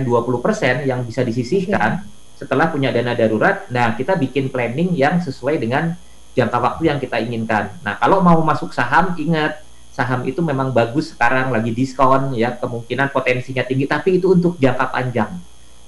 20% 0.06 0.90
yang 0.90 1.06
bisa 1.06 1.22
disisihkan 1.22 2.02
setelah 2.38 2.70
punya 2.70 2.94
dana 2.94 3.18
darurat. 3.18 3.66
Nah, 3.74 3.98
kita 3.98 4.14
bikin 4.18 4.54
planning 4.54 4.94
yang 4.94 5.18
sesuai 5.22 5.58
dengan 5.58 5.98
jangka 6.38 6.58
waktu 6.62 6.94
yang 6.94 7.02
kita 7.02 7.18
inginkan. 7.18 7.74
Nah, 7.82 7.98
kalau 7.98 8.22
mau 8.22 8.38
masuk 8.46 8.70
saham 8.70 9.18
ingat 9.18 9.66
saham 9.90 10.22
itu 10.30 10.46
memang 10.46 10.70
bagus 10.70 11.10
sekarang 11.18 11.50
lagi 11.50 11.74
diskon 11.74 12.38
ya, 12.38 12.54
kemungkinan 12.54 13.10
potensinya 13.10 13.66
tinggi 13.66 13.90
tapi 13.90 14.22
itu 14.22 14.38
untuk 14.38 14.54
jangka 14.62 14.94
panjang. 14.94 15.34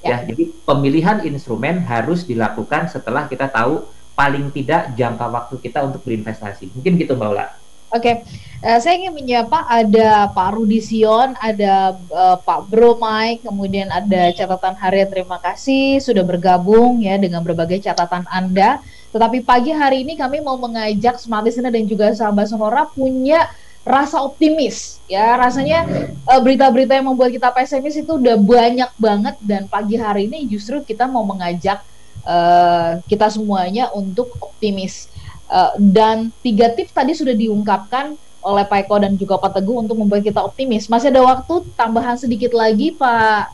Ya, 0.02 0.26
ya 0.26 0.34
jadi 0.34 0.50
pemilihan 0.66 1.22
instrumen 1.30 1.86
harus 1.86 2.26
dilakukan 2.26 2.90
setelah 2.90 3.30
kita 3.30 3.46
tahu 3.46 3.86
paling 4.18 4.50
tidak 4.50 4.98
jangka 4.98 5.30
waktu 5.30 5.56
kita 5.62 5.86
untuk 5.86 6.02
berinvestasi. 6.02 6.74
Mungkin 6.74 6.98
gitu 6.98 7.14
Mbak 7.14 7.30
Ula. 7.30 7.46
Oke, 7.90 8.02
okay. 8.02 8.16
uh, 8.62 8.78
eh, 8.78 8.80
saya 8.82 9.02
ingin 9.02 9.18
menyapa 9.18 9.66
ada 9.66 10.30
Pak 10.30 10.50
Rudi 10.54 10.78
Sion, 10.78 11.34
ada 11.42 11.98
uh, 12.14 12.38
Pak 12.38 12.70
Bro 12.70 13.02
Mike, 13.02 13.42
kemudian 13.46 13.90
ada 13.90 14.30
catatan 14.30 14.78
harian. 14.78 15.10
Terima 15.10 15.42
kasih 15.42 15.98
sudah 15.98 16.22
bergabung 16.22 17.02
ya 17.02 17.18
dengan 17.18 17.42
berbagai 17.42 17.82
catatan 17.82 18.30
Anda. 18.30 18.78
Tetapi 19.10 19.42
pagi 19.42 19.74
hari 19.74 20.06
ini 20.06 20.14
kami 20.14 20.38
mau 20.38 20.54
mengajak 20.62 21.18
smart 21.18 21.50
listener 21.50 21.74
dan 21.74 21.90
juga 21.90 22.14
sahabat 22.14 22.46
sonora 22.54 22.86
punya 22.86 23.50
rasa 23.88 24.22
optimis 24.22 25.00
ya 25.10 25.34
rasanya 25.40 25.88
eh, 26.14 26.40
berita-berita 26.44 26.94
yang 27.00 27.10
membuat 27.10 27.34
kita 27.34 27.50
pesimis 27.50 27.98
itu 27.98 28.22
udah 28.22 28.38
banyak 28.38 28.92
banget 29.00 29.36
dan 29.42 29.66
pagi 29.66 29.98
hari 29.98 30.28
ini 30.28 30.46
justru 30.46 30.84
kita 30.84 31.08
mau 31.08 31.24
mengajak 31.24 31.82
uh, 32.28 33.00
kita 33.08 33.32
semuanya 33.32 33.90
untuk 33.96 34.36
optimis 34.44 35.10
Uh, 35.50 35.74
dan 35.82 36.30
tiga 36.46 36.70
tips 36.70 36.94
tadi 36.94 37.18
sudah 37.18 37.34
diungkapkan 37.34 38.14
oleh 38.40 38.64
Pak 38.70 38.88
Eko 38.88 38.96
dan 39.02 39.18
juga 39.18 39.36
Pak 39.42 39.60
Teguh 39.60 39.82
untuk 39.82 39.98
membuat 40.00 40.24
kita 40.24 40.46
optimis. 40.46 40.88
Masih 40.88 41.12
ada 41.12 41.26
waktu 41.26 41.66
tambahan 41.76 42.16
sedikit 42.16 42.56
lagi 42.56 42.96
Pak 42.96 43.52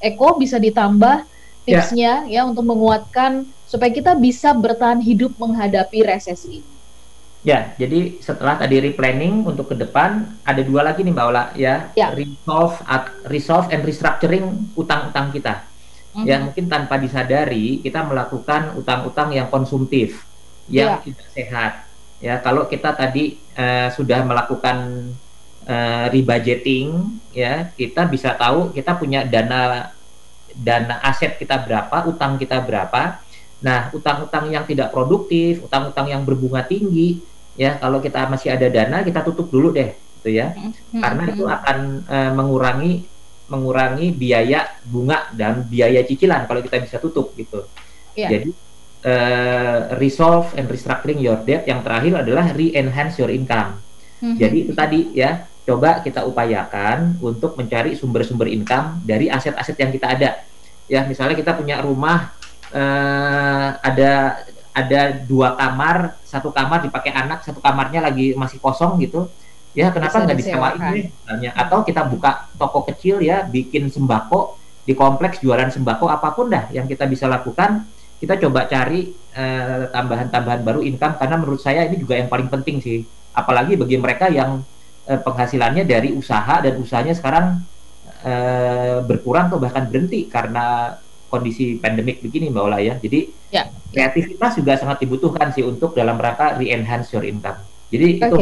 Eko 0.00 0.38
bisa 0.40 0.56
ditambah 0.56 1.26
tipsnya 1.68 2.24
ya, 2.24 2.40
ya 2.42 2.48
untuk 2.48 2.64
menguatkan 2.64 3.44
supaya 3.68 3.92
kita 3.92 4.16
bisa 4.16 4.56
bertahan 4.56 5.04
hidup 5.04 5.36
menghadapi 5.36 6.02
resesi 6.02 6.64
ini. 6.64 6.70
Ya, 7.40 7.72
jadi 7.80 8.20
setelah 8.20 8.60
tadi 8.60 8.84
replanning 8.84 9.48
untuk 9.48 9.72
ke 9.72 9.76
depan 9.76 10.28
ada 10.44 10.60
dua 10.60 10.84
lagi 10.84 11.00
nih 11.00 11.12
Mbak 11.16 11.26
Ola 11.32 11.44
ya, 11.56 11.88
ya. 11.96 12.12
resolve 12.12 12.76
resolve 13.32 13.72
and 13.72 13.80
restructuring 13.80 14.44
utang-utang 14.76 15.32
kita. 15.32 15.64
Mm 16.12 16.20
-hmm. 16.20 16.24
Ya, 16.28 16.36
mungkin 16.44 16.68
tanpa 16.68 17.00
disadari 17.00 17.80
kita 17.80 18.04
melakukan 18.04 18.76
utang-utang 18.76 19.32
yang 19.32 19.48
konsumtif 19.48 20.29
yang 20.68 20.98
yeah. 20.98 21.04
tidak 21.06 21.28
sehat. 21.32 21.72
Ya, 22.20 22.36
kalau 22.36 22.68
kita 22.68 22.92
tadi 22.92 23.40
uh, 23.56 23.88
sudah 23.96 24.20
melakukan 24.20 25.08
uh, 25.64 26.06
rebudgeting, 26.12 27.16
ya 27.32 27.72
kita 27.72 28.04
bisa 28.04 28.36
tahu 28.36 28.76
kita 28.76 28.92
punya 29.00 29.24
dana 29.24 29.88
dana 30.52 31.00
aset 31.00 31.40
kita 31.40 31.64
berapa, 31.64 31.96
utang 32.04 32.36
kita 32.36 32.60
berapa. 32.60 33.24
Nah, 33.64 33.88
utang-utang 33.92 34.52
yang 34.52 34.64
tidak 34.68 34.92
produktif, 34.92 35.64
utang-utang 35.64 36.12
yang 36.12 36.24
berbunga 36.24 36.64
tinggi, 36.64 37.24
ya 37.56 37.80
kalau 37.80 38.00
kita 38.00 38.28
masih 38.28 38.52
ada 38.52 38.68
dana 38.68 39.00
kita 39.00 39.20
tutup 39.24 39.48
dulu 39.48 39.72
deh, 39.72 39.96
gitu 40.20 40.32
ya, 40.32 40.52
hmm. 40.52 41.00
karena 41.00 41.22
itu 41.28 41.44
akan 41.44 41.78
uh, 42.04 42.32
mengurangi 42.36 43.04
mengurangi 43.50 44.14
biaya 44.14 44.78
bunga 44.86 45.26
dan 45.34 45.66
biaya 45.66 46.06
cicilan 46.06 46.46
kalau 46.46 46.62
kita 46.62 46.84
bisa 46.84 46.96
tutup 47.02 47.34
gitu. 47.34 47.66
Yeah. 48.14 48.30
Jadi 48.32 48.50
uh, 49.04 49.96
resolve 49.96 50.52
and 50.56 50.68
restructuring 50.68 51.20
your 51.20 51.40
debt. 51.44 51.64
Yang 51.64 51.80
terakhir 51.86 52.12
adalah 52.26 52.46
re-enhance 52.52 53.16
your 53.20 53.32
income. 53.32 53.80
Mm-hmm. 54.20 54.36
Jadi 54.36 54.56
itu 54.60 54.72
tadi 54.76 55.00
ya, 55.16 55.44
coba 55.64 56.04
kita 56.04 56.24
upayakan 56.28 57.20
untuk 57.20 57.56
mencari 57.56 57.96
sumber-sumber 57.96 58.48
income 58.52 59.00
dari 59.04 59.32
aset-aset 59.32 59.76
yang 59.80 59.90
kita 59.92 60.06
ada. 60.12 60.30
Ya, 60.90 61.06
misalnya 61.06 61.38
kita 61.38 61.54
punya 61.54 61.78
rumah 61.80 62.34
uh, 62.74 63.68
ada 63.80 64.44
ada 64.70 65.00
dua 65.26 65.58
kamar, 65.58 66.14
satu 66.22 66.54
kamar 66.54 66.86
dipakai 66.86 67.10
anak, 67.10 67.42
satu 67.42 67.58
kamarnya 67.58 68.00
lagi 68.06 68.32
masih 68.38 68.62
kosong 68.62 69.00
gitu. 69.02 69.28
ya 69.70 69.94
kenapa 69.94 70.26
nggak 70.26 70.34
disewain 70.34 70.82
nih 70.82 71.06
misalnya 71.14 71.50
atau 71.54 71.86
kita 71.86 72.02
buka 72.02 72.50
toko 72.58 72.82
kecil 72.90 73.22
ya 73.22 73.46
bikin 73.46 73.86
sembako 73.86 74.58
di 74.82 74.98
kompleks 74.98 75.38
jualan 75.38 75.70
sembako 75.70 76.10
apa 76.10 76.34
pun 76.34 76.50
dah 76.50 76.66
yang 76.74 76.90
kita 76.90 77.06
bisa 77.06 77.30
lakukan 77.30 77.86
kita 78.20 78.36
coba 78.36 78.68
cari 78.68 79.16
tambahan 79.32 79.80
eh, 79.80 79.86
tambahan-tambahan 79.90 80.60
baru 80.60 80.80
income 80.84 81.16
karena 81.16 81.36
menurut 81.40 81.60
saya 81.64 81.88
ini 81.88 81.96
juga 81.96 82.20
yang 82.20 82.28
paling 82.28 82.52
penting 82.52 82.84
sih 82.84 83.00
apalagi 83.32 83.80
bagi 83.80 83.96
mereka 83.96 84.28
yang 84.28 84.60
uh, 85.06 85.20
penghasilannya 85.22 85.86
dari 85.86 86.10
usaha 86.12 86.58
dan 86.60 86.76
usahanya 86.82 87.14
sekarang 87.14 87.62
uh, 88.26 89.00
berkurang 89.06 89.48
atau 89.48 89.62
bahkan 89.62 89.86
berhenti 89.86 90.26
karena 90.26 90.98
kondisi 91.30 91.78
pandemik 91.78 92.20
begini 92.20 92.50
Mbak 92.50 92.64
Ola 92.66 92.78
ya. 92.82 92.98
Jadi 92.98 93.30
ya. 93.54 93.70
kreativitas 93.94 94.58
juga 94.58 94.74
sangat 94.74 95.06
dibutuhkan 95.06 95.54
sih 95.54 95.62
untuk 95.62 95.94
dalam 95.94 96.18
rangka 96.18 96.58
re-enhance 96.58 97.14
your 97.14 97.22
income. 97.22 97.62
Jadi 97.94 98.18
okay. 98.18 98.26
itu 98.26 98.38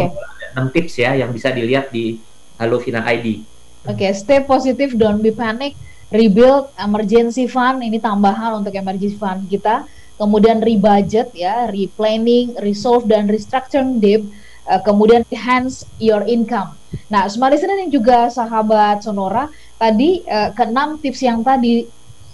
6 0.57 0.75
tips 0.75 0.95
ya 0.97 1.11
yang 1.21 1.31
bisa 1.31 1.53
dilihat 1.53 1.93
di 1.93 2.17
Halo 2.57 2.81
Vina 2.81 3.05
ID. 3.05 3.45
Oke, 3.87 4.09
okay, 4.09 4.11
stay 4.17 4.41
positive, 4.41 4.97
don't 4.97 5.21
be 5.21 5.31
panic 5.31 5.77
rebuild 6.09 6.73
emergency 6.81 7.45
fund 7.49 7.85
ini 7.85 8.01
tambahan 8.01 8.61
untuk 8.61 8.73
emergency 8.75 9.17
fund 9.17 9.47
kita. 9.49 9.85
Kemudian 10.19 10.59
rebudget 10.59 11.31
ya 11.31 11.71
replanning 11.71 12.59
resolve 12.59 13.07
dan 13.07 13.31
restructuring 13.31 14.03
debt. 14.03 14.25
Uh, 14.69 14.83
kemudian 14.85 15.25
enhance 15.33 15.89
your 15.97 16.29
income. 16.29 16.77
Nah 17.09 17.25
smart 17.25 17.57
listener 17.57 17.81
yang 17.81 17.89
juga 17.89 18.29
sahabat 18.29 19.01
sonora 19.01 19.49
tadi 19.81 20.21
uh, 20.29 20.53
keenam 20.53 21.01
tips 21.01 21.25
yang 21.25 21.41
tadi 21.41 21.89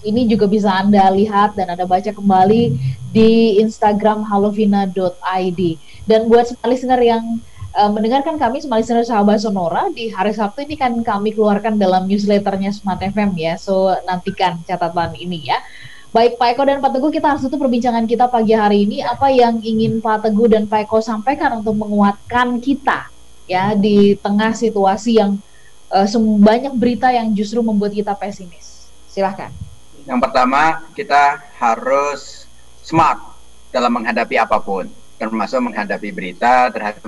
ini 0.05 0.29
juga 0.29 0.45
bisa 0.51 0.69
Anda 0.69 1.09
lihat 1.15 1.57
dan 1.57 1.73
Anda 1.73 1.89
baca 1.89 2.13
kembali 2.13 2.63
di 3.15 3.63
Instagram 3.63 4.27
halovina.id. 4.29 5.61
Dan 6.05 6.29
buat 6.29 6.53
listener 6.69 7.01
yang 7.01 7.41
uh, 7.75 7.91
mendengarkan 7.91 8.39
kami 8.39 8.63
semua 8.63 8.79
listener 8.79 9.05
sahabat 9.05 9.43
Sonora 9.43 9.91
di 9.91 10.09
hari 10.09 10.33
Sabtu 10.33 10.65
ini 10.65 10.79
kan 10.79 10.95
kami 11.03 11.35
keluarkan 11.35 11.77
dalam 11.77 12.07
newsletternya 12.07 12.71
Smart 12.71 13.03
FM 13.03 13.35
ya. 13.37 13.59
So 13.59 13.91
nantikan 14.07 14.63
catatan 14.65 15.19
ini 15.19 15.51
ya. 15.51 15.59
Baik 16.15 16.39
Pak 16.39 16.55
Eko 16.55 16.63
dan 16.63 16.79
Pak 16.79 16.95
Teguh 16.95 17.11
kita 17.11 17.27
harus 17.35 17.43
tutup 17.43 17.67
perbincangan 17.67 18.07
kita 18.07 18.31
pagi 18.31 18.55
hari 18.55 18.87
ini. 18.87 19.03
Apa 19.03 19.35
yang 19.35 19.59
ingin 19.59 19.99
Pak 19.99 20.31
Teguh 20.31 20.47
dan 20.47 20.71
Pak 20.71 20.87
Eko 20.87 21.03
sampaikan 21.03 21.59
untuk 21.59 21.75
menguatkan 21.75 22.63
kita 22.63 23.11
ya 23.51 23.75
di 23.75 24.15
tengah 24.23 24.55
situasi 24.55 25.19
yang 25.19 25.37
uh, 25.91 26.07
banyak 26.39 26.71
berita 26.79 27.11
yang 27.11 27.35
justru 27.35 27.59
membuat 27.67 27.91
kita 27.91 28.15
pesimis. 28.15 28.87
Silahkan. 29.11 29.51
Yang 30.07 30.21
pertama 30.23 30.87
kita 30.95 31.43
harus 31.59 32.47
smart 32.87 33.19
dalam 33.75 33.91
menghadapi 33.91 34.39
apa 34.39 34.63
pun 34.63 34.87
termasuk 35.19 35.59
menghadapi 35.71 36.11
berita 36.11 36.71
terhadap 36.71 37.03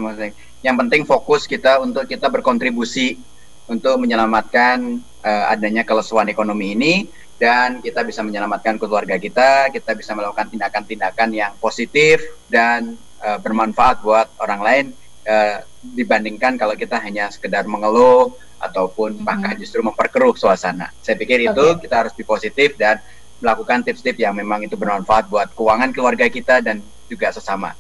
yang 0.64 0.76
penting 0.80 1.04
fokus 1.04 1.44
kita 1.44 1.80
untuk 1.82 2.08
kita 2.08 2.28
berkontribusi 2.32 3.18
untuk 3.66 3.98
menyelamatkan 3.98 5.02
uh, 5.26 5.44
adanya 5.52 5.82
kelesuan 5.82 6.30
ekonomi 6.30 6.72
ini 6.78 6.94
dan 7.36 7.84
kita 7.84 8.00
bisa 8.06 8.24
menyelamatkan 8.24 8.80
keluarga 8.80 9.20
kita, 9.20 9.68
kita 9.68 9.92
bisa 9.92 10.16
melakukan 10.16 10.48
tindakan-tindakan 10.48 11.28
yang 11.36 11.52
positif 11.60 12.22
dan 12.48 12.96
uh, 13.20 13.36
bermanfaat 13.36 14.00
buat 14.00 14.32
orang 14.40 14.60
lain 14.64 14.84
uh, 15.28 15.60
dibandingkan 15.84 16.56
kalau 16.56 16.72
kita 16.72 16.96
hanya 17.02 17.28
sekedar 17.28 17.68
mengeluh 17.68 18.32
ataupun 18.56 19.12
mm 19.12 19.18
-hmm. 19.20 19.28
bahkan 19.28 19.54
justru 19.60 19.84
memperkeruh 19.84 20.32
suasana. 20.32 20.88
Saya 21.04 21.20
pikir 21.20 21.44
okay. 21.44 21.52
itu 21.52 21.66
kita 21.84 21.94
harus 22.06 22.12
lebih 22.16 22.28
positif 22.32 22.72
dan 22.80 22.96
melakukan 23.44 23.84
tips-tips 23.84 24.16
yang 24.16 24.32
memang 24.32 24.64
itu 24.64 24.80
bermanfaat 24.80 25.28
buat 25.28 25.52
keuangan 25.52 25.92
keluarga 25.92 26.24
kita 26.32 26.64
dan 26.64 26.80
juga 27.04 27.28
sesama. 27.36 27.76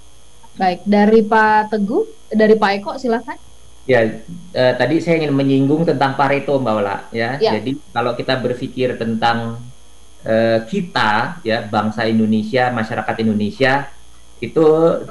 Baik, 0.56 0.88
dari 0.88 1.20
Pak 1.20 1.76
Teguh, 1.76 2.04
dari 2.32 2.56
Pak 2.56 2.70
Eko 2.80 2.92
silahkan. 2.96 3.36
Ya, 3.86 4.02
eh, 4.56 4.72
tadi 4.74 4.98
saya 4.98 5.22
ingin 5.22 5.36
menyinggung 5.36 5.86
tentang 5.86 6.16
Pareto, 6.16 6.58
Mbak 6.58 6.74
Ola. 6.74 6.96
Ya, 7.12 7.36
ya. 7.38 7.60
jadi 7.60 7.76
kalau 7.92 8.16
kita 8.16 8.40
berpikir 8.40 8.96
tentang 8.96 9.60
eh, 10.24 10.64
kita, 10.66 11.38
ya 11.46 11.62
bangsa 11.68 12.08
Indonesia, 12.08 12.72
masyarakat 12.72 13.14
Indonesia, 13.22 13.86
itu 14.40 14.66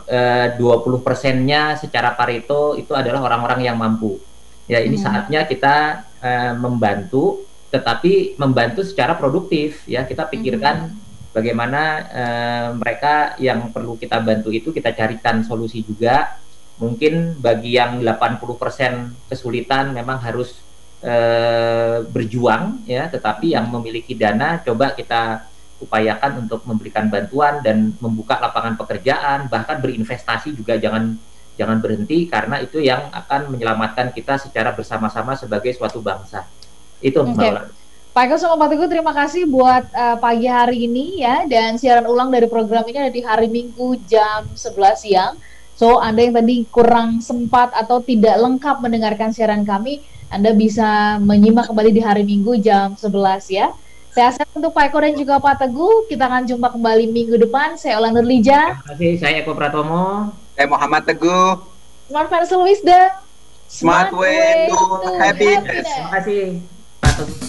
eh, 0.10 0.58
20 0.58 1.06
persennya 1.06 1.78
secara 1.78 2.18
Pareto 2.18 2.76
itu 2.76 2.92
adalah 2.98 3.22
orang-orang 3.24 3.70
yang 3.70 3.78
mampu. 3.78 4.18
Ya, 4.66 4.82
ini 4.82 4.98
hmm. 4.98 5.06
saatnya 5.06 5.46
kita 5.46 6.04
eh, 6.26 6.54
membantu, 6.58 7.46
tetapi 7.70 8.36
membantu 8.42 8.82
secara 8.82 9.14
produktif. 9.14 9.86
Ya, 9.86 10.04
kita 10.04 10.26
pikirkan. 10.26 10.90
Hmm 10.90 11.05
bagaimana 11.36 11.82
uh, 12.08 12.68
mereka 12.80 13.36
yang 13.36 13.76
perlu 13.76 14.00
kita 14.00 14.24
bantu 14.24 14.56
itu 14.56 14.72
kita 14.72 14.96
carikan 14.96 15.44
solusi 15.44 15.84
juga. 15.84 16.40
Mungkin 16.80 17.40
bagi 17.40 17.76
yang 17.76 18.04
80% 18.04 19.32
kesulitan 19.32 19.92
memang 19.92 20.20
harus 20.24 20.60
uh, 21.04 22.04
berjuang 22.08 22.88
ya, 22.88 23.12
tetapi 23.12 23.52
yang 23.56 23.68
memiliki 23.68 24.16
dana 24.16 24.64
coba 24.64 24.96
kita 24.96 25.44
upayakan 25.84 26.48
untuk 26.48 26.64
memberikan 26.64 27.12
bantuan 27.12 27.60
dan 27.60 27.92
membuka 28.00 28.40
lapangan 28.40 28.80
pekerjaan, 28.80 29.52
bahkan 29.52 29.84
berinvestasi 29.84 30.56
juga 30.56 30.80
jangan 30.80 31.20
jangan 31.56 31.80
berhenti 31.80 32.28
karena 32.28 32.60
itu 32.60 32.84
yang 32.84 33.08
akan 33.12 33.52
menyelamatkan 33.52 34.12
kita 34.12 34.36
secara 34.36 34.76
bersama-sama 34.76 35.36
sebagai 35.40 35.72
suatu 35.72 36.04
bangsa. 36.04 36.44
Itu 37.00 37.24
okay. 37.24 37.76
Pak 38.16 38.32
Eko 38.32 38.40
sama 38.40 38.56
Pak 38.64 38.72
Teguh 38.72 38.88
terima 38.88 39.12
kasih 39.12 39.44
buat 39.44 39.92
uh, 39.92 40.16
pagi 40.24 40.48
hari 40.48 40.88
ini 40.88 41.20
ya 41.20 41.44
dan 41.52 41.76
siaran 41.76 42.08
ulang 42.08 42.32
dari 42.32 42.48
program 42.48 42.88
ini 42.88 42.96
ada 42.96 43.12
di 43.12 43.20
hari 43.20 43.52
Minggu 43.52 44.00
jam 44.08 44.48
11 44.56 45.04
siang. 45.04 45.36
So 45.76 46.00
Anda 46.00 46.24
yang 46.24 46.40
tadi 46.40 46.64
kurang 46.72 47.20
sempat 47.20 47.76
atau 47.76 48.00
tidak 48.00 48.40
lengkap 48.40 48.80
mendengarkan 48.80 49.36
siaran 49.36 49.68
kami, 49.68 50.00
Anda 50.32 50.56
bisa 50.56 51.20
menyimak 51.20 51.68
kembali 51.68 51.92
di 51.92 52.00
hari 52.00 52.24
Minggu 52.24 52.56
jam 52.64 52.96
11 52.96 53.52
ya. 53.52 53.76
Saya 54.16 54.32
sehat 54.32 54.48
untuk 54.56 54.72
Pak 54.72 54.96
Eko 54.96 55.04
dan 55.04 55.12
juga 55.20 55.36
Pak 55.44 55.68
Teguh. 55.68 56.08
Kita 56.08 56.32
akan 56.32 56.48
jumpa 56.48 56.72
kembali 56.72 57.12
minggu 57.12 57.36
depan. 57.36 57.76
Saya 57.76 58.00
Olan 58.00 58.16
Nurlija. 58.16 58.80
Terima 58.80 58.96
kasih. 58.96 59.12
Saya 59.20 59.44
Eko 59.44 59.52
Pratomo. 59.52 60.32
Saya 60.56 60.72
Muhammad 60.72 61.04
Teguh. 61.04 61.60
Smart 62.08 62.32
Financial 62.32 62.64
Wisdom. 62.64 63.08
Smart, 63.68 64.08
Smart 64.08 64.10
way, 64.16 64.40
way 64.40 64.72
to, 64.72 64.80
to 65.04 65.10
happiness. 65.20 65.60
happiness. 65.68 65.88
Terima 65.92 66.12
kasih 66.16 66.44
Pak 67.04 67.14
Teguh. 67.20 67.45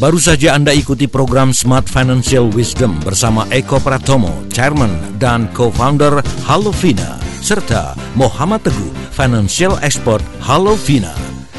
Baru 0.00 0.16
saja 0.16 0.56
Anda 0.56 0.72
ikuti 0.72 1.04
program 1.04 1.52
Smart 1.52 1.84
Financial 1.84 2.48
Wisdom 2.48 2.96
bersama 3.04 3.44
Eko 3.52 3.76
Pratomo, 3.84 4.32
Chairman 4.48 5.20
dan 5.20 5.44
Co-Founder 5.52 6.24
Halovina, 6.48 7.20
serta 7.44 7.92
Muhammad 8.16 8.64
Teguh, 8.64 8.96
Financial 9.12 9.76
Expert 9.84 10.24
Halovina. 10.40 11.12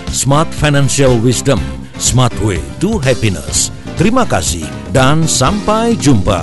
Smart 0.09 0.49
Financial 0.57 1.13
Wisdom, 1.21 1.61
Smart 2.01 2.33
Way 2.41 2.57
to 2.81 2.97
Happiness. 2.97 3.69
Terima 3.93 4.25
kasih 4.25 4.65
dan 4.89 5.29
sampai 5.29 5.93
jumpa. 5.93 6.41